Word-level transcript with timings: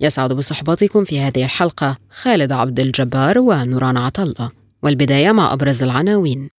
يسعد 0.00 0.32
بصحبتكم 0.32 1.04
في 1.04 1.20
هذه 1.20 1.44
الحلقة 1.44 1.96
خالد 2.10 2.52
عبد 2.52 2.80
الجبار 2.80 3.38
ونوران 3.38 3.96
عطلة 3.96 4.50
والبداية 4.82 5.32
مع 5.32 5.52
أبرز 5.52 5.82
العناوين. 5.82 6.50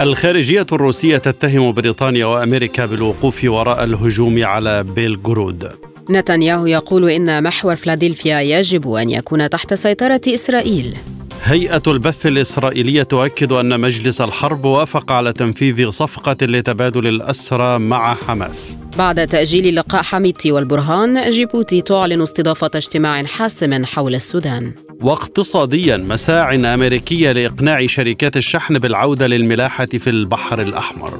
الخارجية 0.00 0.66
الروسية 0.72 1.18
تتهم 1.18 1.72
بريطانيا 1.72 2.26
وأمريكا 2.26 2.86
بالوقوف 2.86 3.44
وراء 3.44 3.84
الهجوم 3.84 4.44
على 4.44 4.82
بيلغرود. 4.82 5.70
نتنياهو 6.10 6.66
يقول 6.66 7.10
إن 7.10 7.42
محور 7.42 7.76
فلادلفيا 7.76 8.40
يجب 8.40 8.92
أن 8.92 9.10
يكون 9.10 9.50
تحت 9.50 9.74
سيطرة 9.74 10.20
إسرائيل. 10.26 10.98
هيئة 11.44 11.82
البث 11.86 12.26
الإسرائيلية 12.26 13.02
تؤكد 13.02 13.52
أن 13.52 13.80
مجلس 13.80 14.20
الحرب 14.20 14.64
وافق 14.64 15.12
على 15.12 15.32
تنفيذ 15.32 15.90
صفقة 15.90 16.36
لتبادل 16.46 17.06
الأسرى 17.06 17.78
مع 17.78 18.14
حماس. 18.14 18.76
بعد 18.98 19.26
تأجيل 19.26 19.76
لقاء 19.76 20.02
حميدتي 20.02 20.52
والبرهان 20.52 21.30
جيبوتي 21.30 21.80
تعلن 21.80 22.22
استضافة 22.22 22.70
اجتماع 22.74 23.24
حاسم 23.24 23.84
حول 23.84 24.14
السودان. 24.14 24.72
واقتصاديا 25.00 25.96
مساع 25.96 26.54
أمريكية 26.54 27.32
لإقناع 27.32 27.86
شركات 27.86 28.36
الشحن 28.36 28.78
بالعودة 28.78 29.26
للملاحة 29.26 29.86
في 29.86 30.10
البحر 30.10 30.60
الأحمر. 30.60 31.18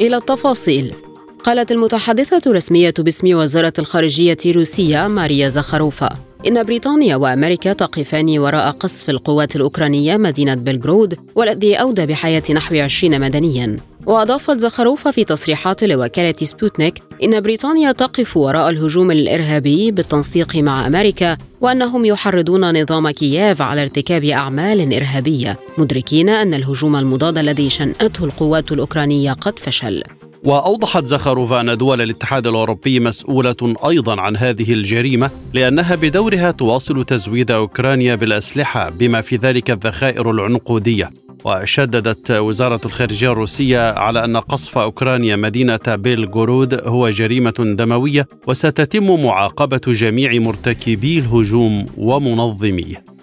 إلى 0.00 0.16
التفاصيل. 0.16 1.07
قالت 1.48 1.72
المتحدثة 1.72 2.50
الرسمية 2.50 2.94
باسم 2.98 3.36
وزارة 3.36 3.72
الخارجية 3.78 4.38
الروسية 4.46 5.06
ماريا 5.06 5.48
زخروفا 5.48 6.08
إن 6.48 6.62
بريطانيا 6.62 7.16
وأمريكا 7.16 7.72
تقفان 7.72 8.38
وراء 8.38 8.70
قصف 8.70 9.10
القوات 9.10 9.56
الأوكرانية 9.56 10.16
مدينة 10.16 10.54
بلغرود 10.54 11.18
والذي 11.34 11.74
أودى 11.74 12.06
بحياة 12.06 12.42
نحو 12.50 12.76
20 12.76 13.20
مدنياً. 13.20 13.76
وأضافت 14.06 14.58
زخروفا 14.58 15.10
في 15.10 15.24
تصريحات 15.24 15.84
لوكالة 15.84 16.34
سبوتنيك 16.42 17.02
إن 17.22 17.40
بريطانيا 17.40 17.92
تقف 17.92 18.36
وراء 18.36 18.70
الهجوم 18.70 19.10
الإرهابي 19.10 19.90
بالتنسيق 19.90 20.56
مع 20.56 20.86
أمريكا 20.86 21.36
وأنهم 21.60 22.04
يحرضون 22.04 22.82
نظام 22.82 23.10
كييف 23.10 23.62
على 23.62 23.82
ارتكاب 23.82 24.24
أعمال 24.24 24.94
إرهابية 24.94 25.58
مدركين 25.78 26.28
أن 26.28 26.54
الهجوم 26.54 26.96
المضاد 26.96 27.38
الذي 27.38 27.70
شنته 27.70 28.24
القوات 28.24 28.72
الأوكرانية 28.72 29.32
قد 29.32 29.58
فشل. 29.58 30.02
وأوضحت 30.44 31.04
زخاروفا 31.04 31.60
ان 31.60 31.76
دول 31.76 32.00
الاتحاد 32.00 32.46
الأوروبي 32.46 33.00
مسؤولة 33.00 33.74
أيضا 33.88 34.20
عن 34.20 34.36
هذه 34.36 34.72
الجريمة 34.72 35.30
لأنها 35.54 35.94
بدورها 35.94 36.50
تواصل 36.50 37.04
تزويد 37.04 37.50
أوكرانيا 37.50 38.14
بالأسلحة 38.14 38.90
بما 38.90 39.20
في 39.20 39.36
ذلك 39.36 39.70
الذخائر 39.70 40.30
العنقودية. 40.30 41.10
وشددت 41.44 42.30
وزارة 42.30 42.80
الخارجية 42.84 43.32
الروسية 43.32 43.92
على 43.92 44.24
أن 44.24 44.36
قصف 44.36 44.78
أوكرانيا 44.78 45.36
مدينة 45.36 45.78
بيلغورود 45.88 46.88
هو 46.88 47.10
جريمة 47.10 47.74
دموية 47.78 48.28
وستتم 48.46 49.24
معاقبة 49.24 49.80
جميع 49.86 50.38
مرتكبي 50.38 51.18
الهجوم 51.18 51.86
ومنظميه. 51.96 53.17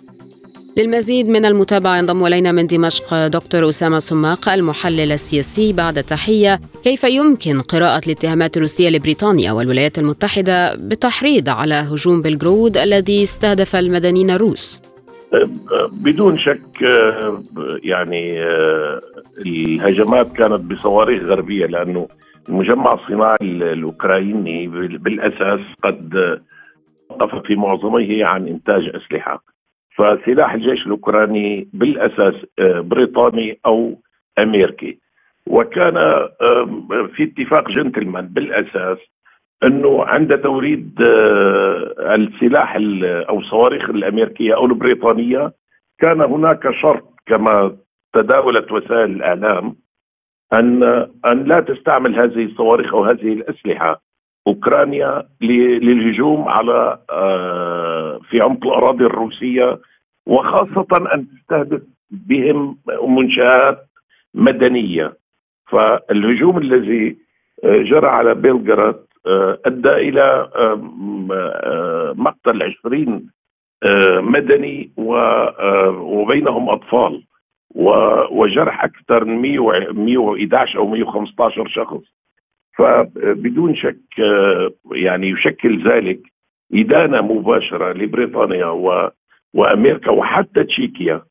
للمزيد 0.77 1.29
من 1.29 1.45
المتابعة 1.45 1.97
ينضم 1.97 2.25
إلينا 2.25 2.51
من 2.51 2.67
دمشق 2.67 3.27
دكتور 3.27 3.69
أسامة 3.69 3.99
سماق 3.99 4.49
المحلل 4.49 5.11
السياسي 5.11 5.73
بعد 5.73 6.03
تحية 6.03 6.59
كيف 6.83 7.03
يمكن 7.03 7.61
قراءة 7.61 8.01
الاتهامات 8.07 8.57
الروسية 8.57 8.89
لبريطانيا 8.89 9.51
والولايات 9.51 9.99
المتحدة 9.99 10.75
بالتحريض 10.75 11.49
على 11.49 11.75
هجوم 11.75 12.21
بلغرود 12.21 12.77
الذي 12.77 13.23
استهدف 13.23 13.75
المدنيين 13.75 14.29
الروس؟ 14.29 14.81
بدون 16.03 16.37
شك 16.37 16.81
يعني 17.83 18.39
الهجمات 19.45 20.33
كانت 20.33 20.61
بصواريخ 20.61 21.23
غربية 21.23 21.65
لأنه 21.65 22.07
المجمع 22.49 22.93
الصناعي 22.93 23.73
الأوكراني 23.73 24.67
بالأساس 24.97 25.59
قد 25.83 26.13
وقف 27.09 27.47
في 27.47 27.55
معظمه 27.55 28.25
عن 28.25 28.47
إنتاج 28.47 28.83
أسلحة 28.95 29.54
فسلاح 29.95 30.53
الجيش 30.53 30.85
الأوكراني 30.85 31.67
بالأساس 31.73 32.33
آه، 32.59 32.79
بريطاني 32.79 33.59
أو 33.66 34.01
أمريكي. 34.39 35.00
وكان 35.47 35.94
في 37.16 37.23
اتفاق 37.23 37.72
جنتلمان 37.72 38.28
بالأساس 38.28 38.97
أنه 39.63 40.05
عند 40.05 40.38
توريد 40.38 41.01
آه، 41.01 42.16
السلاح 42.16 42.75
أو 43.29 43.39
الصواريخ 43.39 43.89
الأمريكية 43.89 44.55
أو 44.55 44.66
البريطانية 44.66 45.53
كان 46.00 46.22
هناك 46.22 46.72
شرط 46.81 47.13
كما 47.25 47.78
تداولت 48.13 48.72
وسائل 48.72 49.11
الإعلام 49.11 49.75
أن 50.53 50.84
أن 51.25 51.44
لا 51.44 51.59
تستعمل 51.59 52.16
هذه 52.19 52.45
الصواريخ 52.45 52.94
أو 52.94 53.03
هذه 53.03 53.34
الأسلحة. 53.34 54.04
أوكرانيا 54.47 55.23
للهجوم 55.41 56.47
على 56.47 57.00
آه، 57.09 58.19
في 58.29 58.41
عمق 58.41 58.67
الأراضي 58.67 59.06
الروسية 59.06 59.79
وخاصة 60.25 60.88
أن 61.13 61.28
تستهدف 61.28 61.81
بهم 62.11 62.78
منشآت 63.07 63.88
مدنية. 64.34 65.17
فالهجوم 65.66 66.57
الذي 66.57 67.17
آه، 67.63 67.81
جرى 67.81 68.07
على 68.07 68.35
بيلغراد 68.35 69.05
آه، 69.28 69.59
أدى 69.66 69.89
إلى 69.89 70.50
مقتل 72.16 72.63
20 72.85 73.29
مدني 74.22 74.91
وبينهم 74.97 76.69
أطفال 76.69 77.23
وجرح 78.31 78.84
أكثر 78.84 79.25
من 79.25 79.38
111 79.94 80.78
أو 80.79 80.88
115 80.88 81.67
شخص. 81.67 82.16
فبدون 82.77 83.75
شك 83.75 83.97
يعني 84.91 85.29
يشكل 85.29 85.89
ذلك 85.89 86.19
إدانة 86.73 87.21
مباشرة 87.21 87.93
لبريطانيا 87.93 88.65
و 88.65 89.09
وأمريكا 89.53 90.11
وحتى 90.11 90.63
تشيكيا. 90.63 91.21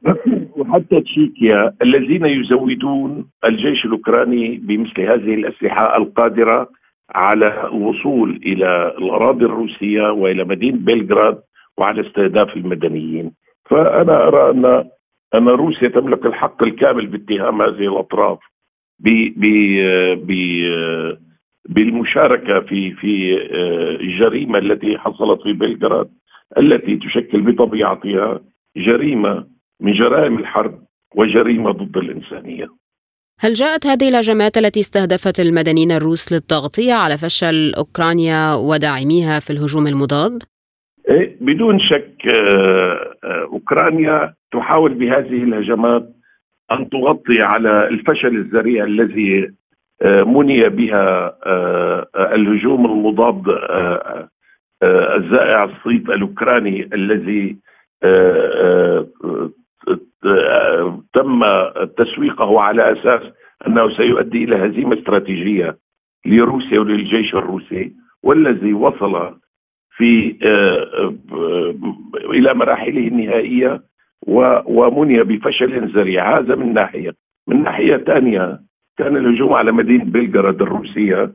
وحتى 0.56 1.00
تشيكيا 1.00 1.72
الذين 1.82 2.26
يزودون 2.26 3.30
الجيش 3.44 3.84
الأوكراني 3.84 4.56
بمثل 4.56 5.00
هذه 5.00 5.34
الأسلحة 5.34 5.96
القادرة 5.96 6.68
على 7.14 7.64
الوصول 7.64 8.40
إلى 8.46 8.94
الأراضي 8.98 9.44
الروسية 9.44 10.12
وإلى 10.12 10.44
مدينة 10.44 10.78
بلغراد 10.78 11.42
وعلى 11.78 12.08
استهداف 12.08 12.56
المدنيين. 12.56 13.32
فأنا 13.70 14.28
أرى 14.28 14.50
أن 14.50 14.84
أن 15.34 15.48
روسيا 15.48 15.88
تملك 15.88 16.26
الحق 16.26 16.62
الكامل 16.62 17.06
باتهام 17.06 17.62
هذه 17.62 17.88
الأطراف. 17.92 18.38
بالمشاركة 21.68 22.60
في 22.60 22.92
في 22.92 23.36
الجريمه 24.00 24.58
التي 24.58 24.98
حصلت 24.98 25.42
في 25.42 25.52
بلغراد 25.52 26.10
التي 26.58 26.96
تشكل 26.96 27.40
بطبيعتها 27.40 28.40
جريمة 28.76 29.46
من 29.80 29.92
جرائم 29.92 30.38
الحرب 30.38 30.78
وجريمة 31.16 31.70
ضد 31.70 31.96
الإنسانية. 31.96 32.68
هل 33.40 33.52
جاءت 33.52 33.86
هذه 33.86 34.08
الهجمات 34.08 34.58
التي 34.58 34.80
استهدفت 34.80 35.40
المدنيين 35.40 35.92
الروس 35.92 36.32
للتغطية 36.32 36.94
على 36.94 37.18
فشل 37.18 37.72
أوكرانيا 37.78 38.54
وداعميها 38.54 39.40
في 39.40 39.50
الهجوم 39.50 39.86
المضاد؟ 39.86 40.42
إيه، 41.10 41.36
بدون 41.40 41.78
شك 41.80 42.26
آه، 42.26 43.14
آه، 43.24 43.48
أوكرانيا 43.52 44.34
تحاول 44.52 44.94
بهذه 44.94 45.42
الهجمات 45.42 46.12
أن 46.72 46.88
تغطي 46.88 47.42
على 47.42 47.88
الفشل 47.88 48.36
الذريع 48.36 48.84
الذي 48.84 49.50
آه، 50.02 50.22
مني 50.22 50.68
بها 50.68 51.36
آه، 51.46 52.08
الهجوم 52.14 52.86
المضاد 52.86 53.48
آه، 53.48 54.28
الزائع 55.16 55.64
الصيت 55.64 56.08
الأوكراني 56.08 56.90
الذي 56.94 57.56
تم 61.14 61.40
تسويقه 61.96 62.60
على 62.60 62.92
أساس 62.92 63.22
أنه 63.66 63.96
سيؤدي 63.96 64.44
إلى 64.44 64.56
هزيمة 64.56 64.98
استراتيجية 64.98 65.78
لروسيا 66.26 66.80
وللجيش 66.80 67.34
الروسي 67.34 67.92
والذي 68.22 68.72
وصل 68.72 69.36
في 69.96 70.36
إلى 72.24 72.54
مراحله 72.54 73.08
النهائية 73.08 73.82
ومني 74.26 75.22
بفشل 75.22 75.92
ذريع. 75.94 76.38
هذا 76.38 76.54
من 76.54 76.74
ناحية. 76.74 77.14
من 77.48 77.62
ناحية 77.62 77.96
ثانية 77.96 78.60
كان 78.98 79.16
الهجوم 79.16 79.52
على 79.52 79.72
مدينة 79.72 80.04
بلغراد 80.04 80.62
الروسية 80.62 81.32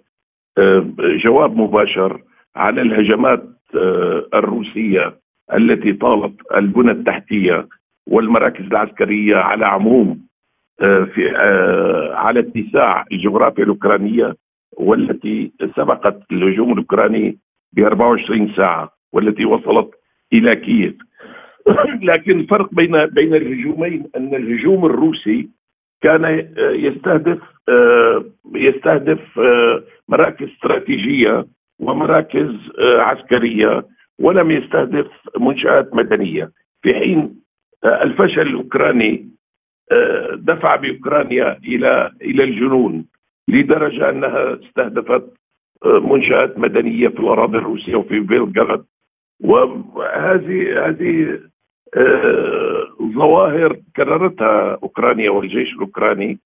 آه، 0.57 0.87
جواب 1.25 1.57
مباشر 1.57 2.21
على 2.55 2.81
الهجمات 2.81 3.43
آه، 3.75 4.27
الروسية 4.33 5.19
التي 5.53 5.93
طالت 5.93 6.35
البنى 6.55 6.91
التحتية 6.91 7.67
والمراكز 8.07 8.65
العسكرية 8.65 9.35
على 9.35 9.65
عموم 9.65 10.25
آه، 10.81 11.03
في 11.03 11.29
على 12.13 12.39
اتساع 12.39 13.05
الجغرافيا 13.11 13.63
الأوكرانية 13.63 14.35
والتي 14.77 15.51
سبقت 15.75 16.19
الهجوم 16.31 16.71
الأوكراني 16.71 17.37
ب 17.73 17.79
24 17.79 18.53
ساعة 18.57 18.89
والتي 19.13 19.45
وصلت 19.45 19.89
إلى 20.33 20.55
كييف. 20.55 20.95
لكن 22.09 22.39
الفرق 22.39 22.73
بين 22.73 23.05
بين 23.05 23.35
الهجومين 23.35 24.03
أن 24.15 24.35
الهجوم 24.35 24.85
الروسي 24.85 25.49
كان 26.01 26.25
آه، 26.25 26.71
يستهدف 26.71 27.39
آه، 27.69 28.25
يستهدف 28.55 29.39
آه، 29.39 29.83
مراكز 30.09 30.47
استراتيجية 30.47 31.45
ومراكز 31.79 32.55
عسكرية 32.79 33.85
ولم 34.19 34.51
يستهدف 34.51 35.07
منشآت 35.39 35.93
مدنية. 35.93 36.51
في 36.81 36.95
حين 36.95 37.35
الفشل 37.85 38.41
الأوكراني 38.41 39.29
دفع 40.33 40.75
بأوكرانيا 40.75 41.57
إلى 41.63 42.11
إلى 42.21 42.43
الجنون 42.43 43.05
لدرجة 43.47 44.09
أنها 44.09 44.59
استهدفت 44.63 45.33
منشآت 45.85 46.57
مدنية 46.59 47.07
في 47.07 47.19
الأراضي 47.19 47.57
الروسية 47.57 47.95
وفي 47.95 48.19
بلغراد 48.19 48.85
وهذه 49.43 50.87
هذه 50.87 51.39
ظواهر 53.15 53.79
كررتها 53.95 54.79
أوكرانيا 54.83 55.29
والجيش 55.29 55.73
الأوكراني 55.73 56.39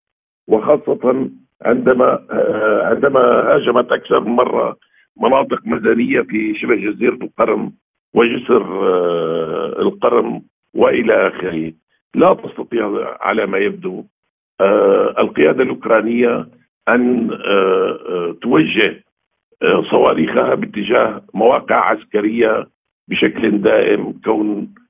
وخاصة 0.48 1.30
عندما 1.62 2.26
آه، 2.32 2.84
عندما 2.86 3.20
هاجمت 3.20 3.92
أكثر 3.92 4.20
من 4.20 4.32
مرة 4.32 4.78
مناطق 5.18 5.62
مدنيه 5.66 6.22
في 6.22 6.56
شبه 6.56 6.76
جزيرة 6.76 7.14
القرم 7.14 7.74
وجسر 8.14 8.64
آه، 8.88 9.82
القرم 9.82 10.42
وإلى 10.74 11.28
آخره. 11.28 11.74
لا 12.16 12.34
تستطيع 12.34 13.18
على 13.22 13.46
ما 13.46 13.58
يبدو 13.58 14.06
القيادة 15.22 15.64
الأوكرانية 15.64 16.48
أن 16.90 17.30
توجه 18.42 19.04
صواريخها 19.92 20.56
باتجاه 20.56 21.22
مواقع 21.34 21.76
عسكرية 21.76 22.68
بشكل 23.08 23.62
دائم 23.62 24.20
كون 24.26 24.58
آه، 24.58 24.89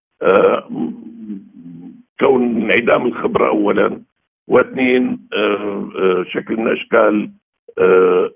كون 2.19 2.61
انعدام 2.61 3.05
الخبره 3.05 3.47
اولا 3.47 4.01
واثنين 4.47 5.19
آه، 5.33 5.89
آه، 5.95 6.25
شكل 6.33 6.57
من 6.57 6.71
اشكال 6.71 7.31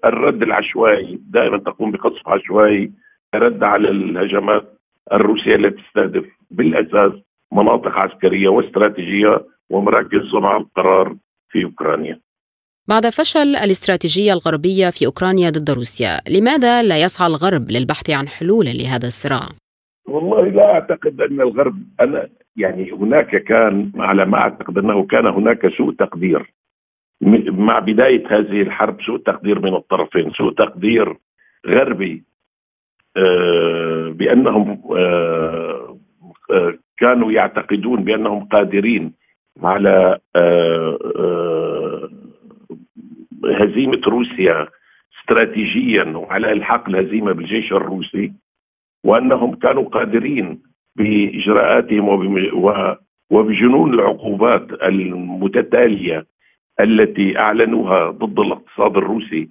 الرد 0.06 0.44
العشوائي 0.44 1.19
دائما 1.30 1.57
تقوم 1.57 1.91
بقصف 1.91 2.27
عشوائي 2.27 2.91
رد 3.35 3.63
على 3.63 3.89
الهجمات 3.89 4.80
الروسية 5.13 5.56
التي 5.56 5.83
تستهدف 5.83 6.25
بالأساس 6.51 7.12
مناطق 7.51 7.91
عسكرية 7.97 8.50
واستراتيجية 8.50 9.45
ومراكز 9.69 10.19
صنع 10.31 10.57
القرار 10.57 11.15
في 11.50 11.63
أوكرانيا. 11.63 12.19
بعد 12.88 13.09
فشل 13.09 13.56
الاستراتيجية 13.56 14.33
الغربية 14.33 14.89
في 14.89 15.06
أوكرانيا 15.06 15.50
ضد 15.50 15.71
روسيا، 15.71 16.21
لماذا 16.29 16.83
لا 16.83 17.01
يسعى 17.01 17.27
الغرب 17.27 17.71
للبحث 17.71 18.09
عن 18.09 18.27
حلول 18.27 18.65
لهذا 18.65 19.07
الصراع؟ 19.07 19.62
والله 20.13 20.50
لا 20.50 20.74
أعتقد 20.74 21.21
أن 21.21 21.42
الغرب 21.42 21.75
أنا 22.01 22.30
يعني 22.56 22.92
هناك 22.92 23.36
كان 23.36 23.92
على 23.95 24.25
ما 24.25 24.38
أعتقد 24.38 24.77
أنه 24.77 25.06
كان 25.06 25.27
هناك 25.27 25.68
سوء 25.68 25.94
تقدير. 25.94 26.54
مع 27.51 27.80
بداية 27.80 28.24
هذه 28.27 28.62
الحرب 28.62 29.01
سوء 29.01 29.18
تقدير 29.18 29.60
من 29.60 29.75
الطرفين 29.75 30.31
سوء 30.31 30.54
تقدير 30.54 31.18
غربي 31.68 32.24
آه، 33.18 34.10
بأنهم 34.10 34.81
آه، 34.98 35.98
آه، 36.51 36.74
كانوا 36.98 37.31
يعتقدون 37.31 38.04
بأنهم 38.04 38.45
قادرين 38.45 39.13
على 39.63 40.19
هزيمة 43.45 44.01
روسيا 44.07 44.68
استراتيجيا 45.19 46.04
وعلى 46.04 46.51
إلحاق 46.51 46.89
الهزيمة 46.89 47.31
بالجيش 47.31 47.71
الروسي. 47.71 48.33
وأنهم 49.03 49.55
كانوا 49.55 49.83
قادرين 49.83 50.61
بإجراءاتهم 50.95 52.09
وبجنون 53.31 53.94
العقوبات 53.94 54.67
المتتالية 54.83 56.25
التي 56.79 57.39
أعلنوها 57.39 58.09
ضد 58.09 58.39
الاقتصاد 58.39 58.97
الروسي 58.97 59.50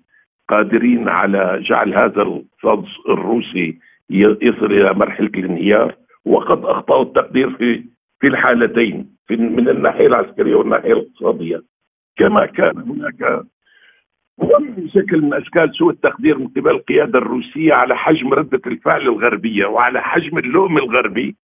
قادرين 0.48 1.08
على 1.08 1.60
جعل 1.62 1.94
هذا 1.94 2.22
الاقتصاد 2.22 2.84
الروسي 3.08 3.78
يصل 4.10 4.66
إلى 4.72 4.94
مرحلة 4.94 5.30
الانهيار. 5.34 5.94
وقد 6.24 6.64
أخطأوا 6.64 7.02
التقدير 7.02 7.50
في 7.50 7.84
في 8.20 8.26
الحالتين 8.26 9.16
من 9.30 9.68
الناحية 9.68 10.06
العسكرية 10.06 10.54
والناحية 10.54 10.92
الاقتصادية. 10.92 11.62
كما 12.16 12.46
كان 12.46 12.78
هناك 12.78 13.42
بشكل 14.38 15.20
من 15.20 15.34
أشكال 15.34 15.74
سوء 15.74 15.90
التقدير 15.92 16.38
من 16.38 16.48
قبل 16.48 16.70
القيادة 16.70 17.18
الروسية 17.18 17.74
على 17.74 17.96
حجم 17.96 18.34
ردة 18.34 18.60
الفعل 18.66 19.00
الغربية 19.02 19.66
وعلى 19.66 20.02
حجم 20.02 20.38
اللؤم 20.38 20.78
الغربي 20.78 21.36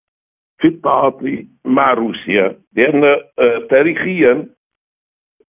في 0.58 0.68
التعاطي 0.68 1.46
مع 1.64 1.92
روسيا. 1.92 2.58
لأن 2.72 3.04
آه، 3.04 3.66
تاريخيا 3.70 4.46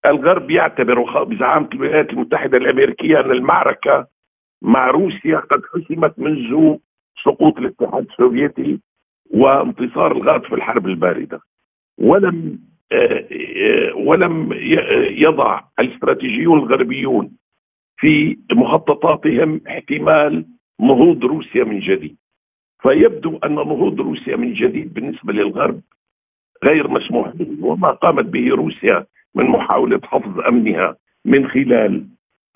الغرب 0.05 0.51
يعتبر 0.51 1.23
بزعامه 1.23 1.69
الولايات 1.73 2.09
المتحدة 2.09 2.57
الأمريكية 2.57 3.19
أن 3.19 3.31
المعركة 3.31 4.07
مع 4.61 4.87
روسيا 4.91 5.37
قد 5.37 5.61
حسمت 5.73 6.19
منذ 6.19 6.77
سقوط 7.25 7.57
الاتحاد 7.57 8.07
السوفيتي 8.11 8.79
وانتصار 9.31 10.11
الغرب 10.11 10.43
في 10.45 10.55
الحرب 10.55 10.87
الباردة. 10.87 11.39
ولم 11.97 12.59
ولم 13.95 14.49
يضع 15.11 15.61
الاستراتيجيون 15.79 16.59
الغربيون 16.59 17.31
في 17.97 18.37
مخططاتهم 18.51 19.61
احتمال 19.67 20.45
نهوض 20.79 21.25
روسيا 21.25 21.63
من 21.63 21.79
جديد. 21.79 22.17
فيبدو 22.81 23.37
أن 23.43 23.55
نهوض 23.55 24.01
روسيا 24.01 24.35
من 24.35 24.53
جديد 24.53 24.93
بالنسبة 24.93 25.33
للغرب 25.33 25.81
غير 26.63 26.87
مسموح 26.87 27.29
به 27.29 27.57
وما 27.61 27.91
قامت 27.91 28.25
به 28.25 28.49
روسيا 28.49 29.05
من 29.35 29.45
محاولة 29.45 29.99
حفظ 30.03 30.39
أمنها 30.39 30.95
من 31.25 31.47
خلال 31.47 32.05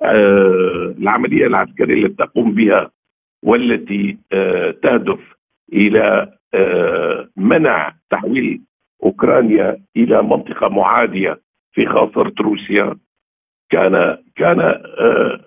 آه 0.02 0.96
العملية 0.98 1.46
العسكرية 1.48 2.06
التي 2.06 2.16
تقوم 2.16 2.52
بها 2.52 2.92
والتي 3.44 4.18
آه 4.34 4.72
تهدف 4.72 5.20
إلى 5.74 6.34
آه 6.54 7.30
منع 7.38 7.94
تحويل 8.10 8.62
أوكرانيا 9.04 9.84
إلى 9.98 10.24
منطقة 10.24 10.70
معادية 10.70 11.42
في 11.72 11.86
خاصرة 11.86 12.34
روسيا. 12.42 12.96
كان 13.70 14.18
كان 14.36 14.60
آه، 14.60 15.40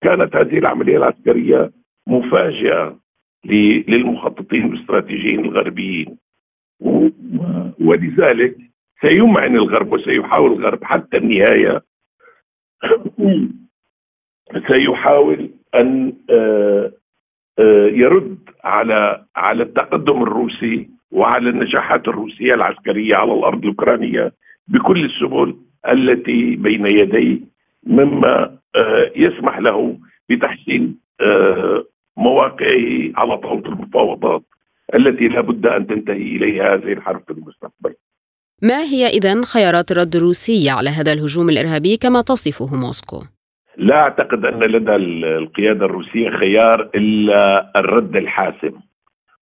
كانت 0.00 0.36
هذه 0.36 0.58
العملية 0.58 0.96
العسكرية 0.96 1.70
مفاجاه 2.06 2.96
للمخططين 3.44 4.72
الاستراتيجيين 4.72 5.40
الغربيين. 5.40 6.16
ولذلك 7.80 8.56
سيمعن 9.00 9.56
الغرب 9.56 9.92
وسيحاول 9.92 10.52
الغرب 10.52 10.84
حتى 10.84 11.16
النهاية. 11.16 11.82
سيحاول 14.68 15.50
أن 15.74 16.12
آه، 16.30 16.92
آه، 17.58 17.86
يرد 17.86 18.38
على 18.64 19.24
على 19.36 19.62
التقدم 19.62 20.22
الروسي 20.22 20.90
وعلى 21.10 21.50
النجاحات 21.50 22.08
الروسية 22.08 22.54
العسكرية 22.54 23.16
على 23.16 23.32
الأرض 23.32 23.58
الأوكرانية 23.62 24.32
بكل 24.68 25.04
السبل 25.04 25.56
التي 25.92 26.56
بين 26.56 26.86
يديه 26.86 27.40
مما 27.86 28.58
آه، 28.76 29.10
يسمح 29.16 29.58
له 29.58 29.98
بتحسين 30.30 30.98
آه، 31.20 31.84
مواقعه 32.16 33.12
على 33.16 33.38
طاوله 33.38 33.68
المفاوضات 33.68 34.42
التي 34.94 35.28
لا 35.28 35.40
بد 35.40 35.66
أن 35.66 35.86
تنتهي 35.86 36.36
إليها 36.36 36.74
هذه 36.74 36.92
الحرب 36.92 37.22
في 37.26 37.32
المستقبل. 37.32 37.94
ما 38.62 38.82
هي 38.82 39.06
اذا 39.06 39.42
خيارات 39.54 39.90
الرد 39.90 40.16
الروسيه 40.16 40.70
على 40.70 40.90
هذا 40.90 41.12
الهجوم 41.12 41.48
الإرهابي 41.48 41.96
كما 41.96 42.22
تصفه 42.22 42.76
موسكو؟ 42.76 43.22
لا 43.76 43.96
أعتقد 43.96 44.44
أن 44.44 44.60
لدى 44.60 44.96
القيادة 44.96 45.86
الروسية 45.86 46.30
خيار 46.30 46.90
إلا 46.94 47.72
الرد 47.76 48.16
الحاسم 48.16 48.72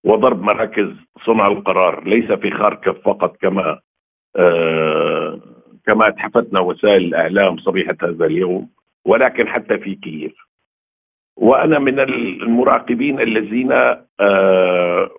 وضرب 0.07 0.41
مراكز 0.41 0.87
صنع 1.25 1.47
القرار 1.47 2.03
ليس 2.07 2.31
في 2.31 2.51
خاركف 2.51 2.95
فقط 3.05 3.37
كما 3.41 3.79
آه 4.35 5.39
كما 5.85 6.07
اتحفتنا 6.07 6.59
وسائل 6.59 7.03
الإعلام 7.05 7.57
صبيحة 7.57 7.95
هذا 8.03 8.25
اليوم 8.25 8.69
ولكن 9.05 9.47
حتى 9.47 9.77
في 9.77 9.95
كييف 9.95 10.33
وأنا 11.37 11.79
من 11.79 11.99
المراقبين 11.99 13.19
الذين 13.21 13.71
آه 13.71 15.09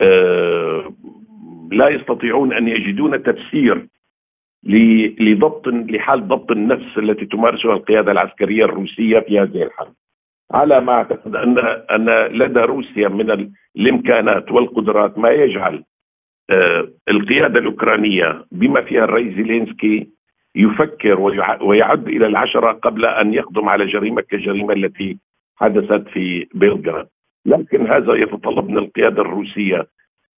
آه 0.00 0.92
لا 1.72 1.88
يستطيعون 1.88 2.52
أن 2.52 2.68
يجدون 2.68 3.22
تفسير 3.22 3.86
لضبط 5.20 5.68
لحال 5.68 6.28
ضبط 6.28 6.50
النفس 6.50 6.98
التي 6.98 7.26
تمارسها 7.26 7.72
القيادة 7.72 8.12
العسكرية 8.12 8.64
الروسية 8.64 9.18
في 9.20 9.40
هذه 9.40 9.62
الحرب. 9.62 9.94
على 10.52 10.80
ما 10.80 10.92
أعتقد 10.92 11.36
ان 11.36 11.58
أن 11.90 12.10
لدى 12.36 12.60
روسيا 12.60 13.08
من 13.08 13.50
الإمكانات 13.76 14.52
والقدرات 14.52 15.18
ما 15.18 15.30
يجعل 15.30 15.84
آه، 16.50 16.88
القيادة 17.08 17.60
الأوكرانية 17.60 18.44
بما 18.52 18.82
فيها 18.82 19.04
الرئيس 19.04 19.34
زيلينسكي 19.34 20.08
يفكر 20.54 21.20
ويعد 21.62 22.08
إلى 22.08 22.26
العشرة 22.26 22.72
قبل 22.72 23.04
أن 23.06 23.34
يقدم 23.34 23.68
على 23.68 23.86
جريمة 23.86 24.22
كالجريمه 24.22 24.72
التي 24.72 25.18
حدثت 25.56 26.08
في 26.08 26.46
بلغراد. 26.54 27.08
لكن 27.46 27.86
هذا 27.86 28.14
يتطلب 28.14 28.70
من 28.70 28.78
القيادة 28.78 29.22
الروسية 29.22 29.86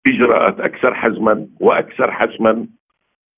إجراءات 0.08 0.60
أكثر 0.60 0.94
حزما 0.94 1.48
وأكثر 1.60 2.12
حسما 2.12 2.68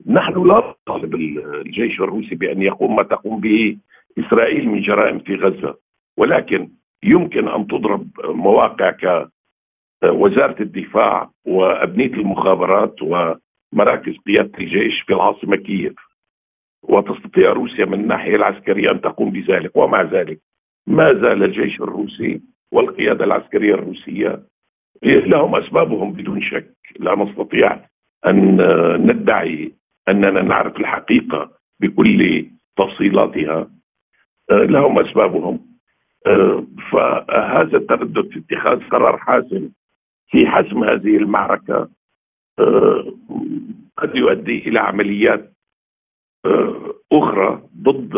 نحن 0.08 0.48
لا 0.48 0.76
نطالب 0.88 1.16
الجيش 1.16 2.00
الروسي 2.02 2.36
بأن 2.36 2.62
يقوم 2.62 2.96
ما 2.96 3.04
تقوم 3.04 3.40
به 3.40 3.78
إسرائيل 4.20 4.70
من 4.70 4.82
جرائم 4.82 5.20
في 5.20 5.36
غزة. 5.36 5.85
ولكن 6.18 6.70
يمكن 7.04 7.48
أن 7.48 7.68
تضرب 7.68 8.08
مواقع 8.26 8.92
كوزاره 10.04 10.62
الدفاع 10.62 11.32
وأبنية 11.46 12.14
المخابرات 12.14 12.96
ومراكز 13.02 14.14
قيادة 14.28 14.60
الجيش 14.60 15.02
في 15.02 15.14
العاصمة 15.14 15.56
كييف 15.56 15.94
وتستطيع 16.84 17.52
روسيا 17.54 17.86
من 17.86 18.00
الناحية 18.00 18.36
العسكرية 18.36 18.92
أن 18.92 19.02
تقوم 19.02 19.32
بذلك. 19.32 19.76
ومع 19.76 20.02
ذلك 20.02 20.40
ما 20.88 21.14
زال 21.14 21.44
الجيش 21.44 21.82
الروسي 21.82 22.42
والقيادة 22.72 23.26
العسكرية 23.26 23.74
الروسية 23.74 24.44
لهم 25.04 25.56
أسبابهم 25.56 26.14
بدون 26.14 26.42
شك. 26.42 26.76
لا 27.00 27.16
نستطيع 27.16 27.86
أن 28.26 28.58
ندعي 29.08 29.72
أننا 30.10 30.42
نعرف 30.42 30.78
الحقيقة 30.80 31.52
بكل 31.80 32.46
تفصيلاتها. 32.78 33.70
لهم 34.52 35.00
أسبابهم. 35.00 35.75
فهذا 36.92 37.78
التردد 37.78 38.30
في 38.30 38.40
اتخاذ 38.40 38.80
قرار 38.90 39.18
حاسم 39.18 39.70
في 40.28 40.48
حسم 40.48 40.84
هذه 40.84 41.18
المعركة 41.18 41.90
قد 43.98 44.16
يؤدي 44.16 44.58
إلى 44.68 44.80
عمليات 44.80 45.54
أخرى 47.12 47.62
ضد 47.82 48.16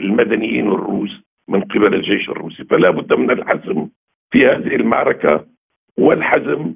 المدنيين 0.00 0.68
الروس 0.72 1.20
من 1.48 1.60
قبل 1.60 1.94
الجيش 1.94 2.28
الروسي 2.28 2.64
فلا 2.64 2.90
بد 2.90 3.12
من 3.12 3.30
الحزم 3.30 3.88
في 4.30 4.46
هذه 4.46 4.76
المعركة 4.76 5.46
والحزم 5.98 6.74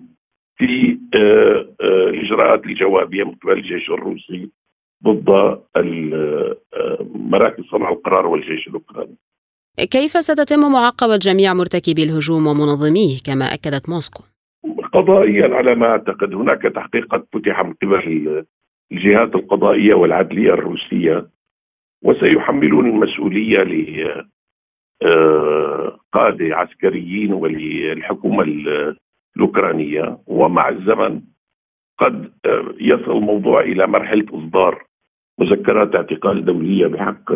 في 0.56 0.99
الاجراءات 1.14 2.66
الجوابيه 2.66 3.25
من 3.25 3.35
قبل 3.35 3.52
الجيش 3.52 3.90
الروسي 3.90 4.50
ضد 5.04 5.59
مراكز 7.14 7.64
صنع 7.64 7.88
القرار 7.88 8.26
والجيش 8.26 8.68
الأوكراني. 8.68 9.16
كيف 9.79 10.12
ستتم 10.12 10.73
معاقبه 10.73 11.17
جميع 11.17 11.55
مرتكبي 11.55 12.02
الهجوم 12.02 12.47
ومنظميه 12.47 13.19
كما 13.26 13.45
أكدت 13.45 13.88
موسكو؟ 13.88 14.23
قضائيا 14.93 15.55
على 15.55 15.75
ما 15.75 15.87
أعتقد 15.87 16.35
هناك 16.35 16.62
تحقيقات 16.62 17.26
فتح 17.33 17.64
من 17.64 17.73
قبل 17.83 18.45
الجهات 18.93 19.35
القضائية 19.35 19.95
والعدلية 19.95 20.55
الروسية 20.55 21.26
وسيحملون 22.05 22.88
المسؤولية 22.88 23.62
لقاده 25.02 26.57
عسكريين 26.57 27.33
وللحكومة 27.33 28.45
الأوكرانية 29.37 30.19
ومع 30.26 30.69
الزمن 30.69 31.21
قد 31.99 32.33
يصل 32.81 33.17
الموضوع 33.17 33.61
إلى 33.61 33.87
مرحلة 33.87 34.26
إصدار 34.31 34.85
مذكرات 35.38 35.95
اعتقال 35.95 36.45
دولية 36.45 36.87
بحق 36.87 37.33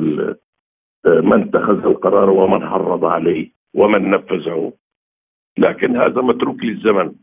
من 1.07 1.43
اتخذ 1.43 1.87
القرار 1.87 2.31
ومن 2.31 2.69
حرض 2.69 3.05
عليه 3.05 3.51
ومن 3.75 4.11
نفذه. 4.11 4.73
لكن 5.59 5.97
هذا 5.97 6.21
متروك 6.23 6.65
للزمن. 6.65 7.15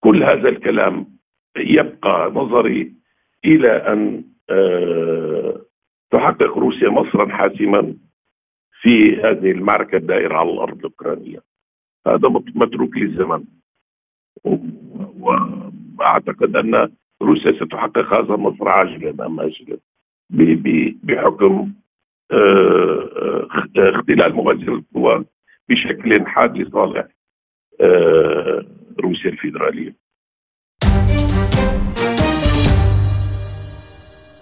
كل 0.00 0.22
هذا 0.22 0.48
الكلام 0.48 1.06
يبقى 1.56 2.30
نظري 2.30 2.94
إلى 3.44 3.70
أن 3.70 4.24
آه، 4.50 5.60
تحقق 6.10 6.58
روسيا 6.58 6.88
نصرا 6.88 7.28
حاسما 7.28 7.94
في 8.82 9.16
هذه 9.16 9.50
المعركة 9.50 9.96
الدائرة 9.96 10.36
على 10.36 10.50
الأرض 10.50 10.78
الأوكرانية. 10.78 11.42
هذا 12.06 12.28
متروك 12.54 12.96
للزمن. 12.96 13.44
وأعتقد 15.20 16.56
أن 16.56 16.92
روسيا 17.22 17.52
ستحقق 17.52 18.14
هذا 18.14 18.34
النصر 18.34 18.68
عاجلا 18.68 19.26
أم 19.26 19.40
اجلا 19.40 19.78
بحكم 21.02 21.72
اختلال 23.76 24.34
موازين 24.34 24.68
القوى 24.68 25.24
بشكل 25.68 26.26
حاد 26.26 26.56
لصالح 26.56 27.06
روسيا 29.00 29.30
الفيدرالية. 29.30 30.00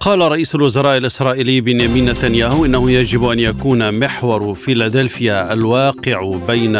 قال 0.00 0.20
رئيس 0.20 0.54
الوزراء 0.54 0.96
الإسرائيلي 0.98 1.60
بنيامين 1.60 2.10
نتنياهو 2.10 2.64
إنه 2.64 2.90
يجب 2.90 3.24
أن 3.24 3.38
يكون 3.38 4.00
محور 4.00 4.54
فيلادلفيا 4.54 5.52
الواقع 5.52 6.30
بين 6.48 6.72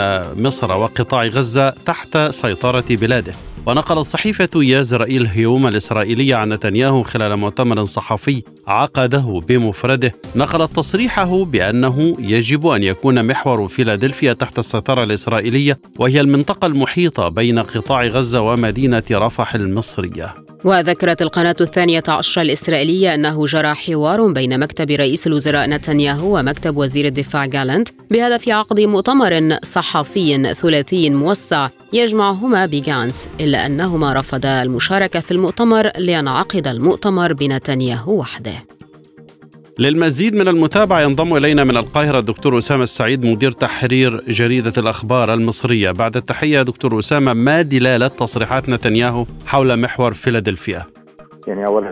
مصر 0.46 0.70
وقطاع 0.70 1.24
غزة 1.24 1.70
تحت 1.70 2.16
سيطرة 2.16 2.84
بلاده. 2.90 3.32
ونقلت 3.68 4.06
صحيفة 4.06 4.48
يسرائيل 4.54 5.26
هيوم 5.26 5.66
الإسرائيلية 5.66 6.34
عن 6.34 6.52
نتنياهو 6.52 7.02
خلال 7.02 7.36
مؤتمر 7.36 7.84
صحفي 7.84 8.42
عقده 8.66 9.40
بمفرده. 9.48 10.12
نقلت 10.36 10.76
تصريحه 10.76 11.44
بأنه 11.44 12.16
يجب 12.18 12.66
أن 12.66 12.84
يكون 12.84 13.26
محور 13.26 13.68
فيلادلفيا 13.68 14.32
تحت 14.32 14.58
السيطرة 14.58 15.02
الإسرائيلية 15.02 15.78
وهي 15.98 16.20
المنطقة 16.20 16.66
المحيطة 16.66 17.28
بين 17.28 17.58
قطاع 17.58 18.06
غزة 18.06 18.40
ومدينة 18.40 19.02
رفح 19.12 19.54
المصرية. 19.54 20.47
وذكرت 20.64 21.22
القناة 21.22 21.56
الثانية 21.60 22.02
عشر 22.08 22.40
الإسرائيلية 22.40 23.14
أنه 23.14 23.46
جرى 23.46 23.74
حوار 23.74 24.26
بين 24.26 24.60
مكتب 24.60 24.90
رئيس 24.90 25.26
الوزراء 25.26 25.66
نتنياهو 25.66 26.38
ومكتب 26.38 26.76
وزير 26.76 27.06
الدفاع 27.06 27.46
جالنت 27.46 27.88
بهدف 28.10 28.48
عقد 28.48 28.80
مؤتمر 28.80 29.58
صحفي 29.62 30.54
ثلاثي 30.54 31.10
موسع 31.10 31.68
يجمعهما 31.92 32.66
بجانس 32.66 33.28
إلا 33.40 33.66
أنهما 33.66 34.12
رفضا 34.12 34.62
المشاركة 34.62 35.20
في 35.20 35.30
المؤتمر 35.30 35.90
لينعقد 35.98 36.66
المؤتمر 36.66 37.32
بنتنياهو 37.32 38.18
وحده. 38.18 38.77
للمزيد 39.78 40.34
من 40.34 40.48
المتابعة 40.48 41.00
ينضم 41.00 41.36
إلينا 41.36 41.64
من 41.64 41.76
القاهرة 41.76 42.18
الدكتور 42.18 42.58
أسامة 42.58 42.82
السعيد 42.82 43.26
مدير 43.26 43.50
تحرير 43.50 44.22
جريدة 44.28 44.72
الأخبار 44.78 45.34
المصرية. 45.34 45.90
بعد 45.90 46.16
التحية 46.16 46.62
دكتور 46.62 46.98
أسامة 46.98 47.32
ما 47.32 47.62
دلالة 47.62 48.08
تصريحات 48.08 48.68
نتنياهو 48.68 49.26
حول 49.46 49.76
محور 49.76 50.12
فيلادلفيا؟ 50.12 50.84
يعني 51.48 51.66
اولا 51.66 51.90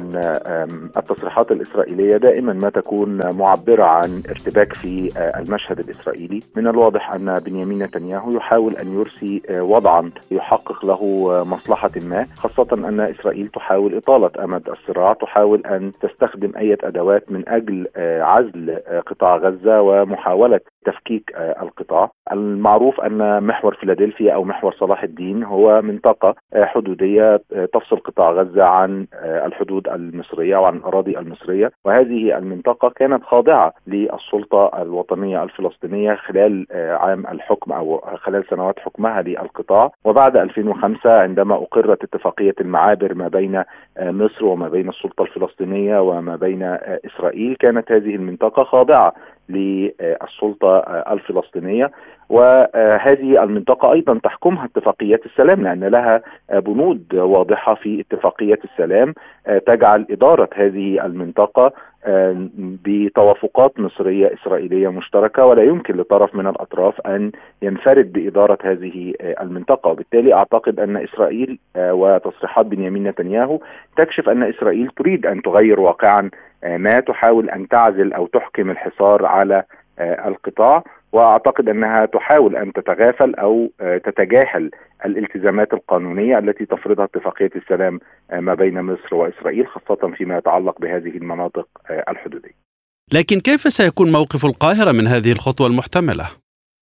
التصريحات 0.96 1.52
الإسرائيلية 1.52 2.16
دائما 2.16 2.52
ما 2.52 2.70
تكون 2.70 3.36
معبرة 3.36 3.84
عن 3.84 4.22
ارتباك 4.30 4.72
في 4.72 5.10
آه، 5.16 5.38
المشهد 5.38 5.78
الإسرائيلي، 5.78 6.42
من 6.56 6.66
الواضح 6.66 7.12
أن 7.12 7.38
بنيامين 7.38 7.82
نتنياهو 7.82 8.32
يحاول 8.32 8.76
أن 8.76 8.94
يرسي 8.94 9.42
آه، 9.48 9.62
وضعا 9.62 10.10
يحقق 10.30 10.84
له 10.84 11.28
آه، 11.30 11.44
مصلحة 11.44 11.90
ما، 11.96 12.26
خاصة 12.36 12.68
أن 12.72 13.00
إسرائيل 13.00 13.48
تحاول 13.48 13.96
إطالة 13.96 14.44
أمد 14.44 14.68
الصراع، 14.68 15.12
تحاول 15.12 15.66
أن 15.66 15.92
تستخدم 16.00 16.52
أي 16.56 16.76
أدوات 16.82 17.32
من 17.32 17.48
أجل 17.48 17.86
عزل 18.20 18.78
قطاع 19.06 19.36
غزة 19.36 19.82
ومحاولة 19.82 20.60
تفكيك 20.86 21.34
القطاع. 21.62 22.10
المعروف 22.32 23.00
أن 23.00 23.42
محور 23.42 23.74
فيلادلفيا 23.74 24.34
أو 24.34 24.44
محور 24.44 24.74
صلاح 24.80 25.02
الدين 25.02 25.44
هو 25.44 25.82
منطقة 25.82 26.34
حدودية 26.56 27.42
تفصل 27.72 27.96
قطاع 27.96 28.30
غزة 28.30 28.64
عن 28.64 29.06
الحدود 29.22 29.88
المصرية 29.88 30.56
وعن 30.56 30.76
الأراضي 30.76 31.18
المصرية 31.18 31.72
وهذه 31.84 32.38
المنطقة 32.38 32.88
كانت 32.88 33.24
خاضعة 33.24 33.72
للسلطة 33.86 34.82
الوطنية 34.82 35.42
الفلسطينية 35.42 36.14
خلال 36.14 36.66
آه، 36.70 36.94
عام 36.94 37.26
الحكم 37.26 37.72
أو 37.72 38.04
خلال 38.16 38.44
سنوات 38.50 38.78
حكمها 38.78 39.22
للقطاع 39.22 39.92
وبعد 40.04 40.36
2005 40.36 41.20
عندما 41.20 41.54
أقرت 41.54 42.04
اتفاقية 42.04 42.54
المعابر 42.60 43.14
ما 43.14 43.28
بين 43.28 43.56
آه، 43.56 44.10
مصر 44.10 44.44
وما 44.44 44.68
بين 44.68 44.88
السلطة 44.88 45.22
الفلسطينية 45.22 46.00
وما 46.00 46.36
بين 46.36 46.62
آه، 46.62 47.00
إسرائيل 47.06 47.56
كانت 47.60 47.92
هذه 47.92 48.14
المنطقة 48.14 48.64
خاضعة 48.64 49.14
للسلطة 49.48 50.78
الفلسطينية. 51.12 51.90
وهذه 52.28 53.42
المنطقة 53.42 53.92
أيضا 53.92 54.18
تحكمها 54.23 54.64
اتفاقيات 54.64 55.26
السلام 55.26 55.62
لأن 55.62 55.85
لها 55.85 56.23
بنود 56.52 57.14
واضحة 57.14 57.75
في 57.75 58.00
اتفاقية 58.00 58.59
السلام 58.64 59.14
تجعل 59.66 60.06
إدارة 60.11 60.49
هذه 60.54 61.06
المنطقة 61.06 61.73
بتوافقات 62.85 63.80
مصرية 63.80 64.35
إسرائيلية 64.35 64.88
مشتركة 64.88 65.47
ولا 65.47 65.62
يمكن 65.62 65.97
لطرف 65.97 66.35
من 66.35 66.47
الأطراف 66.47 67.00
أن 67.00 67.33
ينفرد 67.62 68.12
بإدارة 68.12 68.59
هذه 68.62 69.14
المنطقة. 69.21 69.90
وبالتالي 69.90 70.35
أعتقد 70.35 70.80
أن 70.80 70.97
إسرائيل 70.97 71.59
وتصريحات 71.76 72.66
بنيامين 72.66 73.09
نتنياهو 73.09 73.61
تكشف 73.97 74.28
أن 74.28 74.42
إسرائيل 74.42 74.88
تريد 74.97 75.26
أن 75.26 75.42
تغير 75.42 75.80
واقعا 75.80 76.30
ما 76.62 77.00
تحاول 77.00 77.50
أن 77.50 77.68
تعزل 77.68 78.12
أو 78.12 78.26
تحكم 78.26 78.71
الحصار 78.71 79.26
على 79.26 79.62
القطاع 80.00 80.84
وأعتقد 81.12 81.68
أنها 81.68 82.06
تحاول 82.06 82.56
أن 82.56 82.72
تتغافل 82.72 83.34
أو 83.34 83.70
تتجاهل 83.80 84.70
الالتزامات 85.04 85.72
القانونية 85.72 86.38
التي 86.38 86.66
تفرضها 86.66 87.04
اتفاقية 87.04 87.50
السلام 87.56 88.00
ما 88.32 88.54
بين 88.54 88.82
مصر 88.82 89.14
وإسرائيل 89.14 89.66
خاصة 89.66 90.14
فيما 90.16 90.38
يتعلق 90.38 90.80
بهذه 90.80 91.16
المناطق 91.16 91.68
الحدودية. 92.08 92.66
لكن 93.14 93.40
كيف 93.40 93.60
سيكون 93.60 94.12
موقف 94.12 94.44
القاهرة 94.44 94.92
من 94.92 95.06
هذه 95.06 95.32
الخطوة 95.32 95.66
المحتملة؟ 95.66 96.26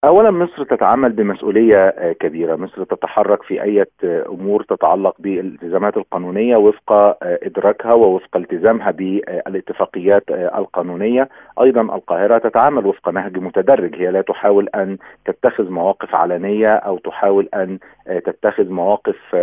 اولا 0.04 0.30
مصر 0.30 0.64
تتعامل 0.64 1.12
بمسؤولية 1.12 2.12
كبيرة، 2.20 2.56
مصر 2.56 2.84
تتحرك 2.84 3.42
في 3.42 3.62
أي 3.62 3.86
أمور 4.04 4.62
تتعلق 4.62 5.14
بالالتزامات 5.18 5.96
القانونية 5.96 6.56
وفق 6.56 7.18
إدراكها 7.22 7.94
ووفق 7.94 8.36
التزامها 8.36 8.90
بالاتفاقيات 8.90 10.22
القانونية، 10.30 11.28
أيضا 11.60 11.80
القاهرة 11.80 12.38
تتعامل 12.38 12.86
وفق 12.86 13.08
نهج 13.08 13.38
متدرج، 13.38 13.94
هي 13.94 14.10
لا 14.10 14.20
تحاول 14.20 14.68
أن 14.74 14.98
تتخذ 15.24 15.70
مواقف 15.70 16.14
علنية 16.14 16.74
أو 16.74 16.98
تحاول 16.98 17.48
أن 17.54 17.78
تتخذ 18.24 18.70
مواقف 18.70 19.34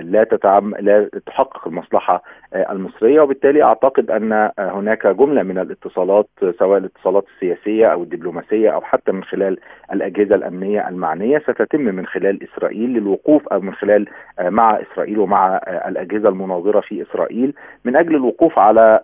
لا 0.00 0.24
تتعامل 0.30 0.84
لا 0.84 1.08
تحقق 1.26 1.68
المصلحة 1.68 2.22
المصرية، 2.54 3.20
وبالتالي 3.20 3.62
أعتقد 3.62 4.10
أن 4.10 4.50
هناك 4.58 5.06
جملة 5.06 5.42
من 5.42 5.58
الاتصالات 5.58 6.28
سواء 6.58 6.78
الاتصالات 6.78 7.24
السياسية 7.34 7.86
أو 7.86 8.02
الدبلوماسية 8.02 8.70
أو 8.70 8.80
حتى 8.80 9.12
من 9.12 9.24
خلال 9.24 9.58
الأجهزة 9.92 10.34
الأمنية 10.34 10.88
المعنية 10.88 11.38
ستتم 11.38 11.80
من 11.80 12.06
خلال 12.06 12.38
إسرائيل 12.42 12.90
للوقوف 12.90 13.48
أو 13.48 13.60
من 13.60 13.74
خلال 13.74 14.06
مع 14.40 14.80
إسرائيل 14.80 15.18
ومع 15.18 15.60
الأجهزة 15.66 16.28
المناظرة 16.28 16.80
في 16.80 17.02
إسرائيل 17.02 17.54
من 17.84 17.96
أجل 17.96 18.14
الوقوف 18.14 18.58
على 18.58 19.00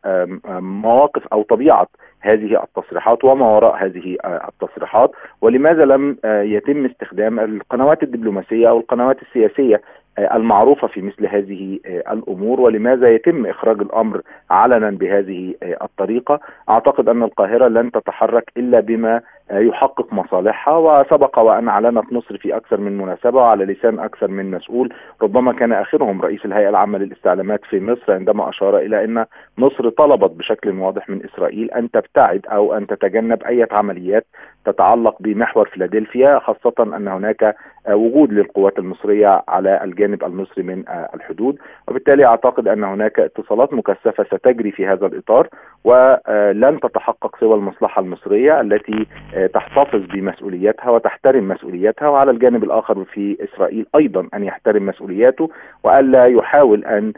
مواقف 0.61 1.27
أو 1.33 1.43
طبيعة 1.43 1.87
هذه 2.21 2.63
التصريحات 2.63 3.25
وما 3.25 3.47
وراء 3.47 3.85
هذه 3.85 4.17
التصريحات 4.25 5.11
ولماذا 5.41 5.85
لم 5.85 6.17
يتم 6.25 6.85
استخدام 6.85 7.41
القنوات 7.41 8.03
الدبلوماسية 8.03 8.69
أو 8.69 8.79
القنوات 8.79 9.23
السياسية 9.23 9.81
المعروفة 10.19 10.89
في 10.89 11.03
مثل 11.03 11.27
هذه 11.27 11.79
الأمور؟ 11.87 12.61
ولماذا 12.61 13.09
يتم 13.09 13.47
إخراج 13.47 13.81
الأمر 13.81 14.21
علنا 14.51 14.91
بهذه 14.91 15.55
الطريقة؟ 15.63 16.41
أعتقد 16.71 17.09
أن 17.09 17.23
القاهرة 17.23 17.69
لن 17.69 17.91
تتحرك 17.91 18.53
إلا 18.57 18.81
بما 18.81 19.21
يحقق 19.51 20.13
مصالحها 20.13 20.77
وسبق 20.77 21.39
وأن 21.39 21.69
أعلنت 21.69 22.13
مصر 22.13 22.37
في 22.39 22.57
أكثر 22.57 22.81
من 22.81 22.99
مناسبة 22.99 23.39
وعلى 23.39 23.65
لسان 23.65 23.99
أكثر 23.99 24.29
من 24.29 24.51
مسؤول. 24.51 24.93
ربما 25.23 25.53
كان 25.53 25.73
آخرهم 25.73 26.23
رئيس 26.23 26.45
الهيئة 26.45 26.69
العامة 26.69 26.99
للاستعلامات 26.99 27.61
في 27.65 27.81
مصر 27.81 28.13
عندما 28.13 28.49
أشار 28.49 28.79
إلى 28.79 29.05
أن 29.05 29.25
مصر 29.59 29.89
طلبت 29.89 30.31
بشكل 30.31 30.71
واضح 30.71 31.09
من 31.11 31.25
إسرائيل 31.25 31.71
أن 31.71 31.91
تبتعد 32.15 32.47
أو 32.47 32.77
أن 32.77 32.87
تتجنب 32.87 33.43
أي 33.43 33.67
عمليات 33.71 34.27
تتعلق 34.65 35.17
بمحور 35.21 35.69
فيلادلفيا 35.69 36.39
خاصة 36.39 36.97
أن 36.97 37.09
هناك 37.09 37.57
وجود 37.89 38.33
للقوات 38.33 38.79
المصرية 38.79 39.43
على 39.49 39.85
الجانب 39.85 40.25
المصري 40.25 40.63
من 40.63 40.85
الحدود. 41.15 41.59
وبالتالي 41.89 42.25
أعتقد 42.25 42.69
أن 42.69 42.85
هناك 42.85 43.21
اتصالات 43.21 43.75
مكثفة 43.75 44.25
ستجري 44.25 44.71
في 44.71 44.87
هذا 44.87 45.07
الإطار 45.07 45.49
ولن 45.85 46.81
تتحقق 46.83 47.37
سوى 47.41 47.55
المصلحة 47.55 48.03
المصرية 48.03 48.61
التي 48.61 49.07
تحتفظ 49.55 50.01
بمسؤوليتها 50.01 50.91
وتحترم 50.91 51.49
مسؤوليتها. 51.49 52.09
وعلى 52.09 52.31
الجانب 52.31 52.65
الآخر 52.65 53.05
في 53.05 53.37
إسرائيل 53.41 53.87
أيضا 53.97 54.29
أن 54.35 54.45
يحترم 54.45 54.87
مسؤولياته 54.87 55.51
وألا 55.85 56.27
يحاول 56.27 56.85
أن 56.85 57.13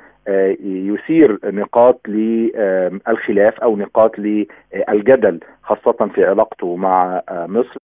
يثير 0.64 1.38
نقاط 1.44 2.00
للخلاف 2.08 3.60
أو 3.60 3.76
نقاط 3.76 4.18
للجدل 4.18 5.40
خاصة 5.62 6.10
في 6.14 6.24
علاقته 6.24 6.76
مع 6.76 7.22
مصر 7.30 7.76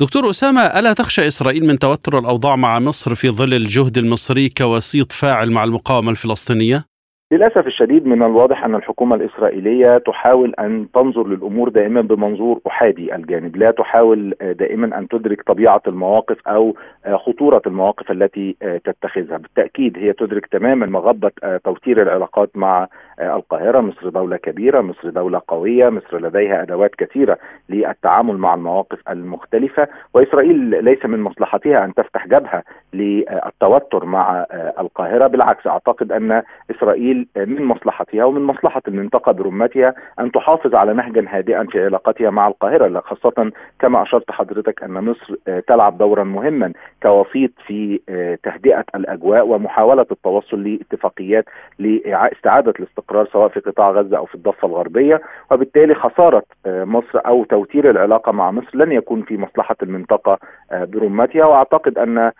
دكتور 0.00 0.30
أسامة 0.30 0.60
ألا 0.60 0.92
تخشى 0.92 1.26
إسرائيل 1.26 1.66
من 1.66 1.78
توتر 1.78 2.18
الأوضاع 2.18 2.56
مع 2.56 2.78
مصر 2.78 3.14
في 3.14 3.30
ظل 3.30 3.54
الجهد 3.54 3.98
المصري 3.98 4.48
كوسيط 4.48 5.12
فاعل 5.12 5.50
مع 5.50 5.64
المقاومة 5.64 6.10
الفلسطينية؟ 6.10 6.87
للأسف 7.32 7.66
الشديد 7.66 8.06
من 8.06 8.22
الواضح 8.22 8.64
أن 8.64 8.74
الحكومة 8.74 9.16
الإسرائيلية 9.16 9.98
تحاول 9.98 10.54
أن 10.58 10.86
تنظر 10.94 11.26
للأمور 11.26 11.68
دائما 11.68 12.00
بمنظور 12.00 12.60
أحادي 12.66 13.14
الجانب، 13.14 13.56
لا 13.56 13.70
تحاول 13.70 14.34
دائما 14.40 14.98
أن 14.98 15.08
تدرك 15.08 15.42
طبيعة 15.42 15.82
المواقف 15.86 16.48
أو 16.48 16.76
خطورة 17.14 17.62
المواقف 17.66 18.10
التي 18.10 18.56
تتخذها، 18.84 19.36
بالتأكيد 19.36 19.98
هي 19.98 20.12
تدرك 20.12 20.46
تماما 20.46 20.86
مغبة 20.86 21.30
توتير 21.64 22.02
العلاقات 22.02 22.50
مع 22.54 22.88
القاهرة، 23.20 23.80
مصر 23.80 24.08
دولة 24.08 24.36
كبيرة، 24.36 24.80
مصر 24.80 25.10
دولة 25.10 25.42
قوية، 25.48 25.88
مصر 25.88 26.18
لديها 26.18 26.62
أدوات 26.62 26.94
كثيرة 26.94 27.38
للتعامل 27.68 28.38
مع 28.38 28.54
المواقف 28.54 28.98
المختلفة، 29.10 29.88
وإسرائيل 30.14 30.84
ليس 30.84 31.04
من 31.04 31.20
مصلحتها 31.20 31.84
أن 31.84 31.94
تفتح 31.94 32.26
جبهة 32.26 32.62
للتوتر 32.92 34.04
مع 34.04 34.46
القاهرة، 34.78 35.26
بالعكس 35.26 35.66
أعتقد 35.66 36.12
أن 36.12 36.42
إسرائيل 36.70 37.17
من 37.36 37.64
مصلحتها 37.64 38.24
ومن 38.24 38.42
مصلحة 38.42 38.82
المنطقة 38.88 39.32
برمتها 39.32 39.94
أن 40.20 40.32
تحافظ 40.32 40.74
على 40.74 40.92
نهجا 40.94 41.24
هادئا 41.28 41.64
في 41.64 41.84
علاقتها 41.84 42.30
مع 42.30 42.48
القاهرة 42.48 43.00
خاصة 43.00 43.52
كما 43.80 44.02
أشرت 44.02 44.30
حضرتك 44.30 44.82
أن 44.82 44.92
مصر 44.92 45.34
تلعب 45.66 45.98
دورا 45.98 46.24
مهما 46.24 46.72
كوسيط 47.02 47.50
في 47.66 48.00
تهدئة 48.42 48.84
الأجواء 48.94 49.46
ومحاولة 49.46 50.06
التوصل 50.10 50.62
لاتفاقيات 50.62 51.44
لاستعادة 51.78 52.72
الاستقرار 52.78 53.28
سواء 53.32 53.48
في 53.48 53.60
قطاع 53.60 53.90
غزة 53.90 54.16
أو 54.16 54.26
في 54.26 54.34
الضفة 54.34 54.68
الغربية. 54.68 55.20
وبالتالي 55.50 55.94
خسارة 55.94 56.42
مصر 56.66 57.20
أو 57.26 57.44
توتير 57.44 57.90
العلاقة 57.90 58.32
مع 58.32 58.50
مصر 58.50 58.70
لن 58.74 58.92
يكون 58.92 59.22
في 59.22 59.36
مصلحة 59.36 59.76
المنطقة 59.82 60.38
برمتها. 60.72 61.46
وأعتقد 61.46 61.98
أن 61.98 62.32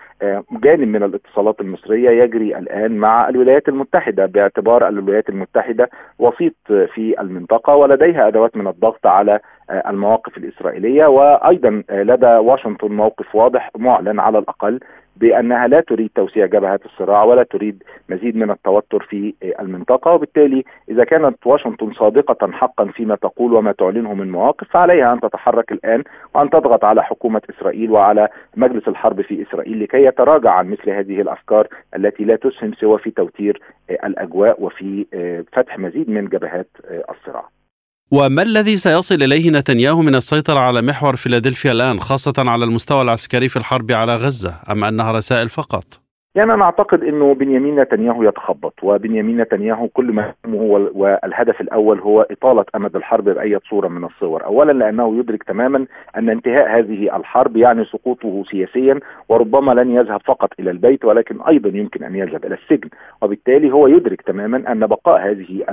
جانب 0.53 0.89
من 0.89 1.03
الاتصالات 1.03 1.61
المصرية 1.61 2.11
يجري 2.11 2.59
الآن 2.59 2.97
مع 2.99 3.29
الولايات 3.29 3.69
المتحدة 3.69 4.27
باعتبار 4.27 4.68
باعتبار 4.69 4.89
الولايات 4.89 5.29
المتحدة 5.29 5.91
وسيط 6.19 6.55
في 6.67 7.15
المنطقة 7.21 7.77
ولديها 7.77 8.29
أدوات 8.29 8.57
من 8.57 8.67
الضغط 8.67 9.07
على 9.07 9.41
المواقف 9.71 10.37
الإسرائيلية 10.37 11.07
وأيضا 11.07 11.83
لدى 11.91 12.27
واشنطن 12.37 12.93
موقف 12.93 13.35
واضح 13.35 13.71
معلن 13.77 14.21
على 14.21 14.39
الأقل 14.39 14.81
بأنها 15.21 15.67
لا 15.67 15.81
تريد 15.81 16.11
توسيع 16.15 16.47
جبهات 16.47 16.87
الصراع 16.87 17.25
ولا 17.25 17.43
تريد 17.43 17.83
مزيد 18.09 18.37
من 18.37 18.51
التوتر 18.51 19.07
في 19.11 19.35
المنطقة 19.61 20.13
وبالتالي 20.13 20.65
إذا 20.89 21.05
كانت 21.05 21.47
واشنطن 21.47 21.93
صادقة 21.93 22.53
حقا 22.53 22.85
فيما 22.85 23.15
تقول 23.17 23.53
وما 23.53 23.73
تعلنه 23.73 24.15
من 24.15 24.31
مواقف 24.31 24.69
فعليها 24.71 25.13
أن 25.13 25.21
تتحرك 25.21 25.73
الآن 25.73 26.05
وأن 26.35 26.51
تضغط 26.51 26.85
على 26.85 27.05
حكومة 27.05 27.43
إسرائيل 27.51 27.91
وعلى 27.91 28.29
مجلس 28.57 28.89
الحرب 28.89 29.21
في 29.21 29.43
إسرائيل 29.43 29.83
لكي 29.83 30.05
يتراجع 30.05 30.51
عن 30.51 30.71
مثل 30.71 30.91
هذه 30.91 31.21
الأفكار 31.21 31.69
التي 31.97 32.25
لا 32.25 32.37
تسهم 32.37 32.73
سوى 32.73 32.99
في 32.99 33.11
توتير 33.11 33.61
الأجواء 33.91 34.63
وفي 34.63 35.07
فتح 35.53 35.79
مزيد 35.79 36.11
من 36.11 36.25
جبهات 36.25 36.69
الصراع. 37.11 37.49
وما 38.11 38.43
الذي 38.43 38.77
سيصل 38.77 39.23
إليه 39.23 39.51
نتنياهو 39.51 40.03
من 40.03 40.15
السيطرة 40.15 40.59
على 40.59 40.83
محور 40.83 41.17
فيلادلفيا 41.17 41.73
الآن 41.73 42.01
خاصة 42.01 42.33
على 42.39 42.65
المستوى 42.65 43.03
العسكري 43.03 43.49
في 43.49 43.57
الحرب 43.57 43.93
على 43.93 44.17
غزة 44.17 44.61
أم 44.71 44.85
أنها 44.85 45.13
رسائل 45.13 45.49
فقط؟ 45.49 46.08
يعني 46.35 46.55
أنا 46.55 46.65
أعتقد 46.65 47.05
إنه 47.05 47.35
بنيامين 47.35 47.81
نتنياهو 47.81 48.23
يتخبط 48.23 48.75
وبنيامين 48.83 49.41
نتنياهو 49.41 49.89
كل 49.89 50.13
ما 50.13 50.35
هو 50.47 50.91
والهدف 50.95 51.61
الأول 51.61 52.01
هو 52.01 52.27
إطالة 52.31 52.65
أمد 52.77 52.97
الحرب 52.97 53.25
بأي 53.25 53.59
صورة 53.71 53.89
من 53.89 54.05
الصور، 54.05 54.45
اولا 54.45 54.73
لأنه 54.73 55.19
يدرك 55.19 55.43
تماما 55.43 55.87
أن 56.17 56.31
انتهاء 56.31 56.79
هذه 56.79 57.17
الحرب 57.17 57.57
يعني 57.57 57.85
سقوطه 57.85 58.45
سياسيا 58.51 59.01
وربما 59.29 59.73
لن 59.73 59.91
يذهب 59.91 60.21
فقط 60.25 60.51
إلى 60.61 60.71
البيت 60.71 61.05
ولكن 61.05 61.43
أيضا 61.43 61.69
يمكن 61.79 62.05
أن 62.05 62.17
يذهب 62.17 62.45
إلى 62.45 62.55
السجن، 62.55 62.89
وبالتالي 63.23 63.73
هو 63.73 63.87
يدرك 63.87 64.23
تماما 64.23 64.73
أن 64.73 64.87
بقاء 64.87 65.31
هذه 65.31 65.65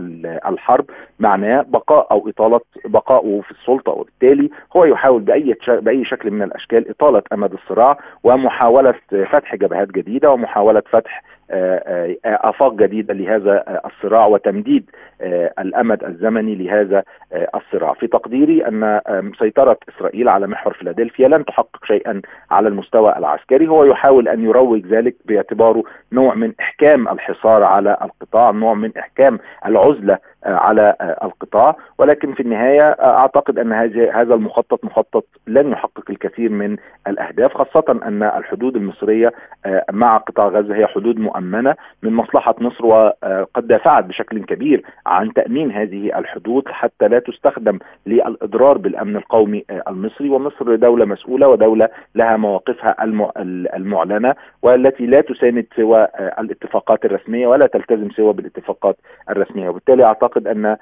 الحرب 0.49 0.85
معناه 1.19 1.61
بقاء 1.61 2.07
أو 2.11 2.29
إطالة 2.29 2.59
بقائه 2.85 3.41
في 3.41 3.51
السلطة. 3.51 3.91
وبالتالي 3.91 4.49
هو 4.77 4.85
يحاول 4.85 5.21
بأي 5.21 5.55
بأي 5.67 6.05
شكل 6.05 6.31
من 6.31 6.41
الأشكال 6.41 6.89
إطالة 6.89 7.21
أمد 7.33 7.53
الصراع 7.53 7.97
ومحاولة 8.23 8.93
فتح 9.31 9.55
جبهات 9.55 9.91
جديدة 9.91 10.31
ومحاوله 10.45 10.83
فتح 10.91 11.23
آفاق 12.25 12.73
جديدة 12.73 13.13
لهذا 13.13 13.81
الصراع 13.85 14.25
وتمديد 14.25 14.89
الأمد 15.59 16.03
الزمني 16.03 16.55
لهذا 16.55 17.03
الصراع. 17.55 17.93
في 17.93 18.07
تقديري 18.07 18.67
أن 18.67 19.01
سيطره 19.39 19.77
إسرائيل 19.89 20.29
على 20.29 20.47
محور 20.47 20.73
فيلادلفيا 20.73 21.27
لن 21.27 21.45
تحقق 21.45 21.85
شيئا 21.85 22.21
على 22.51 22.67
المستوى 22.67 23.17
العسكري. 23.17 23.67
هو 23.67 23.83
يحاول 23.83 24.27
أن 24.27 24.43
يروج 24.43 24.85
ذلك 24.85 25.15
باعتباره 25.25 25.83
نوع 26.11 26.35
من 26.35 26.53
إحكام 26.59 27.07
الحصار 27.07 27.63
على 27.63 27.97
القطاع 28.01 28.51
نوع 28.51 28.73
من 28.73 28.91
إحكام 28.97 29.39
العزلة 29.65 30.17
على 30.45 30.95
القطاع 31.23 31.75
ولكن 31.97 32.33
في 32.33 32.39
النهاية 32.39 32.81
أعتقد 32.91 33.59
أن 33.59 33.73
هذا 34.13 34.33
المخطط 34.35 34.83
مخطط 34.85 35.25
لن 35.47 35.71
يحقق 35.71 36.03
الكثير 36.09 36.49
من 36.49 36.77
الأهداف 37.07 37.53
خاصة 37.53 37.99
أن 38.03 38.23
الحدود 38.23 38.75
المصرية 38.75 39.33
مع 39.91 40.17
قطاع 40.17 40.47
غزة 40.47 40.75
هي 40.75 40.87
حدود 40.87 41.19
مؤمنة 41.19 41.75
من 42.03 42.13
مصلحة 42.13 42.55
مصر 42.59 42.85
وقد 42.85 43.67
دافعت 43.67 44.03
بشكل 44.05 44.45
كبير 44.45 44.83
عن 45.05 45.33
تأمين 45.33 45.71
هذه 45.71 46.19
الحدود 46.19 46.63
حتى 46.67 47.07
لا 47.07 47.19
تستخدم 47.19 47.79
للإضرار 48.05 48.77
بالأمن 48.77 49.15
القومي 49.15 49.65
المصري. 49.87 50.29
ومصر 50.29 50.75
دولة 50.75 51.05
مسؤولة 51.05 51.47
ودولة 51.47 51.89
لها 52.15 52.37
مواقفها 52.37 52.95
المعلنة 53.75 54.35
والتي 54.61 55.05
لا 55.05 55.21
تساند 55.21 55.65
سوى 55.75 56.07
الاتفاقات 56.39 57.05
الرسمية 57.05 57.47
ولا 57.47 57.65
تلتزم 57.67 58.09
سوى 58.09 58.33
بالاتفاقات 58.33 58.97
الرسمية. 59.29 59.69
وبالتالي 59.69 60.03
أعتقد 60.03 60.34
أن 60.37 60.77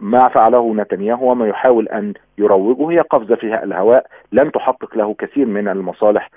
ما 0.00 0.28
فعله 0.28 0.74
نتنياهو 0.74 1.30
وما 1.30 1.48
يحاول 1.48 1.88
أن 1.88 2.14
يروجه 2.38 2.90
هي 2.90 3.00
قفزة 3.00 3.34
في 3.36 3.64
الهواء 3.64 4.06
لن 4.32 4.52
تحقق 4.52 4.96
له 4.96 5.14
كثير 5.14 5.46
من 5.46 5.68
المصالح 5.68 6.30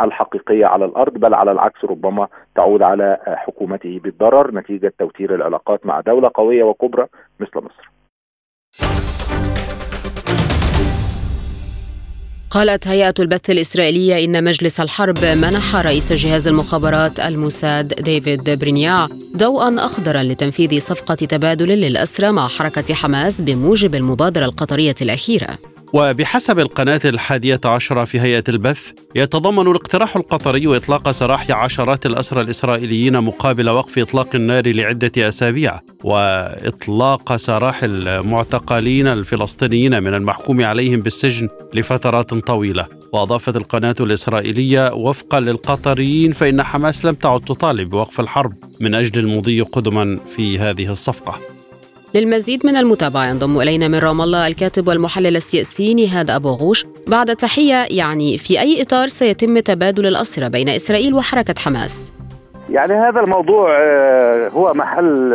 الحقيقية 0.00 0.66
على 0.66 0.84
الأرض 0.84 1.12
بل 1.12 1.34
على 1.34 1.52
العكس 1.52 1.84
ربما 1.84 2.28
تعود 2.54 2.82
على 2.82 3.18
حكومته 3.26 4.00
بالضرر 4.04 4.54
نتيجة 4.54 4.92
توتير 4.98 5.34
العلاقات 5.34 5.86
مع 5.86 6.00
دولة 6.00 6.30
قوية 6.34 6.64
وكبرى 6.64 7.06
مثل 7.40 7.56
مصر. 7.56 7.90
قالت 12.50 12.88
هيئة 12.88 13.14
البث 13.18 13.50
الإسرائيلية 13.50 14.24
إن 14.24 14.44
مجلس 14.44 14.80
الحرب 14.80 15.24
منح 15.24 15.76
رئيس 15.76 16.12
جهاز 16.12 16.48
المخابرات 16.48 17.20
الموساد 17.20 17.94
ديفيد 18.02 18.50
برينيا 18.50 19.08
ضوءا 19.36 19.84
أخضرا 19.84 20.22
لتنفيذ 20.22 20.80
صفقة 20.80 21.14
تبادل 21.14 21.68
للأسرى 21.68 22.32
مع 22.32 22.48
حركة 22.48 22.94
حماس 22.94 23.40
بموجب 23.40 23.94
المبادرة 23.94 24.44
القطرية 24.44 24.94
الأخيرة. 25.02 25.48
وبحسب 25.92 26.58
القناة 26.58 27.00
الحادية 27.04 27.60
عشرة 27.64 28.04
في 28.04 28.20
هيئة 28.20 28.44
البث 28.48 28.90
يتضمن 29.14 29.70
الاقتراح 29.70 30.16
القطري 30.16 30.76
إطلاق 30.76 31.10
سراح 31.10 31.50
عشرات 31.50 32.06
الأسرى 32.06 32.40
الإسرائيليين 32.40 33.20
مقابل 33.20 33.68
وقف 33.68 33.98
إطلاق 33.98 34.28
النار 34.34 34.72
لعدة 34.72 35.28
أسابيع 35.28 35.80
وإطلاق 36.04 37.36
سراح 37.36 37.80
المعتقلين 37.82 39.06
الفلسطينيين 39.06 40.02
من 40.02 40.14
المحكوم 40.14 40.64
عليهم 40.64 41.00
بالسجن 41.00 41.48
لفترات 41.74 42.34
طويلة. 42.34 42.86
وأضافت 43.12 43.56
القناة 43.56 43.94
الإسرائيلية 44.00 44.92
وفقا 44.94 45.40
للقطريين 45.40 46.32
فإن 46.32 46.62
حماس 46.62 47.04
لم 47.04 47.14
تعد 47.14 47.40
تطالب 47.40 47.90
بوقف 47.90 48.20
الحرب 48.20 48.54
من 48.80 48.94
أجل 48.94 49.20
المضي 49.20 49.60
قدما 49.60 50.18
في 50.36 50.58
هذه 50.58 50.90
الصفقة. 50.90 51.59
للمزيد 52.14 52.66
من 52.66 52.76
المتابعة 52.76 53.30
ينضم 53.30 53.60
إلينا 53.60 53.88
من 53.88 53.98
رام 53.98 54.20
الله 54.20 54.46
الكاتب 54.46 54.88
والمحلل 54.88 55.36
السياسي 55.36 55.94
نهاد 55.94 56.30
أبو 56.30 56.48
غوش 56.48 56.84
بعد 57.06 57.36
تحية 57.36 57.86
يعني 57.90 58.38
في 58.38 58.60
أي 58.60 58.82
إطار 58.82 59.08
سيتم 59.08 59.58
تبادل 59.58 60.06
الأسرى 60.06 60.48
بين 60.48 60.68
إسرائيل 60.68 61.14
وحركة 61.14 61.54
حماس؟ 61.58 62.10
يعني 62.70 62.94
هذا 62.94 63.20
الموضوع 63.20 63.78
هو 64.48 64.72
محل 64.74 65.28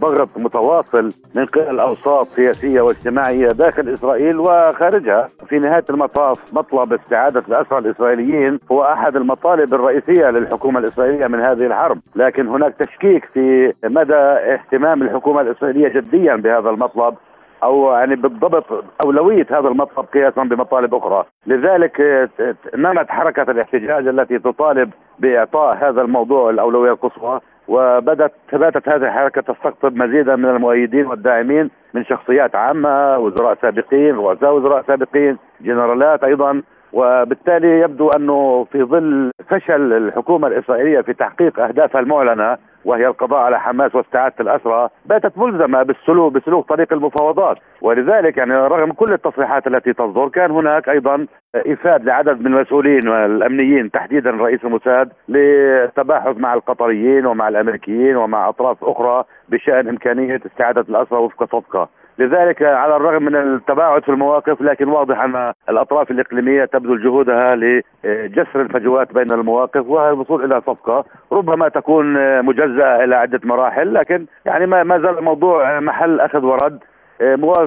ضغط 0.00 0.28
متواصل 0.36 1.12
من 1.36 1.46
قبل 1.46 1.80
أوساط 1.80 2.26
سياسية 2.26 2.80
واجتماعية 2.80 3.48
داخل 3.48 3.94
إسرائيل 3.94 4.40
وخارجها، 4.40 5.28
في 5.48 5.58
نهاية 5.58 5.84
المطاف 5.90 6.38
مطلب 6.52 6.92
استعادة 6.92 7.42
الأسرى 7.48 7.78
الإسرائيليين 7.78 8.60
هو 8.72 8.82
أحد 8.84 9.16
المطالب 9.16 9.74
الرئيسية 9.74 10.30
للحكومة 10.30 10.78
الإسرائيلية 10.78 11.26
من 11.26 11.40
هذه 11.40 11.66
الحرب، 11.66 11.98
لكن 12.16 12.48
هناك 12.48 12.74
تشكيك 12.78 13.24
في 13.24 13.72
مدى 13.84 14.14
اهتمام 14.14 15.02
الحكومة 15.02 15.40
الإسرائيلية 15.40 15.88
جديا 15.88 16.36
بهذا 16.36 16.70
المطلب. 16.70 17.14
أو 17.64 17.92
يعني 17.92 18.16
بالضبط 18.16 18.84
أولوية 19.04 19.46
هذا 19.50 19.68
المطلب 19.68 20.06
قياسا 20.14 20.42
بمطالب 20.42 20.94
أخرى، 20.94 21.24
لذلك 21.46 22.28
نمت 22.76 23.10
حركة 23.10 23.50
الاحتجاج 23.50 24.06
التي 24.08 24.38
تطالب 24.38 24.90
بإعطاء 25.18 25.76
هذا 25.76 26.02
الموضوع 26.02 26.50
الأولوية 26.50 26.90
القصوى 26.90 27.40
وبدت 27.68 28.32
ثباتت 28.50 28.88
هذه 28.88 29.04
الحركة 29.04 29.40
تستقطب 29.40 29.96
مزيدا 29.96 30.36
من 30.36 30.48
المؤيدين 30.48 31.06
والداعمين 31.06 31.70
من 31.94 32.04
شخصيات 32.04 32.56
عامة 32.56 33.18
وزراء 33.18 33.58
سابقين 33.62 34.14
رؤساء 34.16 34.54
وزراء 34.54 34.82
سابقين 34.86 35.38
جنرالات 35.60 36.24
أيضا. 36.24 36.62
وبالتالي 36.92 37.80
يبدو 37.80 38.10
أنه 38.16 38.66
في 38.72 38.82
ظل 38.82 39.30
فشل 39.48 39.92
الحكومة 39.92 40.48
الإسرائيلية 40.48 41.00
في 41.00 41.12
تحقيق 41.12 41.60
اهدافها 41.60 42.00
المعلنة 42.00 42.56
وهي 42.84 43.06
القضاء 43.06 43.38
على 43.38 43.60
حماس 43.60 43.94
واستعادة 43.94 44.34
الأسرى 44.40 44.88
باتت 45.06 45.38
ملزمة 45.38 45.82
بالسلوك 45.82 46.32
بسلوك 46.32 46.68
طريق 46.68 46.92
المفاوضات. 46.92 47.56
ولذلك 47.82 48.36
يعني 48.36 48.54
رغم 48.54 48.92
كل 48.92 49.12
التصريحات 49.12 49.66
التي 49.66 49.92
تصدر 49.92 50.28
كان 50.28 50.50
هناك 50.50 50.88
أيضا 50.88 51.26
إفاد 51.56 52.04
لعدد 52.04 52.40
من 52.40 52.46
المسؤولين 52.46 53.08
والامنيين 53.08 53.90
تحديدا 53.90 54.30
رئيس 54.30 54.64
الموساد 54.64 55.12
للتباحث 55.28 56.36
مع 56.36 56.54
القطريين 56.54 57.26
ومع 57.26 57.48
الأمريكيين 57.48 58.16
ومع 58.16 58.48
أطراف 58.48 58.84
أخرى 58.84 59.24
بشأن 59.48 59.88
إمكانية 59.88 60.40
استعادة 60.46 60.84
الأسرى 60.88 61.18
وفق 61.18 61.44
صفقة. 61.44 61.88
لذلك 62.18 62.62
على 62.62 62.96
الرغم 62.96 63.22
من 63.22 63.36
التباعد 63.36 64.02
في 64.02 64.08
المواقف 64.08 64.60
لكن 64.62 64.88
واضح 64.88 65.24
أن 65.24 65.52
الأطراف 65.68 66.10
الإقليمية 66.10 66.64
تبذل 66.64 67.02
جهودها 67.02 67.56
لجسر 67.56 68.60
الفجوات 68.60 69.12
بين 69.14 69.32
المواقف 69.32 69.86
والوصول 69.86 70.44
إلى 70.44 70.60
صفقة 70.60 71.04
ربما 71.32 71.68
تكون 71.68 72.42
مجزأة 72.44 73.04
إلى 73.04 73.16
عدة 73.16 73.40
مراحل 73.44 73.94
لكن 73.94 74.26
يعني 74.44 74.66
ما 74.66 74.98
زال 74.98 75.18
الموضوع 75.18 75.80
محل 75.80 76.20
أخذ 76.20 76.44
ورد. 76.44 76.78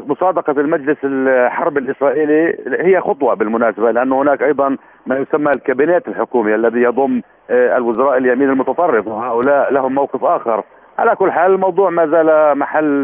مصادقة 0.07 0.51
المجلس 0.51 0.97
الحرب 1.03 1.77
الإسرائيلي 1.77 2.57
هي 2.79 3.01
خطوة 3.01 3.33
بالمناسبة 3.33 3.91
لأن 3.91 4.11
هناك 4.11 4.43
أيضا 4.43 4.77
ما 5.05 5.17
يسمى 5.17 5.51
الكابينيت 5.51 6.07
الحكومي 6.07 6.55
الذي 6.55 6.81
يضم 6.81 7.21
الوزراء 7.49 8.17
اليمين 8.17 8.49
المتطرف 8.49 9.07
وهؤلاء 9.07 9.73
لهم 9.73 9.95
موقف 9.95 10.23
آخر. 10.23 10.63
على 10.97 11.15
كل 11.15 11.31
حال 11.31 11.51
الموضوع 11.51 11.89
ما 11.89 12.07
زال 12.07 12.57
محل 12.57 13.03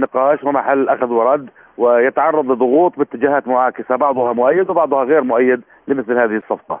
نقاش 0.00 0.44
ومحل 0.44 0.88
أخذ 0.88 1.06
ورد 1.06 1.48
ويتعرض 1.78 2.50
لضغوط 2.50 2.98
باتجاهات 2.98 3.48
معاكسة 3.48 3.96
بعضها 3.96 4.32
مؤيد 4.32 4.70
وبعضها 4.70 5.04
غير 5.04 5.22
مؤيد 5.22 5.60
لمثل 5.88 6.12
هذه 6.12 6.36
الصفقة. 6.36 6.80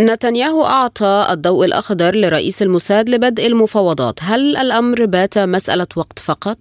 نتنياهو 0.00 0.64
أعطى 0.64 1.26
الضوء 1.32 1.64
الأخضر 1.64 2.12
لرئيس 2.14 2.62
الموساد 2.62 3.08
لبدء 3.08 3.46
المفاوضات، 3.46 4.20
هل 4.30 4.56
الأمر 4.56 4.96
بات 5.06 5.38
مسألة 5.38 5.86
وقت 5.96 6.18
فقط؟ 6.18 6.58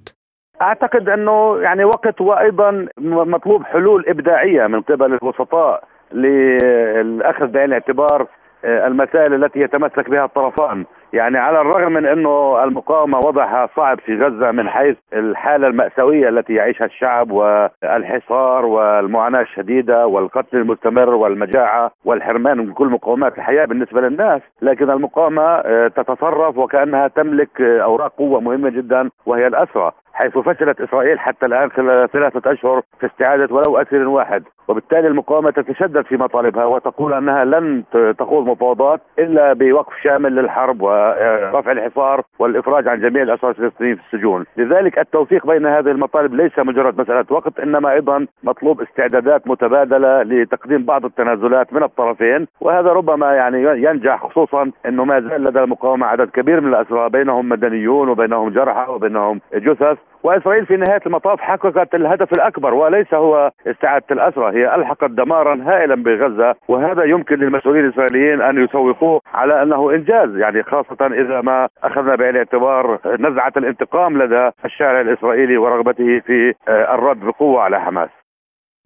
أعتقد 0.61 1.09
أنه 1.09 1.57
يعني 1.57 1.83
وقت 1.83 2.21
وأيضا 2.21 2.87
مطلوب 3.35 3.63
حلول 3.63 4.05
إبداعية 4.07 4.67
من 4.67 4.81
قبل 4.81 5.17
الوسطاء 5.21 5.83
للأخذ 6.11 7.47
بعين 7.47 7.65
الاعتبار 7.65 8.27
المسائل 8.65 9.33
التي 9.33 9.59
يتمسك 9.59 10.09
بها 10.09 10.25
الطرفان 10.25 10.85
يعني 11.13 11.37
على 11.37 11.61
الرغم 11.61 11.91
من 11.91 12.05
إنه 12.05 12.63
المقاومة 12.63 13.17
وضعها 13.17 13.69
صعب 13.75 13.99
في 13.99 14.17
غزة 14.17 14.51
من 14.51 14.69
حيث 14.69 14.97
الحالة 15.13 15.67
المأساوية 15.67 16.29
التي 16.29 16.53
يعيشها 16.53 16.85
الشعب 16.85 17.31
والحصار 17.31 18.65
والمعاناة 18.65 19.41
الشديدة 19.41 20.07
والقتل 20.07 20.57
المستمر 20.57 21.09
والمجاعة 21.09 21.91
والحرمان 22.05 22.57
من 22.57 22.73
كل 22.73 22.87
مقومات 22.87 23.37
الحياة 23.37 23.65
بالنسبة 23.65 24.01
للناس، 24.01 24.41
لكن 24.61 24.89
المقاومة 24.89 25.61
تتصرف 25.87 26.57
وكأنها 26.57 27.07
تملك 27.07 27.61
أوراق 27.61 28.13
قوة 28.17 28.39
مهمة 28.39 28.69
جدا 28.69 29.09
وهي 29.25 29.47
الأسرى، 29.47 29.91
حيث 30.21 30.37
فشلت 30.37 30.81
إسرائيل 30.81 31.19
حتى 31.19 31.45
الآن 31.45 31.71
خلال 31.71 32.09
ثلاثة 32.11 32.51
أشهر 32.51 32.81
في 32.99 33.05
استعادة 33.05 33.55
ولو 33.55 33.77
اسير 33.77 34.09
واحد، 34.09 34.43
وبالتالي 34.67 35.07
المقاومة 35.07 35.51
تتشدد 35.51 36.05
في 36.05 36.17
مطالبها 36.17 36.65
وتقول 36.65 37.13
أنها 37.13 37.45
لن 37.45 37.83
تخوض 38.17 38.47
مفاوضات 38.47 39.01
إلا 39.19 39.53
بوقف 39.53 39.93
شامل 40.03 40.35
للحرب 40.35 40.81
ورفع 40.81 41.71
الحصار 41.71 42.21
والإفراج 42.39 42.87
عن 42.87 42.99
جميع 43.01 43.23
الأسرى 43.23 43.49
الفلسطينيين 43.49 43.95
في 43.95 44.01
السجون، 44.05 44.45
لذلك 44.57 44.99
التوفيق 44.99 45.47
بين 45.47 45.65
هذه 45.65 45.91
المطالب 45.91 46.33
ليس 46.33 46.59
مجرد 46.59 47.01
مسألة 47.01 47.25
وقت 47.29 47.59
إنما 47.59 47.91
أيضا 47.91 48.27
مطلوب 48.43 48.81
استعدادات 48.81 49.47
متبادلة 49.47 50.21
لتقديم 50.21 50.85
بعض 50.85 51.05
التنازلات 51.05 51.73
من 51.73 51.83
الطرفين، 51.83 52.47
وهذا 52.61 52.89
ربما 52.89 53.33
يعني 53.33 53.63
ينجح 53.63 54.23
خصوصا 54.25 54.71
إنه 54.85 55.05
ما 55.05 55.19
زال 55.19 55.43
لدى 55.43 55.59
المقاومة 55.59 56.07
عدد 56.07 56.29
كبير 56.29 56.61
من 56.61 56.73
الأسرى 56.73 57.09
بينهم 57.09 57.49
مدنيون 57.49 58.09
وبينهم 58.09 58.49
جرحى 58.49 58.91
وبينهم 58.91 59.41
جثث. 59.53 59.97
وإسرائيل 60.23 60.65
في 60.65 60.77
نهاية 60.77 61.01
المطاف 61.05 61.39
حققت 61.39 61.95
الهدف 61.95 62.33
الأكبر 62.33 62.73
وليس 62.73 63.13
هو 63.13 63.51
استعادة 63.67 64.05
الأسرى 64.11 64.59
هي 64.59 64.75
ألحقت 64.75 65.09
دمارا 65.09 65.63
هائلا 65.63 65.95
بغزة 65.95 66.55
وهذا 66.67 67.03
يمكن 67.03 67.35
للمسؤولين 67.35 67.85
الإسرائيليين 67.85 68.41
أن 68.41 68.63
يسوقوه 68.63 69.21
على 69.33 69.63
أنه 69.63 69.91
إنجاز 69.91 70.29
يعني 70.43 70.63
خاصة 70.63 71.05
إذا 71.05 71.41
ما 71.41 71.67
أخذنا 71.83 72.15
بعين 72.15 72.29
الاعتبار 72.29 72.99
نزعة 73.19 73.53
الانتقام 73.57 74.23
لدى 74.23 74.49
الشارع 74.65 75.01
الإسرائيلي 75.01 75.57
ورغبته 75.57 76.19
في 76.19 76.53
آه، 76.67 76.95
الرد 76.95 77.19
بقوة 77.19 77.61
على 77.61 77.81
حماس 77.81 78.09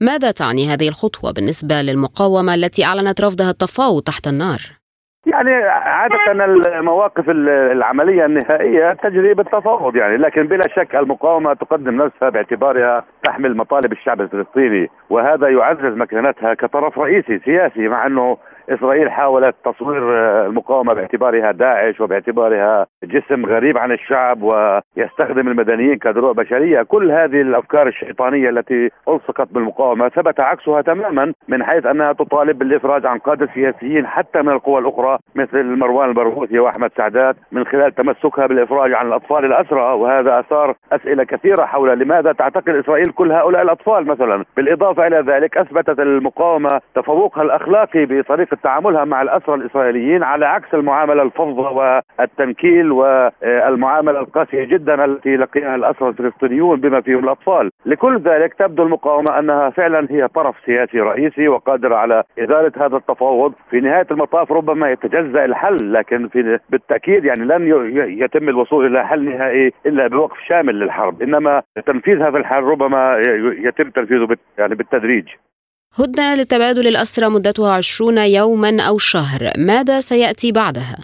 ماذا 0.02 0.32
تعني 0.32 0.67
هذه 0.67 0.88
الخطوة 0.88 1.32
بالنسبة 1.32 1.82
للمقاومة 1.82 2.54
التي 2.54 2.86
أعلنت 2.86 3.21
رفضها 3.21 3.50
التفاوض 3.50 4.02
تحت 4.04 4.28
النار؟ 4.28 4.85
يعني 5.26 5.54
عادة 5.66 6.32
المواقف 6.80 7.30
العملية 7.30 8.26
النهائية 8.26 8.94
تجري 8.94 9.34
بالتفاوض 9.34 9.96
يعني 9.96 10.18
لكن 10.18 10.48
بلا 10.48 10.64
شك 10.76 10.96
المقاومة 10.96 11.54
تقدم 11.54 12.02
نفسها 12.02 12.30
باعتبارها 12.30 13.06
تحمل 13.24 13.58
مطالب 13.58 13.92
الشعب 13.92 14.22
الفلسطيني 14.22 14.90
وهذا 15.10 15.50
يعزز 15.50 15.98
مكانتها 15.98 16.54
كطرف 16.54 17.00
رئيسي 17.00 17.40
سياسي 17.40 17.88
مع 17.88 18.08
أنه 18.08 18.38
إسرائيل 18.69 19.12
حاولت 19.12 19.56
تصوير 19.65 20.04
المقاومة 20.45 20.93
باعتبارها 20.93 21.51
داعش 21.51 22.01
وباعتبارها 22.01 22.86
جسم 23.04 23.45
غريب 23.45 23.78
عن 23.78 23.91
الشعب 23.91 24.43
ويستخدم 24.43 25.47
المدنيين 25.47 25.97
كدروع 25.97 26.32
بشرية، 26.32 26.82
كل 26.82 27.12
هذه 27.12 27.41
الأفكار 27.41 27.88
الشيطانية 27.88 28.49
التي 28.49 28.89
ألصقت 29.08 29.47
بالمقاومة 29.51 30.10
ثبت 30.10 30.39
عكسها 30.39 30.82
تماما 30.82 31.34
من 31.47 31.63
حيث 31.63 31.86
أنها 31.86 32.13
تطالب 32.13 32.60
بالإفراج 32.60 33.06
عن 33.06 33.17
قادة 33.17 33.49
سياسيين 33.54 34.08
حتى 34.08 34.41
من 34.41 34.51
القوى 34.51 34.80
الأخرى 34.80 35.17
مثل 35.36 35.63
مروان 35.63 36.10
البرغوثي 36.10 36.60
وأحمد 36.60 36.91
سعدات 36.97 37.36
من 37.51 37.65
خلال 37.65 37.95
تمسكها 37.95 38.47
بالإفراج 38.47 38.93
عن 38.93 39.08
الأطفال 39.08 39.45
الأسرى. 39.45 39.93
وهذا 39.93 40.39
أثار 40.39 40.75
أسئلة 40.91 41.23
كثيرة 41.23 41.65
حول 41.65 41.99
لماذا 41.99 42.32
تعتقل 42.32 42.80
إسرائيل 42.80 43.06
كل 43.06 43.32
هؤلاء 43.32 43.62
الأطفال 43.62 44.08
مثلا، 44.08 44.45
بالإضافة 44.58 45.08
إلى 45.08 45.19
ذلك 45.19 45.58
أثبتت 45.58 45.99
المقاومة 45.99 46.82
تفوقها 46.95 47.43
الأخلاقي 47.43 48.06
بطريقه 48.56 48.62
تعاملها 48.63 49.06
مع 49.06 49.22
الأسرى 49.22 49.56
الإسرائيليين 49.56 50.24
على 50.24 50.46
عكس 50.46 50.74
المعاملة 50.74 51.24
الفظة 51.24 51.72
والتنكيل 52.20 52.91
والمعاملة 52.91 54.20
القاسية 54.20 54.63
جدا 54.63 55.06
التي 55.06 55.36
لقيها 55.36 55.76
الأسرى 55.76 56.10
الفلسطينيون 56.10 56.80
بما 56.80 57.02
فيهم 57.02 57.24
الأطفال. 57.24 57.70
لكل 57.86 58.18
ذلك 58.18 58.54
تبدو 58.54 58.84
المقاومة 58.84 59.39
أنها 59.39 59.70
فعلا 59.70 60.08
هي 60.12 60.28
طرف 60.28 60.56
سياسي 60.65 61.00
رئيسي 61.00 61.48
وقادرة 61.48 61.96
على 61.96 62.24
إزالة 62.39 62.72
هذا 62.78 62.98
التفاوض. 62.98 63.54
في 63.70 63.80
نهاية 63.80 64.08
المطاف 64.12 64.52
ربما 64.52 64.91
يتجزأ 64.91 65.46
الحل 65.46 65.94
لكن 65.94 66.28
في 66.28 66.60
بالتأكيد 66.70 67.26
يعني 67.26 67.44
لن 67.44 67.68
يتم 68.24 68.50
الوصول 68.50 68.86
إلى 68.86 69.08
حل 69.08 69.30
نهائي 69.30 69.72
إلا 69.86 70.08
بوقف 70.08 70.38
شامل 70.48 70.80
للحرب. 70.80 71.22
إنما 71.22 71.62
تنفيذ 71.86 72.22
هذا 72.22 72.38
الحل 72.38 72.63
ربما 72.63 73.22
يتم 73.60 73.89
تنفيذه 73.89 74.38
يعني 74.58 74.76
بالتدريج. 74.76 75.28
هدنة 75.99 76.36
لتبادل 76.36 76.88
الأسرى 76.88 77.29
مدتها 77.29 77.73
عشرون 77.77 78.17
يوما 78.17 78.71
أو 78.89 78.97
شهر. 78.97 79.41
ماذا 79.58 79.99
سيأتي 79.99 80.51
بعدها؟ 80.51 80.97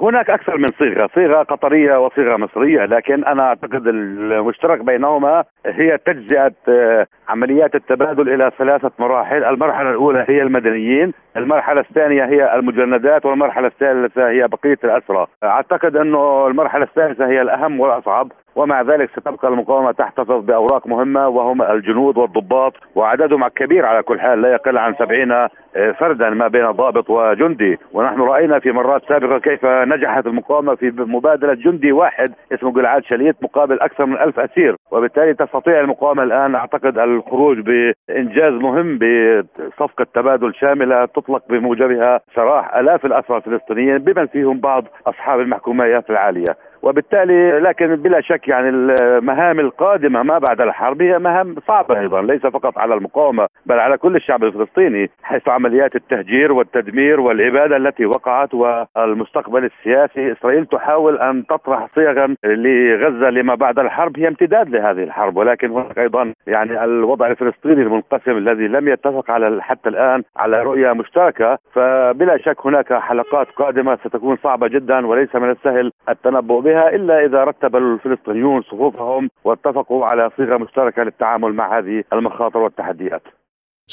هناك 0.00 0.30
أكثر 0.30 0.58
من 0.58 0.68
صيغة 0.78 1.08
صيغة 1.14 1.42
قطرية 1.42 2.04
وصيغة 2.04 2.36
مصرية 2.36 2.84
لكن 2.84 3.24
أنا 3.24 3.42
أعتقد 3.42 3.86
المشترك 3.86 4.80
بينهما 4.80 5.44
هي 5.66 5.98
تجزئة 6.06 6.52
آه، 6.68 7.06
عمليات 7.28 7.74
التبادل 7.74 8.34
إلى 8.34 8.50
ثلاثة 8.58 8.90
مراحل. 8.98 9.44
المرحلة 9.44 9.90
الأولى 9.90 10.24
هي 10.28 10.42
المدنيين 10.42 11.12
المرحلة 11.36 11.80
الثانية 11.80 12.24
هي 12.24 12.54
المجندات 12.54 13.26
والمرحلة 13.26 13.66
الثالثة 13.66 14.28
هي 14.28 14.48
بقية 14.48 14.78
الأسرى. 14.84 15.26
أعتقد 15.44 15.96
أنه 15.96 16.46
المرحلة 16.46 16.84
الثالثة 16.84 17.26
هي 17.26 17.42
الأهم 17.42 17.80
والأصعب. 17.80 18.32
ومع 18.56 18.82
ذلك 18.82 19.10
ستبقى 19.10 19.48
المقاومة 19.48 19.92
تحتفظ 19.92 20.44
بأوراق 20.44 20.86
مهمة 20.86 21.28
وهم 21.28 21.62
الجنود 21.62 22.16
والضباط 22.18 22.72
وعددهم 22.94 23.48
كبير 23.48 23.86
على 23.86 24.02
كل 24.02 24.20
حال 24.20 24.42
لا 24.42 24.52
يقل 24.52 24.78
عن 24.78 24.94
سبعين 24.94 25.32
آه، 25.32 25.92
فردا 26.00 26.30
ما 26.30 26.48
بين 26.48 26.70
ضابط 26.70 27.10
وجندي. 27.10 27.78
ونحن 27.92 28.20
رأينا 28.20 28.58
في 28.58 28.72
مرات 28.72 29.02
سابقة 29.12 29.38
كيف 29.38 29.64
نجحت 29.64 30.26
المقاومة 30.26 30.74
في 30.74 30.92
مبادلة 30.96 31.54
جندي 31.54 31.92
واحد 31.92 32.32
اسمه 32.52 32.72
جلعاد 32.72 33.04
شليت 33.04 33.36
مقابل 33.42 33.80
أكثر 33.80 34.06
من 34.06 34.18
ألف 34.18 34.40
أسير. 34.40 34.76
وبالتالي 34.90 35.34
تستطيع 35.34 35.80
المقاومة 35.80 36.22
الآن 36.22 36.54
أعتقد 36.54 36.98
الخروج 36.98 37.58
بإنجاز 37.60 38.50
مهم 38.50 38.98
بصفقة 38.98 40.06
تبادل 40.14 40.54
شاملة 40.54 41.04
تطلق 41.04 41.42
بموجبها 41.48 42.20
سراح 42.34 42.76
آلاف 42.76 43.06
الأسرى 43.06 43.36
الفلسطينيين 43.36 43.98
بمن 43.98 44.26
فيهم 44.26 44.60
بعض 44.60 44.84
أصحاب 45.06 45.40
المحكوميات 45.40 46.10
العالية. 46.10 46.56
وبالتالي 46.82 47.60
لكن 47.60 47.96
بلا 47.96 48.20
شك 48.20 48.48
يعني 48.48 48.68
المهام 48.68 49.60
القادمة 49.60 50.22
ما 50.22 50.38
بعد 50.38 50.60
الحرب 50.60 51.02
هي 51.02 51.18
مهام 51.18 51.54
صعبة 51.68 52.00
أيضا 52.00 52.22
ليس 52.22 52.46
فقط 52.46 52.78
على 52.78 52.94
المقاومة 52.94 53.46
بل 53.66 53.78
على 53.78 53.98
كل 53.98 54.16
الشعب 54.16 54.44
الفلسطيني 54.44 55.10
حيث 55.22 55.48
عمليات 55.48 55.96
التهجير 55.96 56.52
والتدمير 56.52 57.20
والاباده 57.20 57.76
التي 57.76 58.06
وقعت 58.06 58.54
والمستقبل 58.54 59.64
السياسي. 59.64 60.32
إسرائيل 60.32 60.66
تحاول 60.66 61.18
أن 61.18 61.46
تطرح 61.46 61.86
صيغا 61.94 62.34
لغزة 62.44 63.30
لما 63.30 63.54
بعد 63.54 63.78
الحرب 63.78 64.18
هي 64.18 64.28
امتداد 64.28 64.68
لهذه 64.68 65.02
الحرب 65.02 65.36
ولكن 65.36 65.70
هناك 65.70 65.98
أيضا 65.98 66.32
يعني 66.46 66.84
الوضع 66.84 67.26
الفلسطيني 67.26 67.82
المنقسم 67.82 68.36
الذي 68.36 68.68
لم 68.68 68.88
يتفق 68.88 69.30
على 69.30 69.62
حتى 69.62 69.88
الآن 69.88 70.22
على 70.36 70.62
رؤية 70.62 70.92
مشتركة. 70.92 71.58
فبلا 71.72 72.38
شك 72.38 72.66
هناك 72.66 72.92
حلقات 72.94 73.46
قادمة 73.56 73.96
ستكون 74.04 74.36
صعبة 74.36 74.68
جدا 74.68 75.06
وليس 75.06 75.34
من 75.34 75.50
السهل 75.50 75.92
التنبؤ 76.08 76.60
بها. 76.60 76.75
بها 76.76 76.88
إلا 76.96 77.24
إذا 77.26 77.44
رتب 77.44 77.76
الفلسطينيون 77.76 78.62
صفوفهم 78.62 79.30
واتفقوا 79.44 80.06
على 80.06 80.30
صيغة 80.36 80.56
مشتركة 80.56 81.02
للتعامل 81.02 81.52
مع 81.52 81.78
هذه 81.78 82.04
المخاطر 82.12 82.58
والتحديات. 82.58 83.22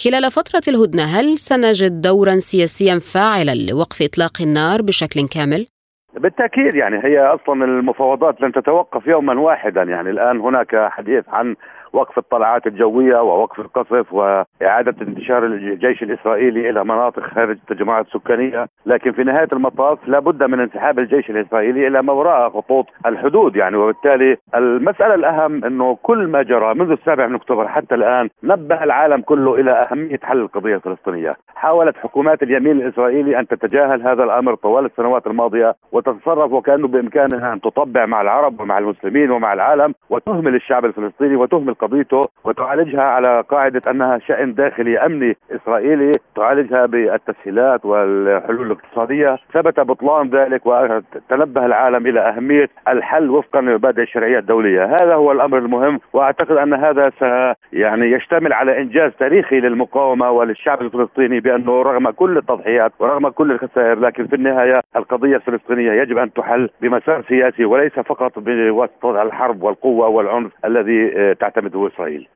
خلال 0.04 0.32
فترة 0.32 0.62
الهدنة 0.68 1.04
هل 1.04 1.38
سنجد 1.38 2.02
دورا 2.02 2.36
سياسيا 2.40 3.00
فاعلا 3.14 3.56
لوقف 3.72 4.02
إطلاق 4.02 4.36
النار 4.42 4.82
بشكل 4.82 5.28
كامل؟ 5.36 5.68
بالتأكيد 6.14 6.76
يعني 6.76 6.98
هي 7.04 7.20
أصلا 7.20 7.66
المفاوضات 7.66 8.42
لن 8.42 8.52
تتوقف 8.52 9.08
يوما 9.08 9.40
واحدا 9.40 9.84
يعني 9.84 10.10
الآن 10.10 10.40
هناك 10.40 10.76
حديث 10.76 11.24
عن 11.28 11.56
وقف 11.94 12.18
الطلعات 12.18 12.68
الجوية 12.68 13.22
ووقف 13.22 13.60
القصف 13.60 14.14
وإعادة 14.14 14.96
انتشار 15.02 15.46
الجيش 15.46 16.04
الإسرائيلي 16.04 16.70
إلى 16.70 16.84
مناطق 16.84 17.24
خارج 17.24 17.58
التجمعات 17.70 18.06
السكانيه، 18.06 18.68
لكن 18.86 19.12
في 19.12 19.24
نهاية 19.24 19.48
المطاف 19.54 20.08
لابد 20.08 20.44
من 20.44 20.60
انسحاب 20.60 21.00
الجيش 21.00 21.30
الإسرائيلي 21.30 21.88
إلى 21.88 22.02
ما 22.02 22.14
وراء 22.14 22.50
خطوط 22.50 22.86
الحدود 23.06 23.56
يعني. 23.56 23.78
وبالتالي 23.78 24.38
المسألة 24.56 25.16
الأهم 25.16 25.66
إنه 25.66 25.98
كل 26.04 26.28
ما 26.28 26.42
جرى 26.42 26.74
منذ 26.74 26.92
السابع 26.92 27.28
من 27.28 27.36
أكتوبر 27.36 27.68
حتى 27.68 27.96
الآن 27.96 28.30
نبه 28.44 28.84
العالم 28.84 29.22
كله 29.22 29.56
إلى 29.56 29.72
أهمية 29.72 30.20
حل 30.24 30.40
القضية 30.40 30.76
الفلسطينية، 30.76 31.36
حاولت 31.56 31.98
حكومات 31.98 32.44
اليمين 32.44 32.82
الإسرائيلي 32.82 33.40
أن 33.40 33.48
تتجاهل 33.48 34.02
هذا 34.02 34.24
الأمر 34.24 34.56
طوال 34.56 34.86
السنوات 34.86 35.28
الماضية 35.28 35.76
وتتصرف 35.92 36.52
وكانه 36.52 36.88
بإمكانها 36.88 37.54
أن 37.54 37.62
تطبع 37.62 38.06
مع 38.06 38.22
العرب 38.22 38.62
ومع 38.62 38.78
المسلمين 38.78 39.32
ومع 39.32 39.54
العالم 39.54 39.94
وتهمل 40.10 40.56
الشعب 40.56 40.86
الفلسطيني 40.86 41.36
وتهمل 41.36 41.74
قضيته 41.84 42.22
وتعالجها 42.44 43.02
على 43.02 43.44
قاعدة 43.50 43.82
أنها 43.92 44.20
شأن 44.20 44.54
داخلي 44.54 45.00
أمني 45.00 45.38
إسرائيلي 45.52 46.12
تعالجها 46.36 46.86
بالتسهيلات 46.86 47.86
والحلول 47.86 48.66
الاقتصادية. 48.66 49.38
ثبت 49.54 49.80
بطلان 49.80 50.30
ذلك 50.30 50.66
وتنبه 50.66 51.66
العالم 51.66 52.08
إلى 52.08 52.20
أهمية 52.20 52.70
الحل 52.88 53.30
وفقا 53.30 53.62
لمبادئ 53.62 54.02
الشرعية 54.02 54.40
الدولية. 54.40 54.86
هذا 54.86 55.16
هو 55.16 55.32
الأمر 55.32 55.58
المهم 55.58 56.00
وأعتقد 56.14 56.58
أن 56.58 56.74
هذا 56.74 57.10
س 57.10 57.24
يعني 57.74 58.12
يشتمل 58.12 58.54
على 58.54 58.82
إنجاز 58.82 59.12
تاريخي 59.20 59.60
للمقاومة 59.60 60.32
وللشعب 60.32 60.82
الفلسطيني 60.82 61.40
بأنه 61.40 61.82
رغم 61.82 62.10
كل 62.10 62.38
التضحيات 62.38 62.92
ورغم 63.00 63.30
كل 63.30 63.52
الخسائر 63.52 64.00
لكن 64.00 64.28
في 64.28 64.36
النهاية 64.36 64.82
القضية 64.96 65.36
الفلسطينية 65.36 65.92
يجب 65.92 66.18
أن 66.18 66.34
تحل 66.34 66.70
بمسار 66.82 67.24
سياسي 67.28 67.66
وليس 67.66 67.94
فقط 67.94 68.40
بوسط 68.40 69.06
الحرب 69.06 69.64
والقوة 69.64 70.08
والعنف 70.08 70.52
الذي 70.66 71.14
آه، 71.18 71.34
تعتمده 71.74 71.88
إسرائيل 71.94 71.94
إسرائيل 71.94 72.28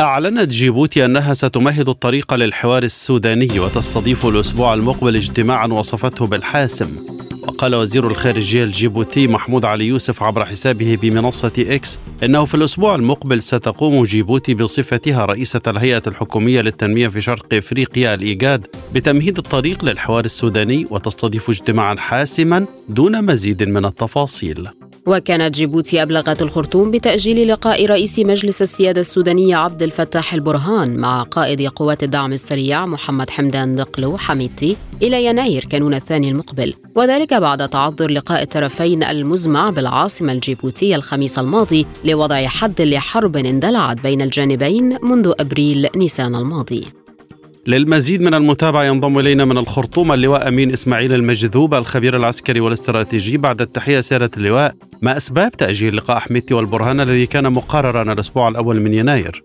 أعلنت 0.00 0.50
جيبوتي 0.50 1.04
أنها 1.04 1.34
ستمهد 1.34 1.88
الطريق 1.88 2.34
للحوار 2.34 2.82
السوداني 2.82 3.60
وتستضيف 3.60 4.26
الأسبوع 4.26 4.74
المقبل 4.74 5.16
اجتماعا 5.16 5.66
وصفته 5.66 6.26
بالحاسم. 6.26 7.22
وقال 7.48 7.74
وزير 7.74 8.06
الخارجية 8.06 8.64
الجيبوتي 8.64 9.26
محمود 9.26 9.64
علي 9.64 9.86
يوسف 9.86 10.22
عبر 10.22 10.44
حسابه 10.44 10.98
بمنصة 11.02 11.52
إكس 11.58 11.98
إنه 12.22 12.44
في 12.44 12.54
الأسبوع 12.54 12.94
المقبل 12.94 13.42
ستقوم 13.42 14.02
جيبوتي 14.02 14.54
بصفتها 14.54 15.24
رئيسة 15.24 15.60
الهيئة 15.66 16.02
الحكومية 16.06 16.60
للتنمية 16.60 17.08
في 17.08 17.20
شرق 17.20 17.54
إفريقيا 17.54 18.14
الإيجاد 18.14 18.66
بتمهيد 18.94 19.38
الطريق 19.38 19.84
للحوار 19.84 20.24
السوداني 20.24 20.86
وتستضيف 20.90 21.50
اجتماعا 21.50 21.94
حاسما 21.94 22.66
دون 22.88 23.24
مزيد 23.24 23.62
من 23.62 23.84
التفاصيل. 23.84 24.68
وكانت 25.06 25.54
جيبوتي 25.54 26.02
أبلغت 26.02 26.42
الخرطوم 26.42 26.90
بتأجيل 26.90 27.48
لقاء 27.48 27.86
رئيس 27.86 28.18
مجلس 28.18 28.62
السيادة 28.62 29.00
السوداني 29.00 29.54
عبد 29.54 29.82
الفتاح 29.82 30.34
البرهان 30.34 30.96
مع 30.96 31.22
قائد 31.22 31.62
قوات 31.62 32.02
الدعم 32.02 32.32
السريع 32.32 32.86
محمد 32.86 33.30
حمدان 33.30 33.76
دقلو 33.76 34.16
حميدتي 34.18 34.76
إلى 35.02 35.24
يناير 35.24 35.64
كانون 35.64 35.94
الثاني 35.94 36.30
المقبل. 36.30 36.74
وذلك 36.94 37.34
بعد 37.34 37.68
تعذر 37.68 38.10
لقاء 38.10 38.42
الطرفين 38.42 39.02
المزمع 39.02 39.70
بالعاصمة 39.70 40.32
الجيبوتية 40.32 40.96
الخميس 40.96 41.38
الماضي 41.38 41.86
لوضع 42.04 42.46
حد 42.46 42.82
لحرب 42.82 43.36
اندلعت 43.36 44.00
بين 44.00 44.22
الجانبين 44.22 44.98
منذ 45.02 45.32
أبريل 45.40 45.88
نيسان 45.96 46.34
الماضي. 46.34 47.01
للمزيد 47.66 48.22
من 48.22 48.34
المتابعة 48.34 48.84
ينضم 48.84 49.18
إلينا 49.18 49.44
من 49.44 49.58
الخرطوم 49.58 50.12
اللواء 50.12 50.48
أمين 50.48 50.72
إسماعيل 50.72 51.12
المجذوب 51.12 51.74
الخبير 51.74 52.16
العسكري 52.16 52.60
والاستراتيجي 52.60 53.36
بعد 53.36 53.60
التحية 53.60 54.00
سيادة 54.00 54.30
اللواء 54.36 54.74
ما 55.02 55.16
أسباب 55.16 55.50
تأجيل 55.50 55.96
لقاء 55.96 56.18
حميدتي 56.18 56.54
والبرهان 56.54 57.00
الذي 57.00 57.26
كان 57.26 57.52
مقررا 57.52 58.12
الأسبوع 58.12 58.48
الأول 58.48 58.80
من 58.80 58.94
يناير؟ 58.94 59.42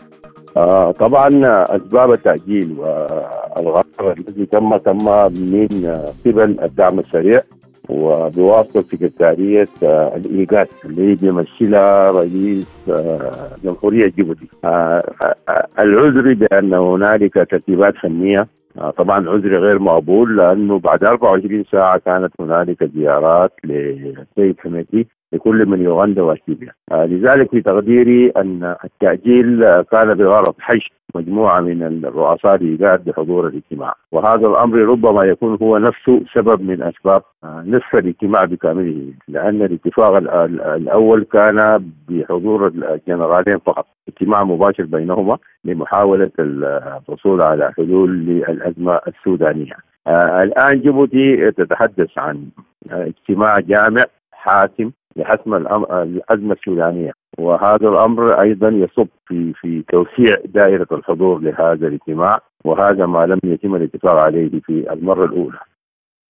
آه 0.57 0.91
طبعا 0.91 1.41
أسباب 1.75 2.11
التأجيل 2.11 2.75
والغرض 2.79 3.85
الذي 4.01 4.45
تم 4.45 4.77
تم 4.77 5.05
من 5.31 5.67
قبل 6.25 6.57
الدعم 6.63 6.99
السريع 6.99 7.41
وبواسطة 7.89 8.81
سكرتارية 8.81 9.67
آه 9.83 10.15
الايجاد 10.15 10.67
اللي 10.85 11.15
بيمثلها 11.15 12.11
رئيس 12.11 12.67
آه 12.89 13.31
جمهورية 13.63 14.07
جيبوتي. 14.07 14.47
آه 14.65 15.03
العذر 15.79 16.33
بأن 16.33 16.73
هنالك 16.73 17.33
ترتيبات 17.33 17.95
فنية. 17.95 18.47
طبعا 18.97 19.29
عذر 19.29 19.57
غير 19.59 19.79
مقبول 19.79 20.37
لأنه 20.37 20.79
بعد 20.79 21.03
24 21.03 21.63
ساعة 21.71 21.97
كانت 21.97 22.33
هنالك 22.39 22.83
زيارات 22.83 23.53
للسيد 23.63 24.55
حميدتي 24.59 25.07
لكل 25.33 25.65
من 25.65 25.81
يوغندا 25.81 26.21
واثيوبيا 26.21 26.71
آه 26.91 27.05
لذلك 27.05 27.51
في 27.51 27.61
تقديري 27.61 28.29
أن 28.29 28.75
التأجيل 28.83 29.81
كان 29.81 30.13
بغرض 30.13 30.55
حشد 30.59 30.91
مجموعة 31.15 31.59
من 31.59 31.83
الرؤساء 32.05 32.55
الايجاد 32.55 33.05
بحضور 33.05 33.47
الاجتماع. 33.47 33.93
وهذا 34.11 34.47
الأمر 34.47 34.77
ربما 34.77 35.23
يكون 35.23 35.57
هو 35.61 35.77
نفسه 35.77 36.21
سبب 36.33 36.61
من 36.61 36.83
أسباب 36.83 37.21
آه 37.43 37.63
نصف 37.67 37.95
الاجتماع 37.95 38.43
بكامله. 38.45 39.13
لأن 39.27 39.61
الاتفاق 39.61 40.15
الأول 40.75 41.23
كان 41.23 41.91
بحضور 42.09 42.67
الجنرالين 42.67 43.57
فقط. 43.57 43.85
اجتماع 44.07 44.43
مباشر 44.43 44.83
بينهما 44.83 45.37
لمحاولة 45.65 46.31
الحصول 46.39 47.41
على 47.41 47.71
حلول 47.77 48.17
للأزمة 48.17 48.99
السودانية. 49.07 49.73
آه 50.07 50.43
الآن 50.43 50.81
جيبوتي 50.81 51.51
تتحدث 51.51 52.17
عن 52.17 52.45
اجتماع 52.91 53.59
جامع 53.59 54.03
حاسم 54.31 54.91
لحسم 55.17 55.53
الازمه 55.55 56.53
السودانية 56.53 57.11
وهذا 57.37 57.89
الأمر 57.89 58.41
أيضا 58.41 58.69
يصب 58.69 59.07
في 59.27 59.53
في 59.61 59.83
توسيع 59.91 60.35
دائرة 60.45 60.87
الحضور 60.91 61.39
لهذا 61.39 61.87
الاجتماع 61.87 62.39
وهذا 62.65 63.05
ما 63.05 63.25
لم 63.25 63.39
يتم 63.43 63.75
الاتفاق 63.75 64.15
عليه 64.15 64.49
في 64.49 64.93
المرة 64.93 65.25
الأولى. 65.25 65.59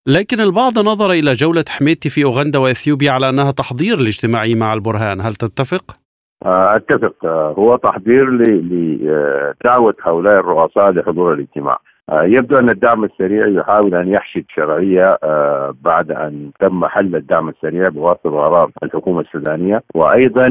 لكن 0.08 0.39
البعض 0.39 0.80
نظر 0.80 1.12
إلى 1.12 1.32
جولة 1.32 1.63
حميدتي 1.69 2.10
في 2.10 2.23
أوغندا 2.23 2.60
وإثيوبيا 2.60 3.12
على 3.12 3.30
أنها 3.30 3.52
تحضير 3.52 3.97
لاجتماعه 3.97 4.56
مع 4.56 4.73
البرهان، 4.73 5.21
هل 5.21 5.34
تتفق؟ 5.34 5.97
أتفق 6.45 7.26
هو 7.60 7.76
تحضير 7.76 8.30
لدعوه 8.30 9.95
هؤلاء 10.04 10.39
الرؤساء 10.39 10.91
لحضور 10.91 11.34
الاجتماع. 11.34 11.80
يبدو 12.12 12.60
أن 12.60 12.70
الدعم 12.70 13.04
السريع 13.04 13.48
يحاول 13.48 13.96
أن 13.96 14.08
يحشد 14.08 14.43
شرعية 14.56 15.17
بعد 15.82 16.12
أن 16.12 16.52
تم 16.60 16.86
حل 16.86 17.15
الدعم 17.15 17.50
السريع 17.50 17.89
بواسطة 17.89 18.30
قرار 18.30 18.72
الحكومة 18.84 19.22
السودانية. 19.22 19.84
وأيضا 19.96 20.48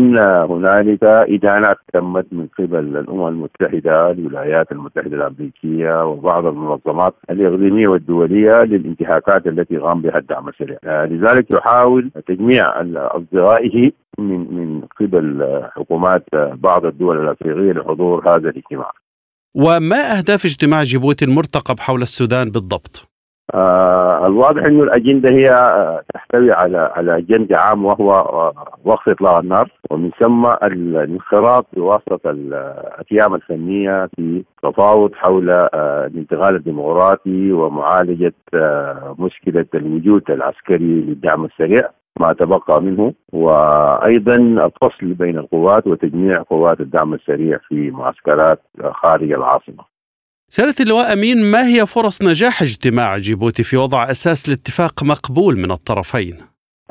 هنالك 0.50 1.04
إدانات 1.04 1.76
تمت 1.92 2.26
من 2.32 2.46
قبل 2.58 2.96
الأمم 2.96 3.28
المتحدة 3.28 4.10
الولايات 4.10 4.72
المتحدة 4.72 5.16
الأمريكية 5.16 6.04
وبعض 6.06 6.46
المنظمات 6.46 7.14
الإقليمية 7.30 7.88
والدولية 7.88 8.62
للانتهاكات 8.62 9.46
التي 9.46 9.76
قام 9.78 10.02
بها 10.02 10.18
الدعم 10.18 10.48
السريع. 10.48 10.78
لذلك 10.84 11.54
يحاول 11.54 12.10
تجميع 12.26 12.80
أصدقائه 12.96 13.90
من 14.18 14.38
من 14.38 14.80
قبل 15.00 15.62
حكومات 15.76 16.24
بعض 16.34 16.86
الدول 16.86 17.20
الأفريقية 17.20 17.72
لحضور 17.72 18.28
هذا 18.28 18.48
الاجتماع. 18.48 18.90
وما 19.56 20.18
أهداف 20.18 20.44
اجتماع 20.44 20.82
جيبوتي 20.82 21.24
المرتقب 21.24 21.80
حول 21.80 22.02
السودان 22.02 22.50
بالضبط؟ 22.50 23.08
آه 23.54 24.26
الواضح 24.26 24.62
إنه 24.64 24.82
الأجندة 24.82 25.30
هي 25.30 25.50
آه 25.50 26.02
تحتوي 26.14 26.52
على 26.52 26.78
على 26.78 27.18
اجنده 27.18 27.56
عام 27.56 27.84
وهو 27.84 28.12
آه 28.12 28.52
وقف 28.84 29.08
إطلاق 29.08 29.36
النار 29.36 29.70
ومن 29.90 30.10
ثم 30.20 30.46
الانخراط 30.46 31.66
بواسطة 31.72 32.30
الأقيام 32.30 33.34
الفنية 33.34 34.08
في 34.16 34.44
تفاوض 34.62 35.14
حول 35.14 35.50
آه 35.50 36.06
الانتقال 36.06 36.56
الديمقراطي 36.56 37.52
ومعالجة 37.52 38.34
آه 38.54 39.16
مشكلة 39.18 39.66
الوجود 39.74 40.30
العسكري 40.30 41.00
للدعم 41.00 41.44
السريع 41.44 41.90
ما 42.20 42.32
تبقى 42.32 42.82
منه 42.82 43.14
وأيضا 43.32 44.36
الفصل 44.36 45.14
بين 45.14 45.38
القوات 45.38 45.86
وتجميع 45.86 46.42
قوات 46.42 46.80
الدعم 46.80 47.14
السريع 47.14 47.58
في 47.68 47.90
معسكرات 47.90 48.62
خارج 48.92 49.32
العاصمة. 49.32 49.84
سيادة 50.48 50.74
اللواء 50.80 51.12
أمين 51.12 51.42
ما 51.42 51.66
هي 51.66 51.86
فرص 51.86 52.22
نجاح 52.22 52.62
اجتماع 52.62 53.16
جيبوتي 53.16 53.62
في 53.62 53.76
وضع 53.76 54.10
أساس 54.10 54.48
لاتفاق 54.48 55.02
مقبول 55.04 55.56
من 55.56 55.70
الطرفين؟ 55.70 56.36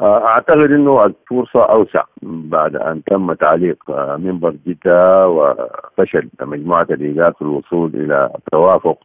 أعتقد 0.01 0.71
إنه 0.71 1.05
الفرصة 1.05 1.63
أوسع 1.63 2.03
بعد 2.23 2.75
أن 2.75 3.03
تم 3.03 3.33
تعليق 3.33 3.77
منبر 4.17 4.55
جده 4.67 5.27
وفشل 5.29 6.29
مجموعة 6.41 6.87
الايجاد 6.89 7.33
في 7.35 7.41
الوصول 7.41 7.91
إلى 7.93 8.29
توافق 8.51 8.97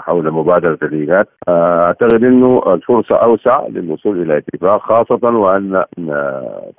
حول 0.00 0.30
مبادرة 0.30 0.78
الايجاد 0.82 1.26
أعتقد 1.48 2.24
إنه 2.24 2.62
الفرصة 2.66 3.14
أوسع 3.14 3.66
للوصول 3.66 4.22
إلى 4.22 4.38
اتفاق 4.38 4.80
خاصة 4.82 5.36
وأن 5.36 5.84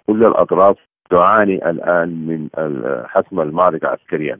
كل 0.07 0.25
الأطراف 0.25 0.75
تعاني 1.09 1.69
الآن 1.69 2.27
من 2.27 2.47
حسم 3.05 3.39
المعركة 3.39 3.88
عسكريا 3.88 4.39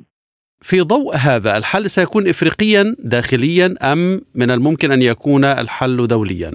في 0.62 0.82
ضوء 0.82 1.16
هذا 1.16 1.58
الحل 1.58 1.90
سيكون 1.90 2.28
افريقيا 2.28 2.96
داخليا 3.00 3.76
أم 3.94 4.22
من 4.36 4.52
الممكن 4.52 4.92
أن 4.92 5.02
يكون 5.02 5.46
الحل 5.46 6.08
دوليا؟ 6.08 6.52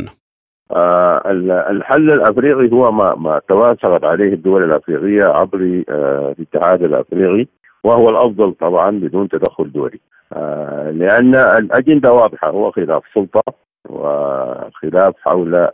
آه 0.73 1.23
الحل 1.71 2.11
الأفريقي 2.11 2.73
هو 2.73 2.93
ما 2.93 3.15
ما 3.15 3.41
توافقت 3.49 4.05
عليه 4.05 4.33
الدول 4.33 4.65
الأفريقية 4.65 5.25
عبر 5.25 5.83
آه 5.89 6.35
الاتحاد 6.39 6.83
الأفريقي 6.83 7.47
وهو 7.85 8.11
الأفضل 8.11 8.55
طبعا 8.61 8.91
بدون 8.91 9.29
تدخل 9.29 9.73
دولي 9.73 10.01
آه 10.33 10.91
لأن 10.91 11.35
الأجندة 11.35 12.13
واضحة 12.13 12.51
هو 12.51 12.71
خلاف 12.71 13.03
سلطة 13.15 13.43
وخلاف 13.91 15.15
حول 15.21 15.69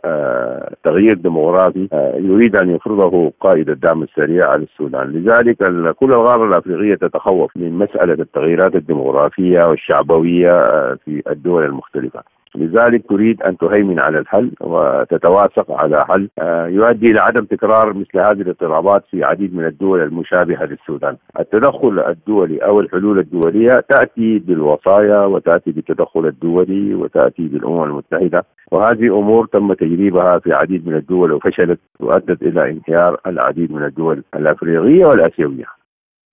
تغيير 0.83 1.13
ديمغرافي 1.13 1.87
يريد 2.15 2.55
أن 2.55 2.75
يفرضه 2.75 3.33
قائد 3.39 3.69
الدعم 3.69 4.03
السريع 4.03 4.49
على 4.49 4.63
السودان، 4.63 5.07
لذلك 5.07 5.57
كل 5.95 6.13
القاره 6.13 6.45
الأفريقية 6.45 6.95
تتخوف 6.95 7.51
من 7.57 7.77
مسألة 7.77 8.13
التغييرات 8.13 8.75
الديمغرافيه 8.75 9.63
والشعبوية 9.63 10.55
في 10.95 11.23
الدول 11.29 11.65
المختلفة. 11.65 12.23
لذلك 12.55 13.09
تريد 13.09 13.41
أن 13.41 13.57
تهيمن 13.57 13.99
على 13.99 14.19
الحل 14.19 14.51
وتتوافق 14.61 15.83
على 15.83 16.05
حل 16.05 16.29
يؤدي 16.69 17.11
إلى 17.11 17.19
عدم 17.19 17.45
تكرار 17.45 17.93
مثل 17.93 18.19
هذه 18.19 18.41
الاضطرابات 18.41 19.03
في 19.11 19.23
عديد 19.23 19.55
من 19.55 19.65
الدول 19.65 20.01
المشابهة 20.01 20.65
للسودان. 20.65 21.17
التدخل 21.39 21.99
الدولي 21.99 22.57
أو 22.57 22.79
الحلول 22.79 23.19
الدولية 23.19 23.83
تأتي 23.89 24.39
بالوصاية 24.39 25.25
وتأتي 25.25 25.71
بالتدخل 25.71 26.25
الدولي 26.25 26.95
وتأتي 26.95 27.47
بالأمم 27.47 27.83
المتحدة 27.83 28.43
وهذه 28.71 29.19
أمور 29.19 29.45
تم 29.45 29.73
تجريبها 29.73 30.39
في 30.39 30.53
عديد 30.53 30.87
من 30.87 30.95
الدول 30.95 31.31
وفشلت 31.31 31.79
وأدت 31.99 32.41
إلى 32.41 32.71
انهيار 32.71 33.19
العديد 33.27 33.71
من 33.71 33.83
الدول 33.83 34.23
الأفريقية 34.35 35.05
والأسيوية. 35.05 35.80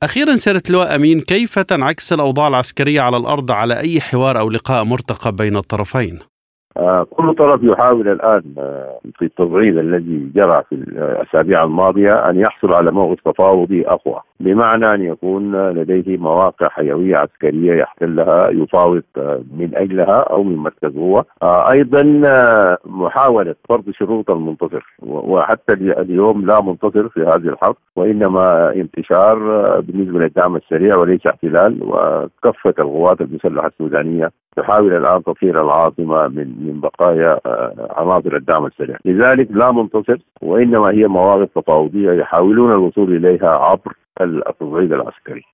أخيرا 0.03 0.37
سيادة 0.37 0.63
اللواء 0.67 0.95
أمين 0.95 1.21
كيف 1.21 1.59
تنعكس 1.59 2.13
الأوضاع 2.13 2.49
العسكرية 2.49 3.01
على 3.01 3.17
الأرض 3.17 3.51
على 3.51 3.81
أي 3.81 4.01
حوار 4.01 4.39
أو 4.39 4.51
لقاء 4.51 4.85
مرتقب 4.85 5.37
بين 5.37 5.57
الطرفين؟ 5.57 6.19
آه 6.77 7.07
كل 7.11 7.35
طرف 7.35 7.63
يحاول 7.63 8.09
الآن 8.09 8.43
آه 8.59 8.99
في 9.19 9.25
التصعيد 9.25 9.79
الذي 9.79 10.31
جرى 10.35 10.63
في 10.69 10.75
الأسابيع 10.75 11.65
الماضية 11.65 12.13
أن 12.31 12.39
يحصل 12.41 12.73
على 12.75 12.91
موقف 12.91 13.21
تفاوضي 13.25 13.87
أقوى 13.87 14.21
بمعنى 14.41 14.95
أن 14.95 15.03
يكون 15.03 15.69
لديه 15.71 16.17
مواقع 16.17 16.69
حيوية 16.69 17.17
عسكرية 17.17 17.75
يحتلها 17.75 18.51
يفاوض 18.51 19.03
آه 19.17 19.41
من 19.59 19.71
أجلها 19.75 20.21
أو 20.21 20.43
من 20.43 20.57
مركز 20.57 20.97
هو 20.97 21.25
أيضا 21.43 22.03
محاولة 22.87 23.55
فرض 23.69 23.91
شروط 23.91 24.31
المنتصر. 24.31 24.97
وحتى 25.03 25.73
اليوم 25.75 26.47
لا 26.47 26.61
منتصر 26.63 27.09
في 27.09 27.21
هذه 27.21 27.49
الحرب 27.49 27.77
وإنما 27.97 28.73
انتشار 28.75 29.39
بالنسبة 29.81 30.19
للدعم 30.19 30.57
السريع 30.57 30.97
وليس 30.97 31.27
احتلال 31.27 31.79
وكفة 31.83 32.75
القوات 32.79 33.21
المسلحة 33.21 33.67
السودانية 33.67 34.31
تحاول 34.59 34.97
الآن 34.97 35.23
تطهير 35.25 35.65
العاصمة 35.65 36.29
من 36.29 36.67
من 36.67 36.81
بقايا 36.81 37.41
آه، 37.47 37.95
عناصر 37.97 38.37
الدعم 38.37 38.67
السريع، 38.67 38.97
لذلك 39.05 39.49
لا 39.51 39.73
منتصر 39.73 40.19
وإنما 40.43 40.91
هي 40.91 41.07
مواقف 41.07 41.49
تفاوضيه 41.55 42.13
يحاولون 42.13 42.73
الوصول 42.73 43.17
إليها 43.17 43.49
عبر 43.49 43.93
التصعيد 44.21 44.93
العسكري. 44.93 45.45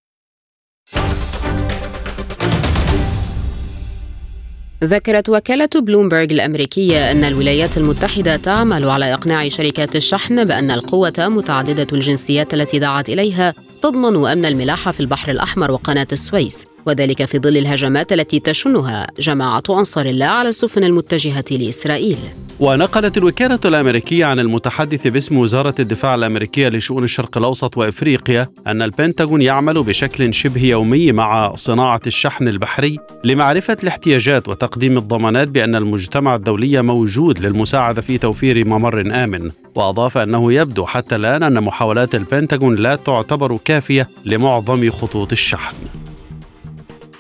ذكرت 4.85 5.29
وكالة 5.29 5.69
بلومبرج 5.83 6.33
الأمريكية 6.33 7.11
أن 7.11 7.25
الولايات 7.25 7.77
المتحدة 7.77 8.37
تعمل 8.37 8.89
على 8.89 9.15
إقناع 9.15 9.49
شركات 9.49 9.97
الشحن 9.97 10.45
بأن 10.45 10.71
القوة 10.71 11.13
متعددة 11.19 11.87
الجنسيات 11.93 12.55
التي 12.55 12.79
دعت 12.79 13.09
إليها 13.09 13.55
تضمن 13.83 14.27
أمن 14.27 14.45
الملاحة 14.45 14.93
في 14.93 15.01
البحر 15.01 15.31
الأحمر 15.31 15.71
وقناة 15.71 16.07
السويس 16.13 16.74
وذلك 16.87 17.25
في 17.25 17.39
ظل 17.39 17.57
الهجمات 17.57 18.13
التي 18.13 18.41
تشنها 18.41 19.07
جماعة 19.19 19.63
أنصار 19.71 20.07
الله 20.07 20.27
على 20.27 20.49
السفن 20.49 20.85
المتجهة 20.85 21.45
لإسرائيل. 21.51 22.19
ونقلت 22.61 23.19
الوكالة 23.19 23.59
الأمريكية 23.65 24.25
عن 24.25 24.39
المتحدث 24.39 25.07
باسم 25.07 25.39
وزارة 25.39 25.75
الدفاع 25.81 26.15
الأمريكية 26.15 26.69
لشؤون 26.69 27.05
الشرق 27.05 27.39
الأوسط 27.39 27.77
وإفريقيا 27.77 28.49
أن 28.67 28.83
البنتاغون 28.83 29.43
يعمل 29.43 29.83
بشكل 29.83 30.35
شبه 30.35 30.65
يومي 30.65 31.13
مع 31.13 31.55
صناعة 31.55 32.01
الشحن 32.07 32.49
البحري 32.49 32.99
لمعرفة 33.25 33.77
الاحتياجات 33.83 34.49
وتقديم 34.49 34.99
الضمانات 34.99 35.49
بأن 35.49 35.75
المجتمع 35.75 36.35
الدولي 36.35 36.83
موجود 36.83 37.39
للمساعدة 37.39 38.03
في 38.03 38.19
توفير 38.19 38.67
ممر 38.67 39.25
آمن. 39.25 39.51
وأضاف 39.75 40.19
أنه 40.19 40.53
يبدو 40.53 40.85
حتى 40.85 41.17
الآن 41.17 41.43
أن 41.43 41.63
محاولات 41.63 42.15
البنتاغون 42.15 42.77
لا 42.77 42.97
تعتبر 42.97 43.57
كافية 43.65 44.09
لمعظم 44.25 44.91
خطوط 44.91 45.33
الشحن. 45.33 45.75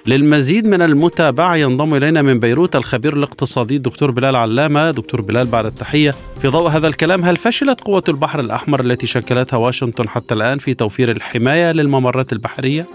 للمزيد 0.07 0.67
من 0.67 0.83
المتابعة 0.83 1.57
ينضم 1.57 1.95
إلينا 1.95 2.23
من 2.23 2.39
بيروت 2.39 2.77
الخبير 2.77 3.17
الاقتصادي 3.17 3.77
الدكتور 3.77 4.11
بلال 4.11 4.37
علامة 4.37 4.91
دكتور 4.91 5.21
بلال 5.21 5.47
بعد 5.47 5.67
التحية 5.67 6.15
في 6.43 6.49
ضوء 6.49 6.69
هذا 6.69 6.89
الكلام 6.89 7.25
هل 7.25 7.37
فشلت 7.37 7.81
قوة 7.81 8.03
البحر 8.09 8.41
الأحمر 8.41 8.81
التي 8.81 9.07
شكلتها 9.07 9.57
واشنطن 9.57 10.09
حتى 10.09 10.35
الآن 10.35 10.59
في 10.59 10.75
توفير 10.75 11.11
الحماية 11.11 11.73
للممرات 11.73 12.33
البحرية؟ 12.33 12.87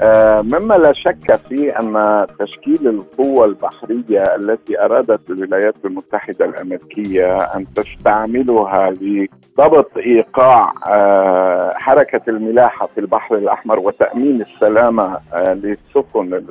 آه، 0.00 0.42
مما 0.42 0.74
لا 0.74 0.92
شك 0.92 1.36
فيه 1.48 1.78
أن 1.80 2.26
تشكيل 2.38 2.88
القوة 2.88 3.44
البحرية 3.44 4.34
التي 4.34 4.80
أرادت 4.80 5.30
الولايات 5.30 5.74
المتحدة 5.84 6.44
الأمريكية 6.44 7.38
أن 7.38 7.64
تستعملها 7.74 8.90
لضبط 8.90 9.98
إيقاع 9.98 10.72
آه، 10.86 11.72
حركة 11.74 12.20
الملاحة 12.28 12.86
في 12.94 13.00
البحر 13.00 13.34
الأحمر 13.34 13.78
وتأمين 13.78 14.40
السلامة 14.40 15.18
آه، 15.34 15.54
للسفن 15.54 16.44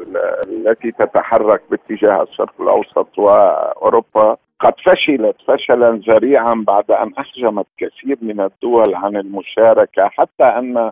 التي 0.48 0.91
تتحرك 0.91 1.62
باتجاه 1.72 2.24
الشرق 2.24 2.54
الأوسط 2.62 3.20
وأوروبا. 3.20 4.38
قد 4.60 4.74
فشلت 4.86 5.36
فشلا 5.48 6.02
ذريعا 6.08 6.64
بعد 6.68 6.91
أن 6.91 7.14
أحجمت 7.20 7.66
كثير 7.78 8.18
من 8.22 8.41
الدول 8.41 8.96
عن 8.96 9.16
المشاركة 9.16 10.08
حتى 10.08 10.44
أن 10.44 10.91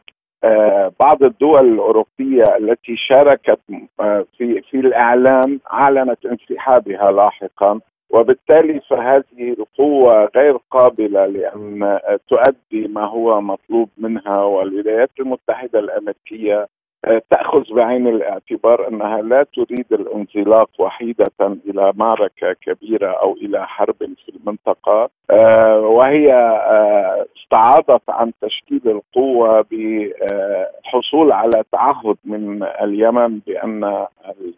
بعض 1.00 1.24
الدول 1.24 1.74
الأوروبية 1.74 2.44
التي 2.60 2.96
شاركت 2.98 3.60
آه، 4.00 4.26
في 4.38 4.62
في 4.62 4.80
الإعلام 4.80 5.60
أعلنت 5.74 6.26
انسحابها 6.26 7.12
لاحقا 7.12 7.80
وبالتالي 8.10 8.80
فهذه 8.90 9.56
القوة 9.60 10.30
غير 10.36 10.58
قابلة 10.72 11.26
لأن 11.26 12.00
تؤدي 12.28 12.88
ما 12.88 13.06
هو 13.06 13.42
مطلوب 13.42 13.90
منها 13.98 14.44
والولايات 14.44 15.10
المتحدة 15.20 15.80
الأمريكية 15.80 16.68
آه، 17.06 17.22
تأخذ 17.30 17.74
بعين 17.74 18.08
الاعتبار 18.08 18.88
أنها 18.88 19.22
لا 19.22 19.46
تريد 19.56 19.86
الانزلاق 19.92 20.70
وحيدة 20.80 21.26
إلى 21.42 21.94
معركة 21.96 22.54
كبيرة 22.54 23.12
أو 23.12 23.34
إلى 23.34 23.68
حرب 23.68 23.96
في 24.00 24.30
المنطقة. 24.36 25.10
آه، 25.32 25.80
وهي 25.80 26.34
آه، 26.34 27.26
استعاضت 27.38 28.10
عن 28.10 28.32
تشكيل 28.42 28.82
القوة 28.86 29.62
بالحصول 29.62 31.32
على 31.32 31.64
تعهد 31.72 32.18
من 32.26 32.64
اليمن 32.64 33.40
بأن 33.40 34.06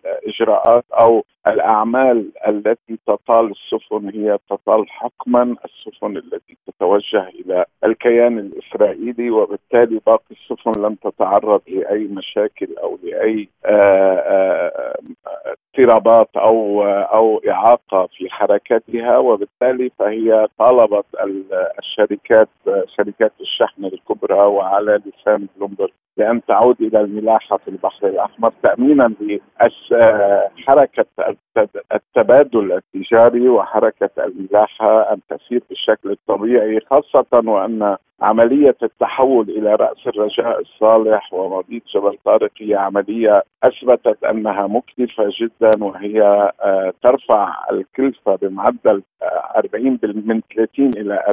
الإجراءات 0.06 0.86
أو 1.00 1.24
الأعمال 1.48 2.30
التي 2.48 3.00
تطال 3.08 3.52
السفن 3.52 4.10
هي 4.10 4.38
تطال 4.50 4.90
حكما 4.90 5.56
السفن 5.66 6.18
التي 6.18 6.58
تتوجه 6.68 7.28
إلى 7.28 7.66
الكيان 7.84 8.40
الإسرائيلي 8.40 9.32
وبالتالي 9.32 10.02
باقي 10.08 10.32
السفن 10.32 10.82
لم 10.82 10.96
تتعرض 10.96 11.62
لأي 11.68 12.08
مشاكل 12.38 12.78
أو 12.84 13.00
لأي 13.04 13.50
اضطرابات 15.78 16.30
أو 16.36 16.84
أو 16.84 17.42
إعاقة 17.50 18.08
في 18.18 18.30
حركتها 18.30 19.18
وبالتالي 19.18 19.92
فهي 20.00 20.48
طالبت 20.60 21.06
الشركات 21.80 22.50
شركات 22.98 23.32
الشحن 23.42 23.86
الكبرى 23.86 24.40
وعلى 24.40 25.02
لسان 25.06 25.48
بلومبرج 25.58 25.90
بأن 26.18 26.42
تعود 26.46 26.82
إلى 26.82 27.02
الملاحة 27.02 27.58
في 27.58 27.68
البحر 27.68 28.08
الأحمر 28.08 28.52
تأمينا 28.64 29.14
لحركة 29.62 31.06
التبادل 31.94 32.72
التجاري 32.72 33.50
وحركة 33.50 34.10
الملاحة 34.18 35.14
أن 35.14 35.20
تسير 35.30 35.64
بالشكل 35.70 36.12
الطبيعي 36.12 36.80
خاصة 36.80 37.50
وأن 37.50 37.98
عملية 38.22 38.76
التحول 38.84 39.50
إلى 39.50 39.76
رأس 39.76 40.08
الرجاء 40.08 40.62
الصالح 40.62 41.34
ومضيق 41.34 41.82
جبل 41.96 42.18
طارق 42.26 42.52
هي 42.58 42.76
عملية 42.76 43.44
أثبتت 43.64 44.24
أنها 44.24 44.68
مكلفة 44.68 45.30
جدا 45.42 45.84
وهي 45.84 46.22
آه، 46.62 46.94
ترفع 47.04 47.56
الكلفة 47.72 48.36
بمعدل 48.36 49.04
40 49.56 50.00
آه، 50.04 50.08
من 50.26 50.42
30 50.56 50.90
إلى 50.98 51.24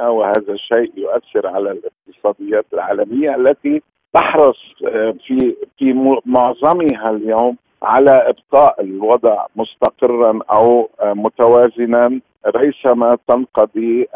40% 0.00 0.08
وهذا 0.08 0.52
الشيء 0.52 0.92
يؤثر 0.96 1.46
على 1.46 1.70
الاقتصاديات 1.70 2.66
العالمية 2.72 3.34
التي 3.34 3.82
تحرص 4.14 4.56
آه، 4.86 5.14
في 5.26 5.56
في 5.78 5.92
معظمها 6.26 7.10
اليوم 7.10 7.56
على 7.82 8.10
إبقاء 8.10 8.82
الوضع 8.82 9.46
مستقرا 9.56 10.40
أو 10.50 10.90
متوازنا 11.02 12.20
ريثما 12.46 13.18
تنقضي 13.28 14.06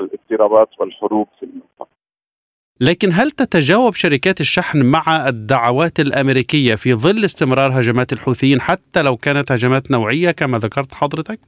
الاضطرابات 0.00 0.68
والحروب 0.78 1.26
في 1.40 1.46
المنطقة. 1.46 1.98
لكن 2.80 3.08
هل 3.12 3.30
تتجاوب 3.30 3.94
شركات 3.94 4.40
الشحن 4.40 4.84
مع 4.84 5.28
الدعوات 5.28 6.00
الأمريكية 6.00 6.74
في 6.74 6.94
ظل 6.94 7.24
استمرار 7.24 7.80
هجمات 7.80 8.12
الحوثيين 8.12 8.60
حتى 8.60 9.02
لو 9.02 9.16
كانت 9.16 9.52
هجمات 9.52 9.90
نوعية 9.90 10.30
كما 10.30 10.58
ذكرت 10.58 10.94
حضرتك؟ 10.94 11.40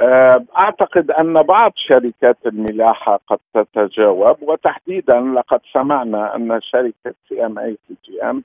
آه، 0.00 0.44
أعتقد 0.58 1.10
أن 1.10 1.42
بعض 1.42 1.72
شركات 1.76 2.36
الملاحة 2.46 3.20
قد 3.26 3.38
تتجاوب 3.54 4.36
وتحديدا 4.42 5.20
لقد 5.20 5.60
سمعنا 5.72 6.36
أن 6.36 6.60
شركة 6.62 7.14
سي 7.28 7.46
ام 7.46 7.58
اي 7.58 7.78
سي 7.88 7.94
جي 8.04 8.22
ام 8.22 8.44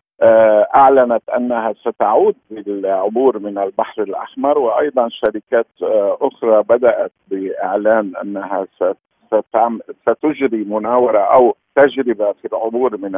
أعلنت 0.76 1.30
أنها 1.30 1.74
ستعود 1.74 2.36
للعبور 2.52 3.40
من 3.40 3.58
البحر 3.58 4.04
الأحمر 4.04 4.58
وأيضا 4.58 5.10
شركات 5.10 5.68
آه، 5.84 6.18
أخرى 6.22 6.64
بدأت 6.64 7.12
بإعلان 7.28 8.14
أنها 8.22 8.68
ستجري 10.02 10.64
مناورة 10.64 11.20
أو 11.20 11.56
تجربة 11.76 12.32
في 12.32 12.48
العبور 12.48 12.98
من 12.98 13.16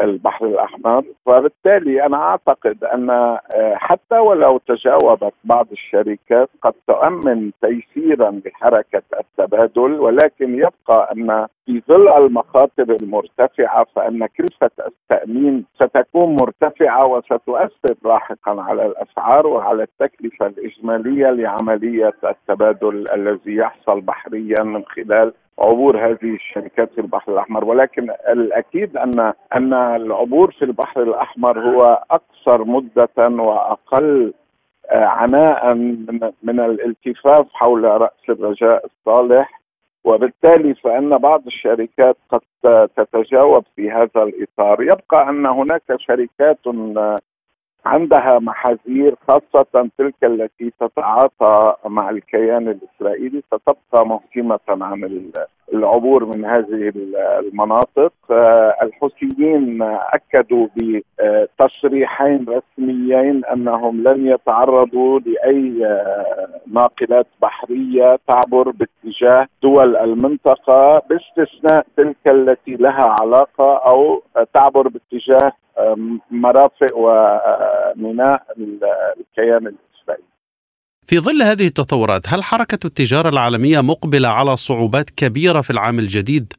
البحر 0.00 0.46
الأحمر. 0.46 1.04
وبالتالي 1.26 2.06
أنا 2.06 2.16
أعتقد 2.16 2.84
أن 2.84 3.10
آه، 3.10 3.40
حتى 3.74 4.18
ولو 4.18 4.58
تجاوبت 4.58 5.32
بعض 5.44 5.66
الشركات 5.72 6.48
قد 6.62 6.72
تؤمن 6.86 7.50
تيسيرا 7.62 8.40
لحركة 8.46 9.02
التبادل 9.20 10.00
ولكن 10.00 10.54
يبقى 10.54 11.12
أن 11.12 11.46
في 11.66 11.82
ظل 11.88 12.08
المخاطر 12.08 12.96
المرتفعة 13.02 13.86
فأن 13.96 14.26
كلفة 14.26 14.70
التأمين 14.86 15.64
ستكون 15.74 16.36
مرتفعة 16.36 17.06
وستؤثر 17.06 17.94
لاحقا 18.04 18.62
على 18.62 18.86
الأسعار 18.86 19.46
وعلى 19.46 19.82
التكلفة 19.82 20.46
الإجمالية 20.46 21.30
لعملية 21.30 22.14
التبادل 22.24 23.08
الذي 23.14 23.56
يحصل 23.56 24.00
بحريا 24.00 24.62
من 24.62 24.84
خلال 24.84 25.32
عبور 25.60 25.98
هذه 25.98 26.34
الشركات 26.34 26.92
في 26.92 27.00
البحر 27.00 27.32
الأحمر 27.32 27.64
ولكن 27.64 28.10
الأكيد 28.28 28.96
ان 28.96 29.32
أن 29.56 29.72
العبور 29.74 30.50
في 30.50 30.64
البحر 30.64 31.02
الأحمر 31.02 31.58
هو 31.60 32.02
أقصر 32.10 32.64
مدة 32.64 33.08
وأقل 33.18 34.32
آه، 34.90 35.04
عناء 35.04 35.74
من 36.42 36.60
الالتفاف 36.60 37.46
حول 37.52 37.84
رأس 37.84 38.28
الرجاء 38.28 38.86
الصالح. 38.86 39.60
وبالتالي 40.04 40.74
فإن 40.74 41.18
بعض 41.18 41.46
الشركات 41.46 42.16
قد 42.30 42.40
تتجاوب 42.96 43.64
في 43.76 43.90
هذا 43.90 44.22
الإطار. 44.22 44.82
يبقى 44.82 45.28
أن 45.28 45.46
هناك 45.46 45.82
شركات 45.98 46.58
عندها 47.86 48.38
محاذير 48.38 49.14
خاصة 49.28 49.88
تلك 49.98 50.14
التي 50.24 50.72
تتعاطى 50.80 51.74
مع 51.86 52.10
الكيان 52.10 52.68
الإسرائيلي 52.68 53.42
ستبقى 53.46 54.06
مهتمة 54.06 54.58
عن 54.68 55.30
العبور 55.72 56.24
من 56.24 56.44
هذه 56.44 56.92
المناطق. 56.96 58.12
الحوثيين 58.82 59.82
أكدوا 59.82 60.66
بتصريحين 60.76 62.46
رسميين 62.48 63.44
أنهم 63.44 64.02
لن 64.02 64.26
يتعرضوا 64.26 65.20
لأي 65.20 65.72
ناقلات 66.72 67.26
بحرية 67.42 68.18
تعبر 68.28 68.70
باتجاه 68.70 69.46
دول 69.62 69.96
المنطقة 69.96 71.02
باستثناء 71.10 71.86
تلك 71.96 72.16
التي 72.26 72.74
لها 72.76 73.14
علاقة 73.20 73.76
أو 73.76 74.22
تعبر 74.54 74.88
باتجاه 74.88 75.52
مرافق 76.30 76.96
وميناء 77.96 78.42
الكيان 79.20 79.66
الإسرائيلي. 79.66 80.30
في 81.06 81.18
ظل 81.18 81.42
هذه 81.42 81.66
التطورات 81.66 82.22
هل 82.28 82.42
حركة 82.42 82.78
التجارة 82.84 83.28
العالمية 83.28 83.80
مقبلة 83.80 84.28
على 84.28 84.56
صعوبات 84.56 85.10
كبيرة 85.10 85.60
في 85.60 85.70
العام 85.70 85.98
الجديد؟ 85.98 86.52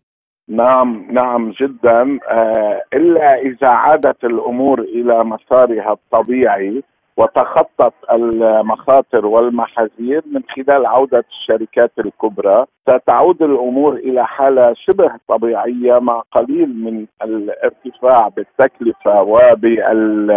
نعم 0.50 1.08
نعم 1.12 1.52
جدا 1.62 2.20
آه، 2.30 2.82
إلا 2.94 3.36
إذا 3.36 3.68
عادت 3.68 4.24
الأمور 4.24 4.82
إلى 4.82 5.24
مسارها 5.24 5.92
الطبيعي 5.92 6.84
وتخطت 7.18 7.94
المخاطر 8.12 9.26
والمحاذير 9.26 10.22
من 10.32 10.42
خلال 10.56 10.86
عودة 10.86 11.26
الشركات 11.30 11.92
الكبرى 12.00 12.66
ستعود 12.90 13.44
الأمور 13.44 13.96
إلى 13.96 14.28
حالة 14.28 14.74
شبه 14.74 15.12
طبيعية 15.28 16.00
مع 16.00 16.24
قليل 16.32 16.84
من 16.84 17.06
الارتفاع 17.24 18.28
بالتكلفة 18.28 19.22
وبال 19.22 20.32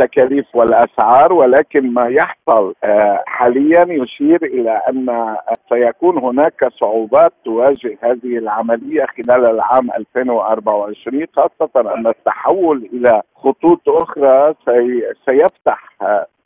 التكاليف 0.00 0.46
والأسعار 0.54 1.32
ولكن 1.32 1.92
ما 1.94 2.08
يحصل 2.08 2.74
آه، 2.84 3.22
حاليا 3.26 3.86
يشير 3.88 4.44
إلى 4.44 4.70
أن 4.88 5.36
سيكون 5.68 6.18
هناك 6.18 6.68
صعوبات 6.80 7.32
تواجه 7.44 7.98
هذه 8.02 8.38
العملية 8.38 9.06
خلال 9.06 9.46
العام 9.46 9.90
2024 9.90 11.26
خاصة 11.36 11.94
أن 11.94 12.06
التحول 12.06 12.88
إلى 12.92 13.22
خطوط 13.36 13.88
أخرى 13.88 14.54
سيفتح 15.26 15.90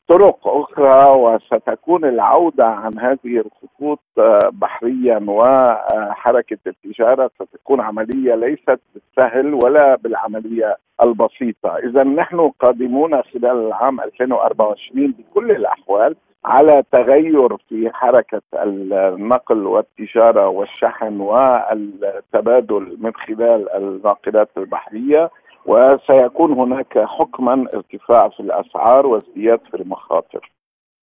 طرق 0.08 0.48
أخرى 0.48 1.10
وستكون 1.10 2.04
العودة 2.04 2.66
عن 2.66 2.98
هذه 2.98 3.44
الخطوط 3.46 4.00
آه، 4.18 4.38
بحريا 4.52 5.24
وحركة 5.28 6.58
التجاره 6.66 7.30
ستكون 7.42 7.80
عملية 7.80 8.34
ليست 8.34 8.80
بالسهل 8.94 9.54
ولا 9.54 9.96
بالعملية 9.96 10.76
البسيطة، 11.02 11.76
اذا 11.76 12.02
نحن 12.02 12.50
قادمون 12.60 13.22
خلال 13.22 13.66
العام 13.66 14.00
2024 14.00 15.14
بكل 15.18 15.50
الأحوال 15.50 16.16
على 16.44 16.82
تغير 16.92 17.56
في 17.68 17.90
حركة 17.94 18.42
النقل 18.54 19.66
والتجارة 19.66 20.48
والشحن 20.48 21.20
والتبادل 21.20 22.96
من 23.00 23.12
خلال 23.14 23.68
الناقلات 23.76 24.48
البحرية. 24.56 25.30
وسيكون 25.66 26.52
هناك 26.52 26.98
حكما 26.98 27.66
ارتفاع 27.74 28.28
في 28.28 28.40
الأسعار 28.40 29.06
وازدياد 29.06 29.60
في 29.70 29.76
المخاطر. 29.76 30.52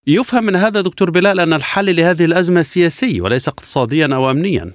يفهم 0.07 0.43
من 0.43 0.55
هذا 0.55 0.81
دكتور 0.81 1.11
بلال 1.11 1.39
أن 1.39 1.53
الحل 1.53 1.95
لهذه 1.95 2.25
الأزمة 2.25 2.61
سياسي 2.61 3.21
وليس 3.21 3.47
اقتصاديا 3.47 4.15
أو 4.15 4.31
امنيا. 4.31 4.71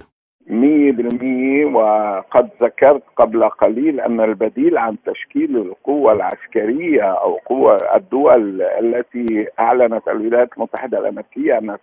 وقد 1.65 2.49
ذكرت 2.61 3.03
قبل 3.15 3.49
قليل 3.49 3.99
أن 3.99 4.21
البديل 4.21 4.77
عن 4.77 4.95
تشكيل 5.05 5.57
القوة 5.57 6.13
العسكرية 6.13 7.03
أو 7.03 7.39
قوة 7.45 7.77
الدول 7.95 8.61
التي 8.61 9.47
أعلنت 9.59 10.07
الولايات 10.07 10.49
المتحدة 10.57 10.99
الأمريكية 10.99 11.57
أنها 11.57 11.77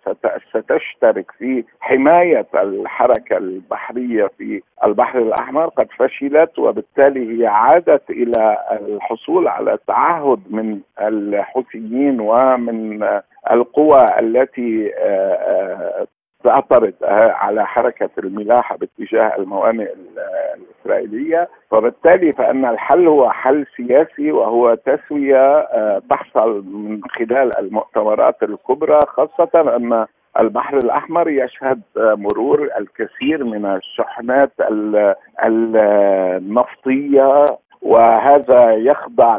ستشترك 0.53 1.31
في 1.31 1.63
حماية 1.79 2.47
الحركة 2.55 3.37
البحرية 3.37 4.31
في 4.37 4.61
البحر 4.83 5.19
الأحمر 5.19 5.65
قد 5.65 5.87
فشلت 5.99 6.59
وبالتالي 6.59 7.39
هي 7.41 7.47
عادت 7.47 8.09
إلى 8.09 8.57
الحصول 8.71 9.47
على 9.47 9.77
تعهد 9.87 10.39
من 10.49 10.79
الحوثيين 11.01 12.19
ومن 12.19 13.03
القوى 13.51 14.05
التي 14.19 14.91
آه، 14.97 15.33
آه، 15.33 16.07
تعترض 16.45 16.93
على 17.03 17.65
حركة 17.65 18.09
الملاحة 18.17 18.77
باتجاه 18.77 19.35
الموانئ 19.37 19.93
الإسرائيلية 20.55 21.49
وبالتالي 21.71 22.33
فإن 22.33 22.65
الحل 22.65 23.07
هو 23.07 23.31
حل 23.31 23.65
سياسي 23.77 24.31
وهو 24.31 24.75
تسوية 24.75 25.57
آه، 25.59 26.01
تحصل 26.09 26.63
من 26.65 27.01
خلال 27.09 27.59
المؤتمرات 27.59 28.43
الكبرى 28.43 28.99
خاصة 29.07 29.75
أن 29.75 30.05
البحر 30.39 30.77
الأحمر 30.77 31.29
يشهد 31.29 31.81
آه، 31.97 32.15
مرور 32.15 32.69
الكثير 32.79 33.43
من 33.43 33.65
الشحنات 33.65 34.51
النفطية 35.45 37.45
وهذا 37.81 38.71
يخضع 38.71 39.37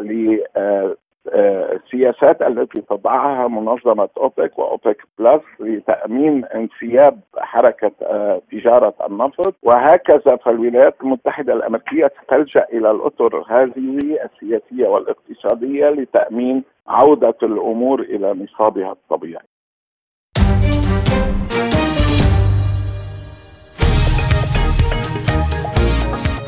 السياسات 1.34 2.42
التي 2.42 2.80
تضعها 2.80 3.48
منظمة 3.48 4.08
أوبك 4.16 4.58
وأوبك 4.58 5.02
بلس 5.18 5.42
لتأمين 5.60 6.44
انسياب 6.44 7.20
حركة 7.38 7.92
آه، 8.02 8.40
تجارة 8.52 8.94
النفط. 9.06 9.54
وهكذا 9.62 10.36
فالولايات 10.36 10.94
المتحدة 11.02 11.52
الأمريكية 11.52 12.12
تلجأ 12.28 12.66
إلى 12.72 12.90
الأطر 12.90 13.44
هذه 13.48 13.98
السياسية 14.24 14.88
والاقتصادية 14.88 15.90
لتأمين 15.90 16.64
عودة 16.88 17.36
الأمور 17.42 18.00
إلى 18.00 18.32
نصابها 18.32 18.92
الطبيعي. 18.92 19.44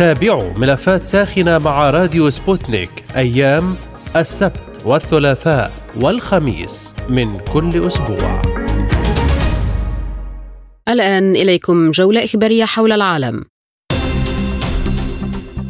تابعوا 0.00 0.52
ملفات 0.52 1.02
ساخنة 1.02 1.58
مع 1.58 1.90
راديو 1.90 2.30
سبوتنيك 2.30 2.90
أيام 3.16 3.76
السبت 4.16 4.62
والثلاثاء 4.84 5.72
والخميس 6.00 6.94
من 7.08 7.38
كل 7.52 7.86
أسبوع. 7.86 8.42
الآن 10.88 11.36
إليكم 11.36 11.90
جولة 11.90 12.24
إخبارية 12.24 12.64
حول 12.64 12.92
العالم. 12.92 13.44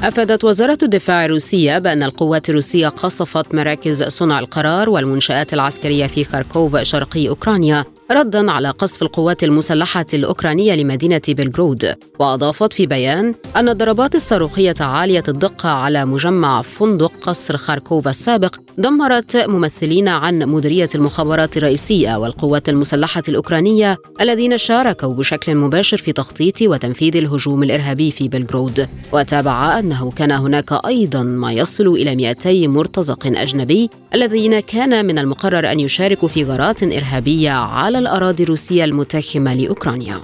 أفادت 0.02 0.44
وزارة 0.44 0.78
الدفاع 0.82 1.24
الروسية 1.24 1.78
بأن 1.78 2.02
القوات 2.02 2.50
الروسية 2.50 2.88
قصفت 2.88 3.54
مراكز 3.54 4.02
صنع 4.04 4.38
القرار 4.38 4.90
والمنشآت 4.90 5.54
العسكرية 5.54 6.06
في 6.06 6.24
خاركوف 6.24 6.76
شرقي 6.76 7.28
أوكرانيا 7.28 7.84
ردا 8.12 8.50
على 8.50 8.70
قصف 8.70 9.02
القوات 9.02 9.44
المسلحة 9.44 10.06
الأوكرانية 10.14 10.74
لمدينة 10.74 11.20
بلغرود 11.28 11.94
وأضافت 12.18 12.72
في 12.72 12.86
بيان 12.86 13.34
أن 13.56 13.68
الضربات 13.68 14.14
الصاروخية 14.14 14.74
عالية 14.80 15.22
الدقة 15.28 15.68
على 15.68 16.04
مجمع 16.04 16.62
فندق 16.62 17.12
قصر 17.22 17.56
خاركوف 17.56 18.08
السابق 18.08 18.56
دمرت 18.78 19.36
ممثلين 19.36 20.08
عن 20.08 20.38
مديرية 20.38 20.88
المخابرات 20.94 21.56
الرئيسية 21.56 22.16
والقوات 22.16 22.68
المسلحة 22.68 23.22
الأوكرانية 23.28 23.96
الذين 24.20 24.58
شاركوا 24.58 25.14
بشكل 25.14 25.54
مباشر 25.54 25.96
في 25.96 26.12
تخطيط 26.12 26.62
وتنفيذ 26.62 27.16
الهجوم 27.16 27.62
الإرهابي 27.62 28.10
في 28.10 28.28
بلغرود. 28.28 28.88
وتابع 29.12 29.78
أنه 29.78 30.10
كان 30.10 30.30
هناك 30.30 30.72
أيضا 30.86 31.22
ما 31.22 31.52
يصل 31.52 31.86
إلى 31.88 32.16
200 32.16 32.68
مرتزق 32.68 33.26
أجنبي 33.26 33.90
الذين 34.14 34.60
كان 34.60 35.06
من 35.06 35.18
المقرر 35.18 35.72
أن 35.72 35.80
يشاركوا 35.80 36.28
في 36.28 36.44
غارات 36.44 36.82
إرهابية 36.82 37.50
على 37.50 37.99
الأراضي 38.00 38.42
الروسية 38.42 38.84
المتاخمة 38.84 39.54
لأوكرانيا. 39.54 40.20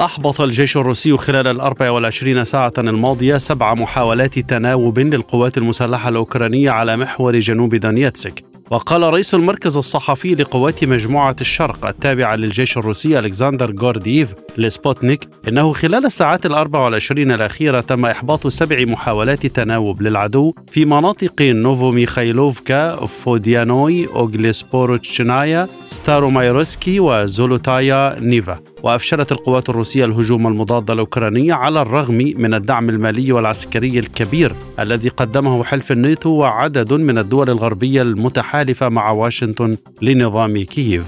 أحبط 0.00 0.40
الجيش 0.40 0.76
الروسي 0.76 1.16
خلال 1.16 1.46
ال 1.46 1.60
24 1.60 2.44
ساعة 2.44 2.72
الماضية 2.78 3.38
سبع 3.38 3.74
محاولات 3.74 4.38
تناوب 4.38 4.98
للقوات 4.98 5.58
المسلحة 5.58 6.08
الأوكرانية 6.08 6.70
على 6.70 6.96
محور 6.96 7.38
جنوب 7.38 7.74
دونيتسك. 7.74 8.53
وقال 8.70 9.02
رئيس 9.02 9.34
المركز 9.34 9.76
الصحفي 9.76 10.34
لقوات 10.34 10.84
مجموعة 10.84 11.36
الشرق 11.40 11.86
التابعة 11.86 12.36
للجيش 12.36 12.78
الروسي 12.78 13.18
ألكسندر 13.18 13.74
غوردييف 13.80 14.34
لسبوتنيك 14.58 15.28
إنه 15.48 15.72
خلال 15.72 16.06
الساعات 16.06 16.46
الأربع 16.46 16.84
والعشرين 16.84 17.32
الأخيرة 17.32 17.80
تم 17.80 18.06
إحباط 18.06 18.46
سبع 18.46 18.84
محاولات 18.84 19.46
تناوب 19.46 20.02
للعدو 20.02 20.54
في 20.70 20.84
مناطق 20.84 21.42
نوفو 21.42 21.90
ميخايلوفكا 21.90 23.06
فوديانوي 23.06 24.06
أوغليسبوروتشنايا 24.06 25.68
ستارومايورسكي 25.90 27.00
وزولوتايا 27.00 28.20
نيفا. 28.20 28.73
وأفشلت 28.84 29.32
القوات 29.32 29.68
الروسية 29.68 30.04
الهجوم 30.04 30.46
المضاد 30.46 30.90
الأوكراني 30.90 31.52
على 31.52 31.82
الرغم 31.82 32.32
من 32.36 32.54
الدعم 32.54 32.88
المالي 32.88 33.32
والعسكري 33.32 33.98
الكبير 33.98 34.54
الذي 34.80 35.08
قدمه 35.08 35.64
حلف 35.64 35.92
الناتو 35.92 36.30
وعدد 36.30 36.92
من 36.92 37.18
الدول 37.18 37.50
الغربية 37.50 38.02
المتحالفة 38.02 38.88
مع 38.88 39.10
واشنطن 39.10 39.76
لنظام 40.02 40.62
كييف. 40.62 41.04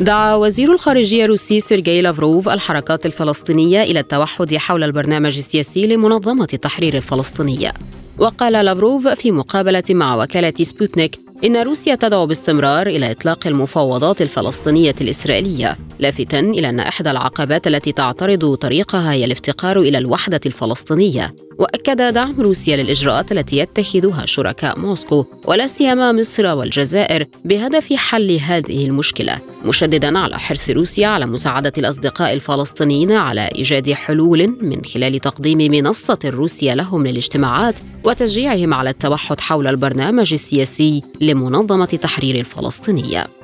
دعا 0.00 0.34
وزير 0.34 0.72
الخارجية 0.72 1.24
الروسي 1.24 1.60
سيرجي 1.60 2.02
لافروف 2.02 2.48
الحركات 2.48 3.06
الفلسطينية 3.06 3.82
إلى 3.82 4.00
التوحد 4.00 4.56
حول 4.56 4.84
البرنامج 4.84 5.38
السياسي 5.38 5.86
لمنظمة 5.86 6.48
التحرير 6.54 6.96
الفلسطينية. 6.96 7.72
وقال 8.18 8.52
لافروف 8.52 9.08
في 9.08 9.30
مقابلة 9.30 9.84
مع 9.90 10.16
وكالة 10.16 10.54
سبوتنيك 10.62 11.18
إن 11.44 11.56
روسيا 11.56 11.94
تدعو 11.94 12.26
باستمرار 12.26 12.86
إلى 12.86 13.10
إطلاق 13.10 13.46
المفاوضات 13.46 14.22
الفلسطينية 14.22 14.94
الإسرائيلية، 15.00 15.76
لافتا 15.98 16.40
إلى 16.40 16.68
أن 16.68 16.80
إحدى 16.80 17.10
العقبات 17.10 17.66
التي 17.66 17.92
تعترض 17.92 18.54
طريقها 18.54 19.12
هي 19.12 19.24
الافتقار 19.24 19.80
إلى 19.80 19.98
الوحدة 19.98 20.40
الفلسطينية، 20.46 21.34
وأكد 21.58 22.14
دعم 22.14 22.40
روسيا 22.40 22.76
للإجراءات 22.76 23.32
التي 23.32 23.58
يتخذها 23.58 24.26
شركاء 24.26 24.78
موسكو 24.78 25.24
ولا 25.44 25.66
سيما 25.66 26.12
مصر 26.12 26.46
والجزائر 26.46 27.26
بهدف 27.44 27.92
حل 27.92 28.30
هذه 28.40 28.86
المشكلة، 28.86 29.38
مشددا 29.64 30.18
على 30.18 30.38
حرص 30.38 30.70
روسيا 30.70 31.08
على 31.08 31.26
مساعدة 31.26 31.72
الأصدقاء 31.78 32.32
الفلسطينيين 32.32 33.12
على 33.12 33.48
إيجاد 33.54 33.92
حلول 33.92 34.56
من 34.62 34.84
خلال 34.84 35.20
تقديم 35.20 35.58
منصة 35.58 36.18
روسيا 36.24 36.74
لهم 36.74 37.06
للاجتماعات 37.06 37.74
وتشجيعهم 38.04 38.74
على 38.74 38.90
التوحد 38.90 39.40
حول 39.40 39.66
البرنامج 39.66 40.32
السياسي 40.32 41.02
لمنظمة 41.20 41.84
تحرير 41.84 42.34
الفلسطينية. 42.34 43.41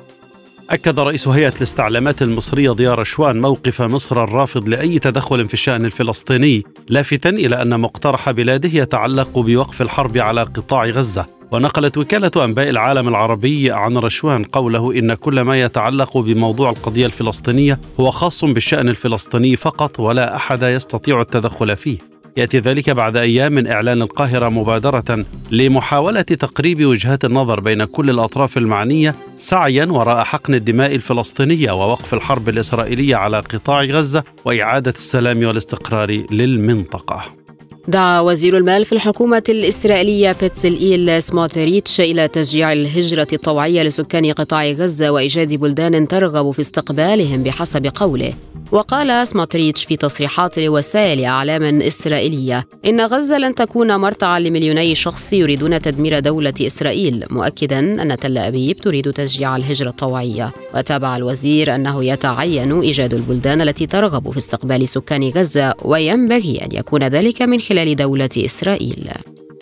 أكد 0.69 0.99
رئيس 0.99 1.27
هيئة 1.27 1.53
الاستعلامات 1.57 2.21
المصرية 2.21 2.71
ضياء 2.71 2.93
رشوان 2.93 3.41
موقف 3.41 3.81
مصر 3.81 4.23
الرافض 4.23 4.67
لأي 4.67 4.99
تدخل 4.99 5.47
في 5.47 5.53
الشأن 5.53 5.85
الفلسطيني 5.85 6.63
لافتا 6.87 7.29
إلى 7.29 7.61
أن 7.61 7.79
مقترح 7.79 8.31
بلاده 8.31 8.69
يتعلق 8.73 9.39
بوقف 9.39 9.81
الحرب 9.81 10.17
على 10.17 10.43
قطاع 10.43 10.85
غزة. 10.85 11.25
ونقلت 11.51 11.97
وكالة 11.97 12.31
أنباء 12.45 12.69
العالم 12.69 13.07
العربي 13.07 13.71
عن 13.71 13.97
رشوان 13.97 14.43
قوله 14.43 14.91
إن 14.91 15.13
كل 15.13 15.41
ما 15.41 15.61
يتعلق 15.61 16.17
بموضوع 16.17 16.69
القضية 16.69 17.05
الفلسطينية 17.05 17.79
هو 17.99 18.11
خاص 18.11 18.45
بالشأن 18.45 18.89
الفلسطيني 18.89 19.55
فقط 19.55 19.99
ولا 19.99 20.35
أحد 20.35 20.63
يستطيع 20.63 21.21
التدخل 21.21 21.75
فيه. 21.75 21.97
يأتي 22.37 22.59
ذلك 22.59 22.89
بعد 22.89 23.17
أيام 23.17 23.51
من 23.51 23.67
إعلان 23.67 24.01
القاهرة 24.01 24.49
مبادرة 24.49 25.25
لمحاولة 25.51 26.21
تقريب 26.21 26.85
وجهات 26.85 27.25
النظر 27.25 27.59
بين 27.59 27.85
كل 27.85 28.09
الأطراف 28.09 28.57
المعنية 28.57 29.15
سعيا 29.37 29.85
وراء 29.85 30.23
حقن 30.23 30.53
الدماء 30.53 30.95
الفلسطينية 30.95 31.71
ووقف 31.71 32.13
الحرب 32.13 32.49
الإسرائيلية 32.49 33.15
على 33.15 33.39
قطاع 33.39 33.83
غزة 33.83 34.23
وإعادة 34.45 34.91
السلام 34.91 35.43
والاستقرار 35.45 36.23
للمنطقة. 36.31 37.39
دعا 37.87 38.19
وزير 38.19 38.57
المال 38.57 38.85
في 38.85 38.93
الحكومة 38.93 39.43
الإسرائيلية 39.49 40.35
بيتسل 40.41 41.23
سموتريتش 41.23 42.01
إلى 42.01 42.27
تشجيع 42.27 42.73
الهجرة 42.73 43.27
الطوعية 43.33 43.83
لسكان 43.83 44.31
قطاع 44.31 44.65
غزة 44.71 45.09
وإيجاد 45.09 45.53
بلدان 45.53 46.07
ترغب 46.07 46.51
في 46.51 46.59
استقبالهم 46.59 47.43
بحسب 47.43 47.87
قوله 47.95 48.33
وقال 48.71 49.27
سموتريتش 49.27 49.85
في 49.85 49.95
تصريحات 49.95 50.59
لوسائل 50.59 51.25
أعلام 51.25 51.81
إسرائيلية 51.81 52.65
إن 52.85 53.01
غزة 53.01 53.37
لن 53.37 53.55
تكون 53.55 53.95
مرتعا 53.95 54.39
لمليوني 54.39 54.95
شخص 54.95 55.33
يريدون 55.33 55.81
تدمير 55.81 56.19
دولة 56.19 56.53
إسرائيل 56.61 57.25
مؤكدا 57.29 57.79
أن 57.79 58.17
تل 58.17 58.37
أبيب 58.37 58.77
تريد 58.77 59.13
تشجيع 59.13 59.55
الهجرة 59.55 59.89
الطوعية. 59.89 60.51
وتابع 60.75 61.17
الوزير 61.17 61.75
أنه 61.75 62.05
يتعين 62.05 62.81
إيجاد 62.81 63.13
البلدان 63.13 63.61
التي 63.61 63.85
ترغب 63.85 64.31
في 64.31 64.37
استقبال 64.37 64.87
سكان 64.87 65.29
غزة 65.29 65.73
وينبغي 65.81 66.61
أن 66.63 66.69
يكون 66.71 67.03
ذلك 67.03 67.41
من 67.41 67.61
خلال 67.61 67.95
دولة 67.95 68.29
إسرائيل. 68.37 69.09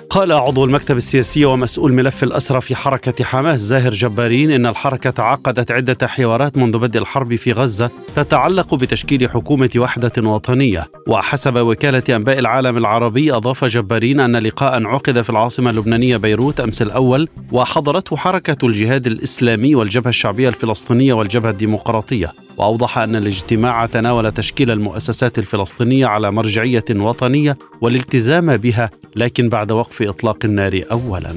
قال 0.10 0.32
عضو 0.32 0.64
المكتب 0.66 0.97
السياسي 0.97 1.45
ومسؤول 1.45 1.93
ملف 1.93 2.24
الأسرى 2.24 2.62
في 2.62 2.76
حركة 2.76 3.24
حماس 3.24 3.60
زاهر 3.60 3.91
جبارين 3.91 4.51
إن 4.51 4.66
الحركة 4.66 5.24
عقدت 5.24 5.72
عدة 5.72 6.08
حوارات 6.08 6.58
منذ 6.58 6.78
بدء 6.78 6.99
الحرب 6.99 7.36
في 7.36 7.51
غزة 7.51 7.89
تتعلق 8.16 8.76
بتشكيل 8.76 9.30
حكومة 9.30 9.70
وحدة 9.78 10.12
وطنية. 10.18 10.86
وحسب 11.08 11.58
وكالة 11.58 12.03
أنباء 12.16 12.39
العالم 12.39 12.78
العربي 12.78 13.34
أضاف 13.34 13.66
جبارين 13.66 14.20
أن 14.20 14.36
لقاء 14.36 14.84
عقد 14.84 15.22
في 15.22 15.30
العاصمة 15.30 15.70
اللبنانية 15.70 16.18
بيروت 16.18 16.60
أمس 16.60 16.82
الأول 16.82 17.30
وحضرته 17.51 18.18
حركة 18.18 18.68
الجهاد 18.68 19.08
الإسلامي 19.08 19.76
والجبهة 19.76 20.10
الشعبية 20.10 20.49
الفلسطينية 20.49 21.14
والجبهة 21.14 21.49
الديمقراطية. 21.49 22.47
وأوضح 22.58 22.97
أن 22.97 23.16
الاجتماع 23.16 23.86
تناول 23.86 24.32
تشكيل 24.32 24.72
المؤسسات 24.72 25.39
الفلسطينية 25.39 26.05
على 26.05 26.32
مرجعية 26.32 26.86
وطنية 26.91 27.58
والالتزام 27.82 28.58
بها 28.58 28.89
لكن 29.16 29.49
بعد 29.49 29.72
وقف 29.72 30.01
إطلاق 30.01 30.38
النار 30.45 30.82
اولا. 30.91 31.36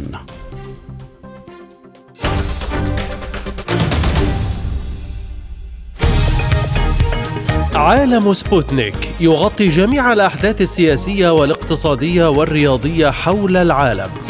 عالم 7.75 8.33
سبوتنيك 8.33 9.15
يغطي 9.21 9.69
جميع 9.69 10.13
الأحداث 10.13 10.61
السياسية 10.61 11.31
والاقتصادية 11.33 12.29
والرياضية 12.31 13.11
حول 13.11 13.57
العالم. 13.57 14.30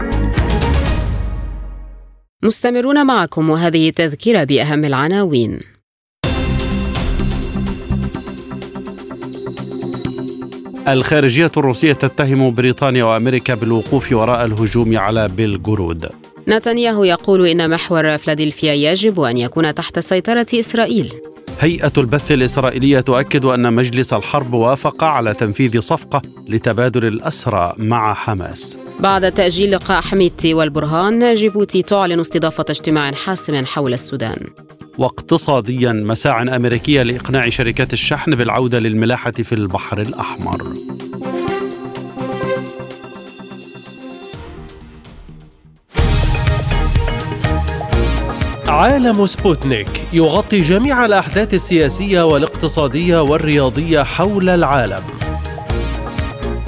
مستمرون 2.43 3.05
معكم 3.05 3.49
وهذه 3.49 3.89
تذكرة 3.89 4.43
بأهم 4.43 4.85
العناوين. 4.85 5.59
الخارجية 10.87 11.51
الروسية 11.57 11.93
تتهم 11.93 12.53
بريطانيا 12.53 13.03
وأمريكا 13.03 13.55
بالوقوف 13.55 14.11
وراء 14.11 14.45
الهجوم 14.45 14.97
على 14.97 15.27
بلغرود 15.27 16.09
نتنياهو 16.47 17.03
يقول 17.03 17.47
إن 17.47 17.69
محور 17.69 18.17
فلادلفيا 18.17 18.73
يجب 18.73 19.19
أن 19.19 19.37
يكون 19.37 19.75
تحت 19.75 19.99
سيطرة 19.99 20.47
إسرائيل. 20.53 21.13
هيئة 21.59 21.91
البث 21.97 22.31
الإسرائيلية 22.31 22.99
تؤكد 22.99 23.45
أن 23.45 23.73
مجلس 23.73 24.13
الحرب 24.13 24.53
وافق 24.53 25.03
على 25.03 25.33
تنفيذ 25.33 25.79
صفقة 25.79 26.21
لتبادل 26.49 27.05
الأسرى 27.05 27.73
مع 27.77 28.13
حماس. 28.13 28.77
بعد 28.99 29.31
تأجيل 29.31 29.71
لقاء 29.71 30.01
حميدتي 30.01 30.53
والبرهان 30.53 31.35
جيبوتي 31.35 31.81
تعلن 31.81 32.19
استضافة 32.19 32.65
اجتماع 32.69 33.11
حاسم 33.11 33.65
حول 33.65 33.93
السودان. 33.93 34.47
واقتصاديا 34.97 35.91
مساع 35.91 36.41
أمريكية 36.41 37.03
لإقناع 37.03 37.49
شركات 37.49 37.93
الشحن 37.93 38.35
بالعودة 38.35 38.79
للملاحة 38.79 39.31
في 39.31 39.55
البحر 39.55 40.01
الأحمر. 40.01 40.73
عالم 48.67 49.25
سبوتنيك 49.25 50.07
يغطي 50.13 50.61
جميع 50.61 51.05
الأحداث 51.05 51.53
السياسية 51.53 52.25
والاقتصادية 52.25 53.21
والرياضية 53.21 54.03
حول 54.03 54.49
العالم. 54.49 55.03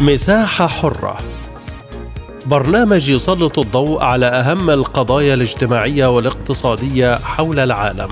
مساحة 0.00 0.66
حرة 0.66 1.18
برنامج 2.46 3.08
يسلط 3.08 3.58
الضوء 3.58 4.02
على 4.02 4.26
أهم 4.26 4.70
القضايا 4.70 5.34
الاجتماعية 5.34 6.06
والاقتصادية 6.06 7.18
حول 7.18 7.58
العالم. 7.58 8.10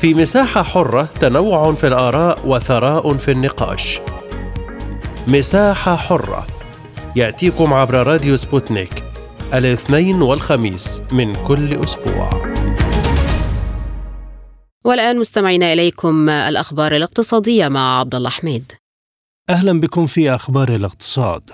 في 0.00 0.14
مساحة 0.14 0.62
حرة 0.62 1.02
تنوع 1.20 1.74
في 1.74 1.86
الآراء 1.86 2.38
وثراء 2.44 3.16
في 3.16 3.30
النقاش. 3.30 4.00
مساحة 5.28 5.96
حرة 5.96 6.46
يأتيكم 7.16 7.74
عبر 7.74 8.06
راديو 8.06 8.36
سبوتنيك 8.36 9.04
الاثنين 9.54 10.22
والخميس 10.22 11.02
من 11.12 11.34
كل 11.34 11.84
أسبوع. 11.84 12.30
والآن 14.84 15.18
مستمعينا 15.18 15.62
إليكم 15.62 16.28
الأخبار 16.28 16.96
الاقتصادية 16.96 17.68
مع 17.68 18.00
عبد 18.00 18.14
الله 18.14 18.30
حميد. 18.30 18.72
أهلا 19.50 19.80
بكم 19.80 20.06
في 20.06 20.34
أخبار 20.34 20.68
الاقتصاد. 20.74 21.50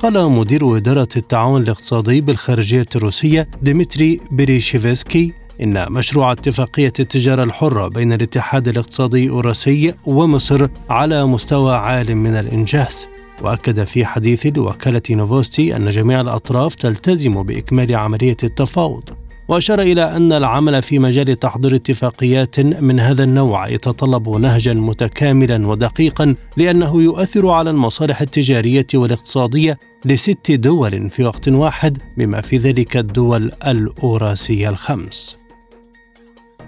قال 0.00 0.30
مدير 0.30 0.76
إدارة 0.76 1.08
التعاون 1.16 1.62
الاقتصادي 1.62 2.20
بالخارجية 2.20 2.86
الروسية 2.96 3.48
ديمتري 3.62 4.20
بيريتشيفسكي 4.30 5.32
إن 5.62 5.92
مشروع 5.92 6.32
اتفاقية 6.32 6.92
التجارة 7.00 7.44
الحرة 7.44 7.88
بين 7.88 8.12
الاتحاد 8.12 8.68
الاقتصادي 8.68 9.26
الأوراسي 9.26 9.94
ومصر 10.06 10.68
على 10.88 11.26
مستوى 11.26 11.76
عال 11.76 12.14
من 12.14 12.34
الإنجاز 12.34 13.06
وأكد 13.42 13.84
في 13.84 14.04
حديث 14.04 14.46
لوكالة 14.46 15.02
نوفوستي 15.10 15.76
أن 15.76 15.90
جميع 15.90 16.20
الأطراف 16.20 16.74
تلتزم 16.74 17.42
بإكمال 17.42 17.94
عملية 17.96 18.36
التفاوض 18.44 19.29
وأشار 19.50 19.80
إلى 19.80 20.16
أن 20.16 20.32
العمل 20.32 20.82
في 20.82 20.98
مجال 20.98 21.38
تحضير 21.38 21.74
اتفاقيات 21.74 22.60
من 22.60 23.00
هذا 23.00 23.24
النوع 23.24 23.68
يتطلب 23.68 24.28
نهجا 24.28 24.74
متكاملا 24.74 25.66
ودقيقا 25.66 26.34
لأنه 26.56 27.02
يؤثر 27.02 27.48
على 27.48 27.70
المصالح 27.70 28.20
التجارية 28.20 28.86
والاقتصادية 28.94 29.78
لست 30.04 30.50
دول 30.50 31.10
في 31.10 31.24
وقت 31.24 31.48
واحد 31.48 31.98
بما 32.16 32.40
في 32.40 32.56
ذلك 32.56 32.96
الدول 32.96 33.52
الأوراسية 33.66 34.68
الخمس. 34.68 35.36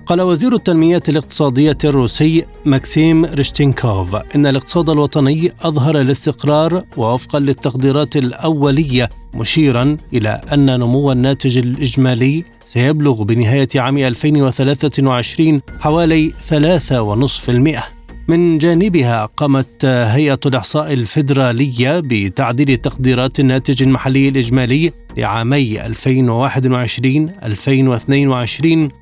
قال 0.07 0.21
وزير 0.21 0.55
التنمية 0.55 1.03
الاقتصادية 1.09 1.79
الروسي 1.85 2.45
ماكسيم 2.65 3.25
ريشيتنيكوف 3.25 4.15
إن 4.15 4.47
الاقتصاد 4.47 4.91
الوطني 4.91 5.53
أظهر 5.63 6.01
الاستقرار 6.01 6.85
ووفقا 6.97 7.41
للتقديرات 7.41 8.17
الأولية 8.17 9.09
مشيرا 9.35 9.97
إلى 10.13 10.41
أن 10.53 10.79
نمو 10.79 11.13
الناتج 11.13 11.59
الإجمالي 11.59 12.45
سيبلغ 12.73 13.23
بنهاية 13.23 13.69
عام 13.77 13.99
2023 13.99 15.61
حوالي 15.81 16.33
3.5% 16.51 17.83
من 18.29 18.59
جانبها 18.59 19.27
قامت 19.27 19.85
هيئة 19.85 20.41
الإحصاء 20.47 20.93
الفيدرالية 20.93 22.01
بتعديل 22.05 22.77
تقديرات 22.77 23.41
الناتج 23.41 23.83
المحلي 23.83 24.29
الإجمالي 24.29 24.93
لعامي 25.17 25.81
2021-2022 25.83 25.85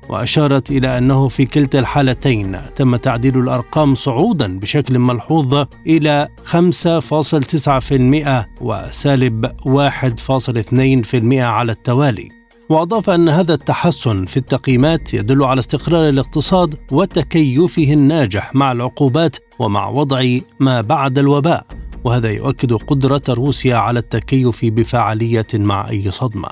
وأشارت 0.09 0.71
إلى 0.71 0.97
أنه 0.97 1.27
في 1.27 1.45
كلتا 1.45 1.79
الحالتين 1.79 2.57
تم 2.75 2.95
تعديل 2.95 3.37
الأرقام 3.39 3.95
صعودا 3.95 4.59
بشكل 4.59 4.99
ملحوظ 4.99 5.65
إلى 5.87 6.27
5.9% 6.45 6.55
وسالب 8.61 9.45
1.2% 9.45 11.33
على 11.33 11.71
التوالي. 11.71 12.40
وأضاف 12.71 13.09
أن 13.09 13.29
هذا 13.29 13.53
التحسن 13.53 14.25
في 14.25 14.37
التقييمات 14.37 15.13
يدل 15.13 15.43
على 15.43 15.59
استقرار 15.59 16.09
الاقتصاد 16.09 16.75
وتكيفه 16.91 17.93
الناجح 17.93 18.55
مع 18.55 18.71
العقوبات 18.71 19.37
ومع 19.59 19.89
وضع 19.89 20.37
ما 20.59 20.81
بعد 20.81 21.17
الوباء 21.17 21.65
وهذا 22.03 22.29
يؤكد 22.29 22.73
قدرة 22.73 23.21
روسيا 23.29 23.75
على 23.75 23.99
التكيف 23.99 24.65
بفعالية 24.65 25.47
مع 25.53 25.89
أي 25.89 26.11
صدمة. 26.11 26.49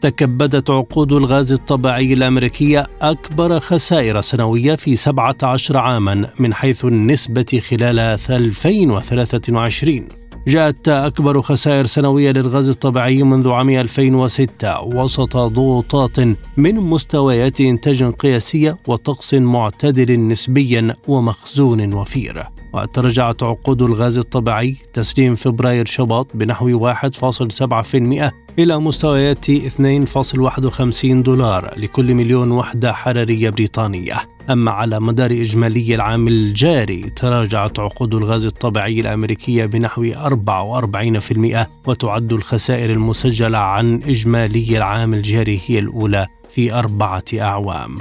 تكبدت 0.00 0.70
عقود 0.70 1.12
الغاز 1.12 1.52
الطبيعي 1.52 2.12
الأمريكية 2.12 2.86
أكبر 3.02 3.60
خسائر 3.60 4.20
سنوية 4.20 4.74
في 4.74 4.96
17 4.96 5.76
عاما 5.76 6.28
من 6.38 6.54
حيث 6.54 6.84
النسبة 6.84 7.62
خلال 7.68 7.98
2023 8.30 10.08
جاءت 10.48 10.88
أكبر 10.88 11.42
خسائر 11.42 11.86
سنوية 11.86 12.30
للغاز 12.30 12.68
الطبيعي 12.68 13.22
منذ 13.22 13.48
عام 13.50 13.70
2006 13.70 14.80
وسط 14.80 15.36
ضغوطات 15.36 16.18
من 16.56 16.74
مستويات 16.74 17.60
إنتاج 17.60 18.04
قياسية 18.04 18.78
وطقس 18.88 19.34
معتدل 19.34 20.28
نسبيا 20.28 20.96
ومخزون 21.08 21.94
وفير. 21.94 22.46
وتراجعت 22.72 23.42
عقود 23.42 23.82
الغاز 23.82 24.18
الطبيعي 24.18 24.76
تسليم 24.92 25.34
فبراير 25.34 25.86
شباط 25.86 26.36
بنحو 26.36 26.92
1.7% 26.92 28.32
إلى 28.58 28.78
مستويات 28.78 29.50
2.51 29.50 31.04
دولار 31.04 31.74
لكل 31.78 32.14
مليون 32.14 32.50
وحدة 32.52 32.92
حرارية 32.92 33.50
بريطانية. 33.50 34.16
أما 34.50 34.70
على 34.70 35.00
مدار 35.00 35.30
إجمالي 35.30 35.94
العام 35.94 36.28
الجاري 36.28 37.10
تراجعت 37.16 37.78
عقود 37.78 38.14
الغاز 38.14 38.46
الطبيعي 38.46 39.00
الأمريكية 39.00 39.66
بنحو 39.66 40.04
44% 40.04 41.66
وتعد 41.86 42.32
الخسائر 42.32 42.90
المسجلة 42.90 43.58
عن 43.58 44.02
إجمالي 44.02 44.76
العام 44.76 45.14
الجاري 45.14 45.60
هي 45.66 45.78
الأولى 45.78 46.26
في 46.50 46.74
أربعة 46.74 47.24
أعوام. 47.34 47.96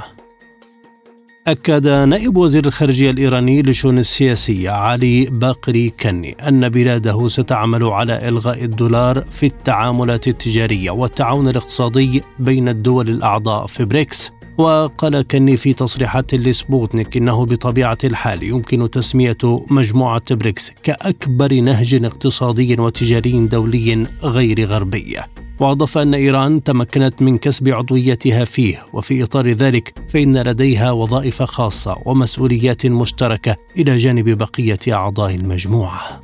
أكد 1.51 1.87
نائب 1.87 2.37
وزير 2.37 2.65
الخارجية 2.65 3.11
الإيراني 3.11 3.61
للشؤون 3.61 3.97
السياسية 3.97 4.69
علي 4.69 5.25
باقري 5.25 5.89
كني 5.89 6.35
أن 6.47 6.69
بلاده 6.69 7.27
ستعمل 7.27 7.83
على 7.83 8.27
إلغاء 8.27 8.63
الدولار 8.63 9.25
في 9.31 9.45
التعاملات 9.45 10.27
التجارية 10.27 10.91
والتعاون 10.91 11.47
الاقتصادي 11.47 12.21
بين 12.39 12.69
الدول 12.69 13.09
الأعضاء 13.09 13.65
في 13.65 13.85
بريكس. 13.85 14.31
وقال 14.57 15.21
كني 15.21 15.57
في 15.57 15.73
تصريحات 15.73 16.35
لسبوتنيك 16.35 17.17
إنه 17.17 17.45
بطبيعة 17.45 17.97
الحال 18.03 18.43
يمكن 18.43 18.89
تسمية 18.89 19.37
مجموعة 19.69 20.35
بريكس 20.35 20.71
كأكبر 20.83 21.53
نهج 21.53 22.05
اقتصادي 22.05 22.81
وتجاري 22.81 23.47
دولي 23.47 24.07
غير 24.23 24.65
غربي. 24.65 25.17
وأضاف 25.59 25.97
أن 25.97 26.13
إيران 26.13 26.63
تمكنت 26.63 27.21
من 27.21 27.37
كسب 27.37 27.69
عضويتها 27.69 28.45
فيه 28.45 28.85
وفي 28.93 29.23
إطار 29.23 29.49
ذلك 29.49 29.93
فإن 30.09 30.37
لديها 30.37 30.91
وظائف 30.91 31.43
خاصة 31.43 31.97
ومسؤوليات 32.05 32.85
مشتركة 32.85 33.55
إلى 33.77 33.97
جانب 33.97 34.29
بقية 34.29 34.79
أعضاء 34.93 35.35
المجموعة. 35.35 36.21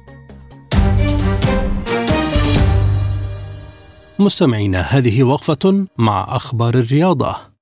مستمعينا 4.20 4.82
هذه 4.82 5.24
وقفة 5.24 5.86
مع 5.98 6.36
أخبار 6.36 6.76
الرياضة. 6.76 7.55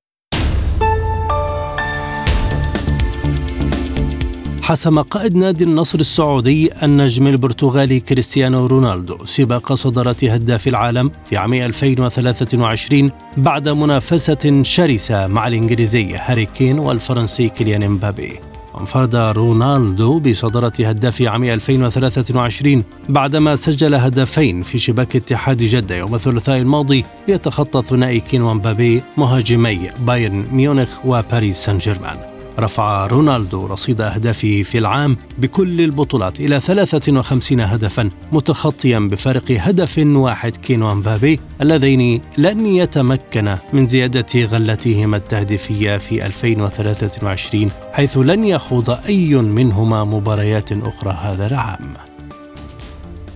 حسم 4.63 5.01
قائد 5.01 5.35
نادي 5.35 5.63
النصر 5.63 5.99
السعودي 5.99 6.69
النجم 6.83 7.27
البرتغالي 7.27 7.99
كريستيانو 7.99 8.65
رونالدو 8.65 9.25
سباق 9.25 9.73
صدارة 9.73 10.15
هداف 10.23 10.67
العالم 10.67 11.11
في 11.25 11.37
عام 11.37 11.53
2023 11.53 13.11
بعد 13.37 13.69
منافسة 13.69 14.63
شرسة 14.63 15.27
مع 15.27 15.47
الإنجليزي 15.47 16.15
هاري 16.15 16.45
كين 16.45 16.79
والفرنسي 16.79 17.49
كيليان 17.49 17.83
امبابي 17.83 18.31
انفرد 18.79 19.15
رونالدو 19.15 20.19
بصدارة 20.19 20.73
هداف 20.79 21.21
عام 21.21 21.43
2023 21.43 22.83
بعدما 23.09 23.55
سجل 23.55 23.95
هدفين 23.95 24.61
في 24.61 24.77
شباك 24.77 25.15
اتحاد 25.15 25.57
جدة 25.57 25.95
يوم 25.95 26.15
الثلاثاء 26.15 26.57
الماضي 26.57 27.05
ليتخطى 27.27 27.81
ثنائي 27.81 28.19
كين 28.19 28.41
ومبابي 28.41 29.01
مهاجمي 29.17 29.89
بايرن 29.99 30.45
ميونخ 30.51 31.05
وباريس 31.05 31.57
سان 31.57 31.77
جيرمان. 31.77 32.32
رفع 32.59 33.07
رونالدو 33.07 33.65
رصيد 33.65 34.01
أهدافه 34.01 34.63
في 34.63 34.77
العام 34.77 35.17
بكل 35.37 35.81
البطولات 35.81 36.39
إلى 36.39 36.59
53 36.59 37.61
هدفا 37.61 38.09
متخطيا 38.31 38.99
بفارق 38.99 39.51
هدف 39.51 39.97
واحد 40.05 40.57
كين 40.57 40.95
ومبابي 40.95 41.39
اللذين 41.61 42.21
لن 42.37 42.65
يتمكنا 42.65 43.55
من 43.73 43.87
زيادة 43.87 44.45
غلتهما 44.45 45.17
التهديفية 45.17 45.97
في 45.97 46.25
2023 46.25 47.71
حيث 47.93 48.17
لن 48.17 48.43
يخوض 48.43 48.89
أي 48.89 49.35
منهما 49.35 50.03
مباريات 50.03 50.71
أخرى 50.71 51.17
هذا 51.21 51.47
العام. 51.47 52.12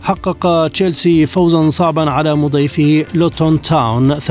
حقق 0.07 0.67
تشيلسي 0.67 1.25
فوزا 1.25 1.69
صعبا 1.69 2.11
على 2.11 2.35
مضيفه 2.35 3.05
لوتون 3.13 3.61
تاون 3.61 4.19
3-2 4.19 4.23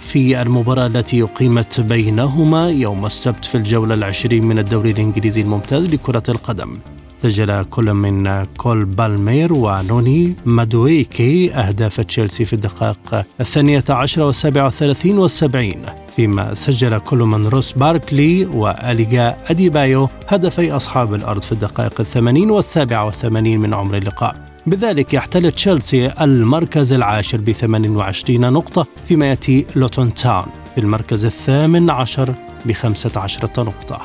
في 0.00 0.42
المباراة 0.42 0.86
التي 0.86 1.22
أقيمت 1.22 1.80
بينهما 1.80 2.70
يوم 2.70 3.06
السبت 3.06 3.44
في 3.44 3.54
الجولة 3.54 3.94
العشرين 3.94 4.44
من 4.44 4.58
الدوري 4.58 4.90
الإنجليزي 4.90 5.40
الممتاز 5.40 5.84
لكرة 5.84 6.22
القدم. 6.28 6.78
سجل 7.22 7.64
كل 7.64 7.94
من 7.94 8.44
كول 8.44 8.84
بالمير 8.84 9.52
ونوني 9.52 10.34
مادويكي 10.44 11.54
أهداف 11.54 12.00
تشيلسي 12.00 12.44
في 12.44 12.52
الدقائق 12.52 13.24
الثانية 13.40 13.84
عشر 13.88 14.22
والسابعة 14.22 14.64
والثلاثين 14.64 15.18
والسبعين 15.18 15.82
فيما 16.16 16.54
سجل 16.54 16.98
كل 16.98 17.18
من 17.18 17.46
روس 17.46 17.72
باركلي 17.72 18.44
وأليجا 18.44 19.36
أديبايو 19.46 20.08
هدفي 20.28 20.72
أصحاب 20.72 21.14
الأرض 21.14 21.42
في 21.42 21.52
الدقائق 21.52 22.00
الثمانين 22.00 22.50
والسابعة 22.50 23.04
والثمانين 23.04 23.60
من 23.60 23.74
عمر 23.74 23.96
اللقاء. 23.96 24.55
بذلك 24.66 25.14
يحتل 25.14 25.50
تشيلسي 25.50 26.12
المركز 26.20 26.92
العاشر 26.92 27.38
ب 27.38 27.50
28 27.50 28.52
نقطة 28.52 28.86
فيما 29.04 29.26
يأتي 29.26 29.66
لوتون 29.76 30.14
تاون 30.14 30.46
في 30.74 30.80
المركز 30.80 31.24
الثامن 31.24 31.90
عشر 31.90 32.34
ب 32.64 32.72
15 32.72 33.48
نقطة. 33.58 34.00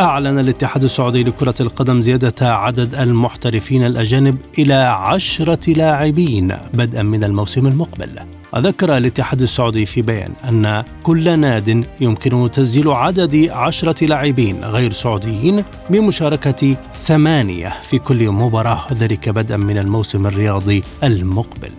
أعلن 0.00 0.38
الاتحاد 0.38 0.84
السعودي 0.84 1.24
لكرة 1.24 1.54
القدم 1.60 2.00
زيادة 2.00 2.54
عدد 2.54 2.94
المحترفين 2.94 3.86
الأجانب 3.86 4.38
إلى 4.58 4.74
عشرة 4.74 5.70
لاعبين 5.72 6.56
بدءا 6.74 7.02
من 7.02 7.24
الموسم 7.24 7.66
المقبل. 7.66 8.10
وذكر 8.52 8.96
الاتحاد 8.96 9.42
السعودي 9.42 9.86
في 9.86 10.02
بيان 10.02 10.32
أن 10.48 10.84
كل 11.02 11.38
ناد 11.38 11.84
يمكنه 12.00 12.48
تسجيل 12.48 12.88
عدد 12.88 13.48
عشرة 13.50 14.04
لاعبين 14.04 14.64
غير 14.64 14.92
سعوديين 14.92 15.64
بمشاركة 15.90 16.76
ثمانية 17.04 17.72
في 17.82 17.98
كل 17.98 18.30
مباراة 18.30 18.84
ذلك 18.92 19.28
بدءا 19.28 19.56
من 19.56 19.78
الموسم 19.78 20.26
الرياضي 20.26 20.82
المقبل. 21.02 21.70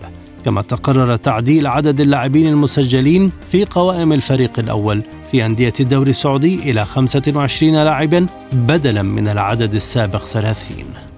كما 0.44 0.62
تقرر 0.62 1.16
تعديل 1.16 1.66
عدد 1.66 2.00
اللاعبين 2.00 2.46
المسجلين 2.46 3.32
في 3.50 3.64
قوائم 3.64 4.12
الفريق 4.12 4.58
الأول 4.58 5.02
في 5.30 5.46
أندية 5.46 5.72
الدوري 5.80 6.10
السعودي 6.10 6.70
إلى 6.70 6.84
25 6.84 7.74
لاعبا 7.84 8.26
بدلا 8.52 9.02
من 9.02 9.28
العدد 9.28 9.74
السابق 9.74 10.24
30 10.24 11.09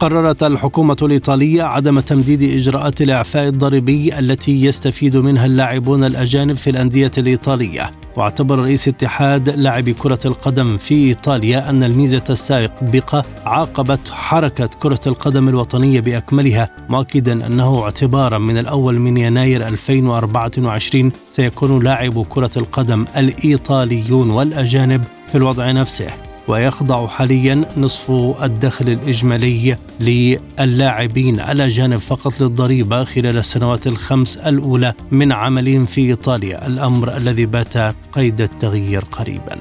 قررت 0.00 0.42
الحكومة 0.42 0.96
الإيطالية 1.02 1.62
عدم 1.62 2.00
تمديد 2.00 2.42
إجراءات 2.42 3.02
الإعفاء 3.02 3.48
الضريبي 3.48 4.18
التي 4.18 4.64
يستفيد 4.64 5.16
منها 5.16 5.46
اللاعبون 5.46 6.04
الأجانب 6.04 6.52
في 6.52 6.70
الأندية 6.70 7.10
الإيطالية. 7.18 7.90
واعتبر 8.16 8.58
رئيس 8.58 8.88
اتحاد 8.88 9.48
لاعبي 9.48 9.92
كرة 9.92 10.18
القدم 10.24 10.76
في 10.76 10.94
إيطاليا 10.94 11.70
أن 11.70 11.82
الميزة 11.84 12.24
السابقة 12.30 13.24
عاقبت 13.46 14.08
حركة 14.10 14.66
كرة 14.66 15.00
القدم 15.06 15.48
الوطنية 15.48 16.00
بأكملها 16.00 16.68
مؤكدا 16.88 17.46
أنه 17.46 17.82
اعتبارا 17.82 18.38
من 18.38 18.58
الأول 18.58 18.98
من 18.98 19.16
يناير 19.16 19.68
2024 19.68 21.12
سيكون 21.30 21.82
لاعب 21.84 22.26
كرة 22.28 22.50
القدم 22.56 23.06
الإيطاليون 23.16 24.30
والأجانب 24.30 25.04
في 25.32 25.34
الوضع 25.34 25.70
نفسه. 25.70 26.29
ويخضع 26.48 27.06
حاليا 27.06 27.64
نصف 27.76 28.10
الدخل 28.42 28.88
الإجمالي 28.88 29.76
للاعبين 30.00 31.40
الأجانب 31.40 31.96
فقط 31.96 32.40
للضريبة 32.40 33.04
خلال 33.04 33.36
السنوات 33.38 33.86
الخمس 33.86 34.36
الأولى 34.36 34.92
من 35.10 35.32
عملهم 35.32 35.86
في 35.86 36.00
إيطاليا 36.00 36.66
الأمر 36.66 37.16
الذي 37.16 37.46
بات 37.46 37.94
قيد 38.12 38.40
التغيير 38.40 39.04
قريبا. 39.04 39.58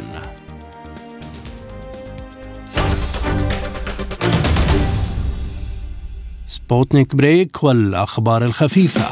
سبوتنيك 6.45 7.15
break 7.15 7.63
والأخبار 7.63 8.45
الخفيفة. 8.45 9.05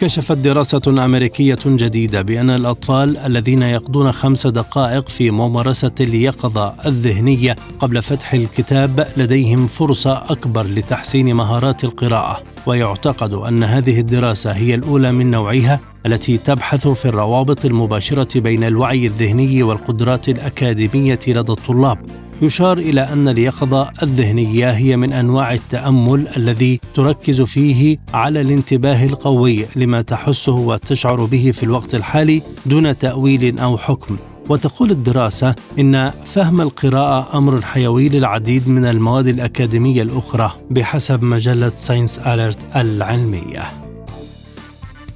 كشفت 0.00 0.36
دراسة 0.36 1.04
أمريكية 1.04 1.58
جديدة 1.66 2.22
بأن 2.22 2.50
الأطفال 2.50 3.16
الذين 3.16 3.62
يقضون 3.62 4.12
خمس 4.12 4.46
دقائق 4.46 5.08
في 5.08 5.30
ممارسة 5.30 5.90
اليقظة 6.00 6.74
الذهنية 6.86 7.56
قبل 7.80 8.02
فتح 8.02 8.34
الكتاب 8.34 9.08
لديهم 9.16 9.66
فرصة 9.66 10.12
أكبر 10.32 10.66
لتحسين 10.66 11.34
مهارات 11.34 11.84
القراءة. 11.84 12.42
ويعتقد 12.66 13.32
أن 13.32 13.64
هذه 13.64 14.00
الدراسة 14.00 14.50
هي 14.52 14.74
الأولى 14.74 15.12
من 15.12 15.30
نوعها 15.30 15.80
التي 16.06 16.38
تبحث 16.38 16.88
في 16.88 17.04
الروابط 17.04 17.64
المباشرة 17.64 18.40
بين 18.40 18.64
الوعي 18.64 19.06
الذهني 19.06 19.62
والقدرات 19.62 20.28
الأكاديمية 20.28 21.20
لدى 21.28 21.52
الطلاب. 21.52 21.98
يشار 22.42 22.78
إلى 22.78 23.00
أن 23.00 23.28
اليقظة 23.28 23.90
الذهنية 24.02 24.70
هي 24.70 24.96
من 24.96 25.12
أنواع 25.12 25.52
التأمل 25.52 26.28
الذي 26.36 26.80
تركز 26.94 27.42
فيه 27.42 27.98
على 28.14 28.40
الانتباه 28.40 29.04
القوي 29.04 29.64
لما 29.76 30.02
تحسه 30.02 30.52
وتشعر 30.52 31.24
به 31.24 31.50
في 31.50 31.62
الوقت 31.62 31.94
الحالي 31.94 32.42
دون 32.66 32.98
تأويل 32.98 33.58
أو 33.58 33.78
حكم. 33.78 34.16
وتقول 34.48 34.90
الدراسة 34.90 35.54
إن 35.78 36.10
فهم 36.24 36.60
القراءة 36.60 37.38
أمر 37.38 37.60
حيوي 37.60 38.08
للعديد 38.08 38.68
من 38.68 38.84
المواد 38.84 39.26
الأكاديمية 39.26 40.02
الأخرى 40.02 40.52
بحسب 40.70 41.22
مجلة 41.22 41.68
ساينس 41.68 42.18
اليرت 42.18 42.76
العلمية. 42.76 43.89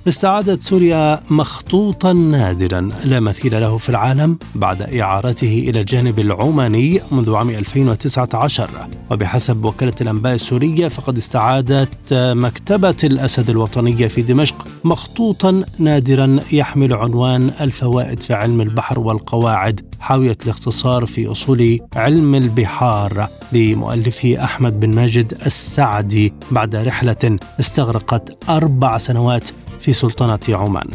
استعادت 0.09 0.62
سوريا 0.62 1.20
مخطوطا 1.30 2.12
نادرا. 2.12 2.90
لا 3.05 3.20
مثيل 3.20 3.61
له 3.61 3.76
في 3.76 3.88
العالم 3.88 4.38
بعد 4.55 4.82
إعارته 4.82 5.64
إلى 5.68 5.80
الجانب 5.80 6.18
العماني 6.18 7.00
منذ 7.12 7.34
عام 7.34 7.50
2019 7.50 8.70
وبحسب 9.11 9.64
وكالة 9.64 9.92
الأنباء 10.00 10.34
السورية 10.34 10.88
فقد 10.88 11.16
استعادت 11.16 12.14
مكتبة 12.14 12.96
الأسد 13.05 13.50
الوطنية 13.50 14.07
في 14.07 14.22
دمشق 14.22 14.66
مخطوطا 14.84 15.64
نادرا 15.78 16.40
يحمل 16.52 16.92
عنوان 16.92 17.50
الفوائد 17.61 18.22
في 18.22 18.34
علم 18.34 18.61
البحر 18.61 18.98
والقواعد 18.98 19.80
حاوية 20.00 20.36
الاختصار 20.44 21.07
في 21.07 21.30
أصول 21.30 21.80
علم 21.96 22.34
البحار 22.34 23.28
لمؤلفه 23.52 24.44
أحمد 24.44 24.80
بن 24.80 24.94
ماجد 24.94 25.34
السعدي. 25.46 26.32
بعد 26.50 26.76
رحلة 26.76 27.38
استغرقت 27.61 28.48
أربع 28.48 28.98
سنوات 28.98 29.50
في 29.80 29.92
سلطنة 29.92 30.40
عمان. 30.48 30.86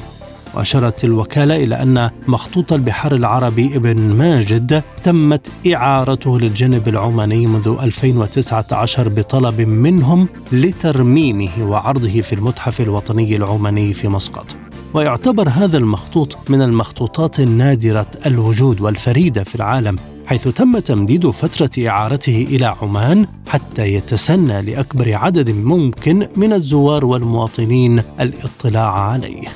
وأشارت 0.53 1.03
الوكالة 1.03 1.55
إلى 1.55 1.81
أن 1.81 2.09
مخطوط 2.27 2.73
البحار 2.73 3.15
العربي 3.15 3.75
ابن 3.75 3.99
ماجد 3.99 4.83
تمت 5.03 5.47
إعارته 5.73 6.39
للجانب 6.39 6.87
العماني 6.87 7.47
منذ 7.47 7.77
2019 7.81 9.09
بطلب 9.09 9.61
منهم 9.61 10.27
لترميمه 10.51 11.49
وعرضه 11.61 12.21
في 12.21 12.33
المتحف 12.33 12.81
الوطني 12.81 13.35
العماني 13.35 13.93
في 13.93 14.07
مسقط. 14.07 14.68
ويعتبر 14.93 15.49
هذا 15.49 15.77
المخطوط 15.77 16.37
من 16.49 16.61
المخطوطات 16.61 17.39
النادرة 17.39 18.07
الوجود 18.25 18.81
والفريدة 18.81 19.43
في 19.43 19.55
العالم 19.55 19.95
حيث 20.25 20.47
تم 20.47 20.79
تمديد 20.79 21.29
فترة 21.29 21.87
إعارته 21.87 22.47
إلى 22.49 22.73
عمان 22.81 23.27
حتى 23.47 23.93
يتسنى 23.93 24.61
لأكبر 24.61 25.13
عدد 25.13 25.49
ممكن 25.49 26.27
من 26.35 26.53
الزوار 26.53 27.05
والمواطنين 27.05 28.01
الاطلاع 28.19 28.99
عليه. 28.99 29.47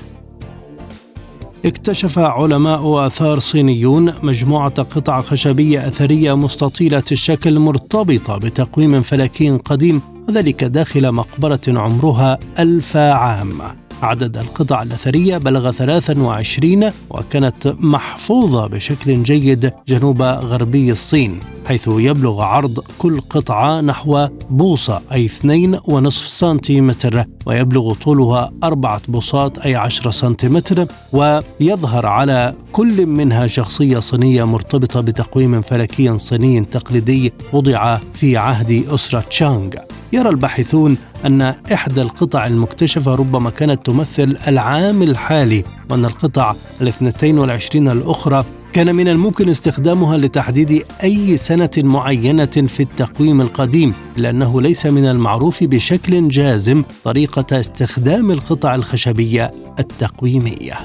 اكتشف 1.66 2.20
علماء 2.20 3.08
آثار 3.08 3.40
صينيون 3.40 4.14
مجموعة 4.24 4.84
قطع 4.84 5.22
خشبية 5.22 5.88
أثرية 5.88 6.36
مستطيلة 6.36 7.04
الشكل 7.12 7.60
مرتبطة 7.60 8.38
بتقويم 8.38 9.02
فلكي 9.02 9.50
قديم 9.50 10.02
وذلك 10.28 10.64
داخل 10.64 11.12
مقبرة 11.12 11.62
عمرها 11.68 12.40
ألف 12.60 12.98
عام 12.98 13.62
عدد 14.04 14.38
القطع 14.38 14.82
الأثرية 14.82 15.38
بلغ 15.38 15.72
23 15.72 16.90
وكانت 17.10 17.76
محفوظة 17.80 18.68
بشكل 18.68 19.24
جيد 19.24 19.72
جنوب 19.88 20.22
غربي 20.22 20.92
الصين 20.92 21.40
حيث 21.68 21.90
يبلغ 21.92 22.42
عرض 22.42 22.80
كل 22.98 23.22
قطعة 23.22 23.82
نحو 23.82 24.28
بوصة 24.50 25.02
أي 25.12 25.28
2.5 25.28 26.10
سنتيمتر 26.10 27.26
ويبلغ 27.46 27.94
طولها 27.94 28.52
أربعة 28.64 29.02
بوصات 29.08 29.60
أي 29.60 29.76
10 29.76 30.12
سنتيمتر 30.12 30.86
ويظهر 31.14 32.06
على 32.06 32.54
كل 32.72 33.06
منها 33.06 33.48
شخصية 33.48 34.00
صينية 34.00 34.44
مرتبطة 34.44 35.02
بتقويم 35.02 35.62
فلكي 35.62 36.18
صيني 36.18 36.66
تقليدي 36.66 37.34
وضع 37.54 37.98
في 38.14 38.38
عهد 38.38 38.86
أسرة 38.90 39.20
تشانغ. 39.20 39.70
يرى 40.14 40.30
الباحثون 40.30 40.98
أن 41.26 41.42
إحدى 41.74 42.02
القطع 42.02 42.48
المكتشفة 42.48 43.16
ربما 43.16 43.50
كانت 43.50 43.86
تمثل 43.86 44.38
العام 44.48 45.04
الحالي 45.04 45.64
وأن 45.90 46.06
القطع 46.06 46.56
الاثنتين 46.82 47.40
والعشرين 47.40 47.88
الأخرى 47.88 48.46
كان 48.74 48.96
من 48.96 49.08
الممكن 49.08 49.50
استخدامها 49.50 50.18
لتحديد 50.18 50.86
أي 51.04 51.38
سنة 51.38 51.70
معينة 51.78 52.46
في 52.46 52.80
التقويم 52.80 53.42
القديم 53.42 53.94
لأنه 54.18 54.62
ليس 54.62 54.86
من 54.86 55.06
المعروف 55.06 55.64
بشكل 55.64 56.28
جازم 56.28 56.84
طريقة 57.04 57.60
استخدام 57.60 58.32
القطع 58.32 58.76
الخشبية 58.76 59.52
التقويمية. 59.80 60.78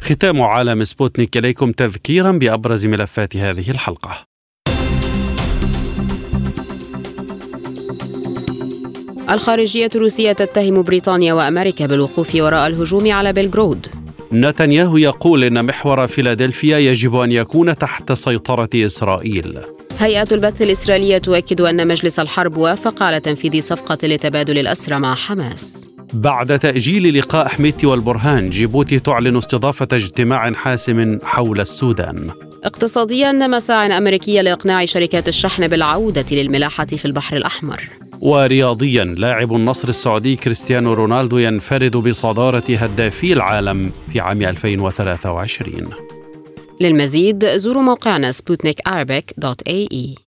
ختام 0.00 0.42
عالم 0.42 0.84
سبوتنيك 0.84 1.36
إليكم 1.36 1.72
تذكيرا 1.72 2.32
بأبرز 2.32 2.86
ملفات 2.86 3.36
هذه 3.36 3.70
الحلقة. 3.70 4.35
الخارجية 9.30 9.90
الروسية 9.94 10.32
تتهم 10.32 10.82
بريطانيا 10.82 11.32
وأمريكا 11.32 11.86
بالوقوف 11.86 12.34
وراء 12.34 12.66
الهجوم 12.66 13.12
على 13.12 13.32
بلغرود. 13.32 13.86
نتنياهو 14.32 14.96
يقول 14.96 15.44
إن 15.44 15.64
محور 15.64 16.06
فيلادلفيا 16.06 16.78
يجب 16.78 17.16
أن 17.16 17.32
يكون 17.32 17.74
تحت 17.74 18.12
سيطرة 18.12 18.68
إسرائيل. 18.74 19.58
هيئة 19.98 20.28
البث 20.32 20.62
الإسرائيلية 20.62 21.18
تؤكد 21.18 21.60
أن 21.60 21.88
مجلس 21.88 22.18
الحرب 22.18 22.56
وافق 22.56 23.02
على 23.02 23.20
تنفيذ 23.20 23.60
صفقة 23.60 24.08
لتبادل 24.08 24.58
الأسرى 24.58 24.98
مع 24.98 25.14
حماس. 25.14 25.84
بعد 26.12 26.58
تأجيل 26.58 27.18
لقاء 27.18 27.48
حميتي 27.48 27.86
والبرهان 27.86 28.50
جيبوتي 28.50 28.98
تعلن 28.98 29.36
استضافة 29.36 29.88
اجتماع 29.92 30.52
حاسم 30.52 31.18
حول 31.22 31.60
السودان. 31.60 32.30
اقتصاديا 32.64 33.32
مساع 33.32 33.98
أمريكية 33.98 34.40
لإقناع 34.40 34.84
شركات 34.84 35.28
الشحن 35.28 35.68
بالعودة 35.68 36.24
للملاحة 36.32 36.86
في 36.86 37.04
البحر 37.04 37.36
الأحمر. 37.36 37.80
ورياضيا 38.20 39.04
لاعب 39.04 39.54
النصر 39.54 39.88
السعودي 39.88 40.36
كريستيانو 40.36 40.92
رونالدو 40.92 41.38
ينفرد 41.38 41.96
بصدارة 41.96 42.64
هدافي 42.68 43.32
العالم 43.32 43.92
في 44.12 44.20
عام 44.20 44.42
2023 44.42 45.90
للمزيد 46.80 47.56
زوروا 47.56 47.82
موقعنا 47.82 48.32
سبوتنيك 48.32 48.80
دوت 49.38 49.62
إي. 49.68 50.25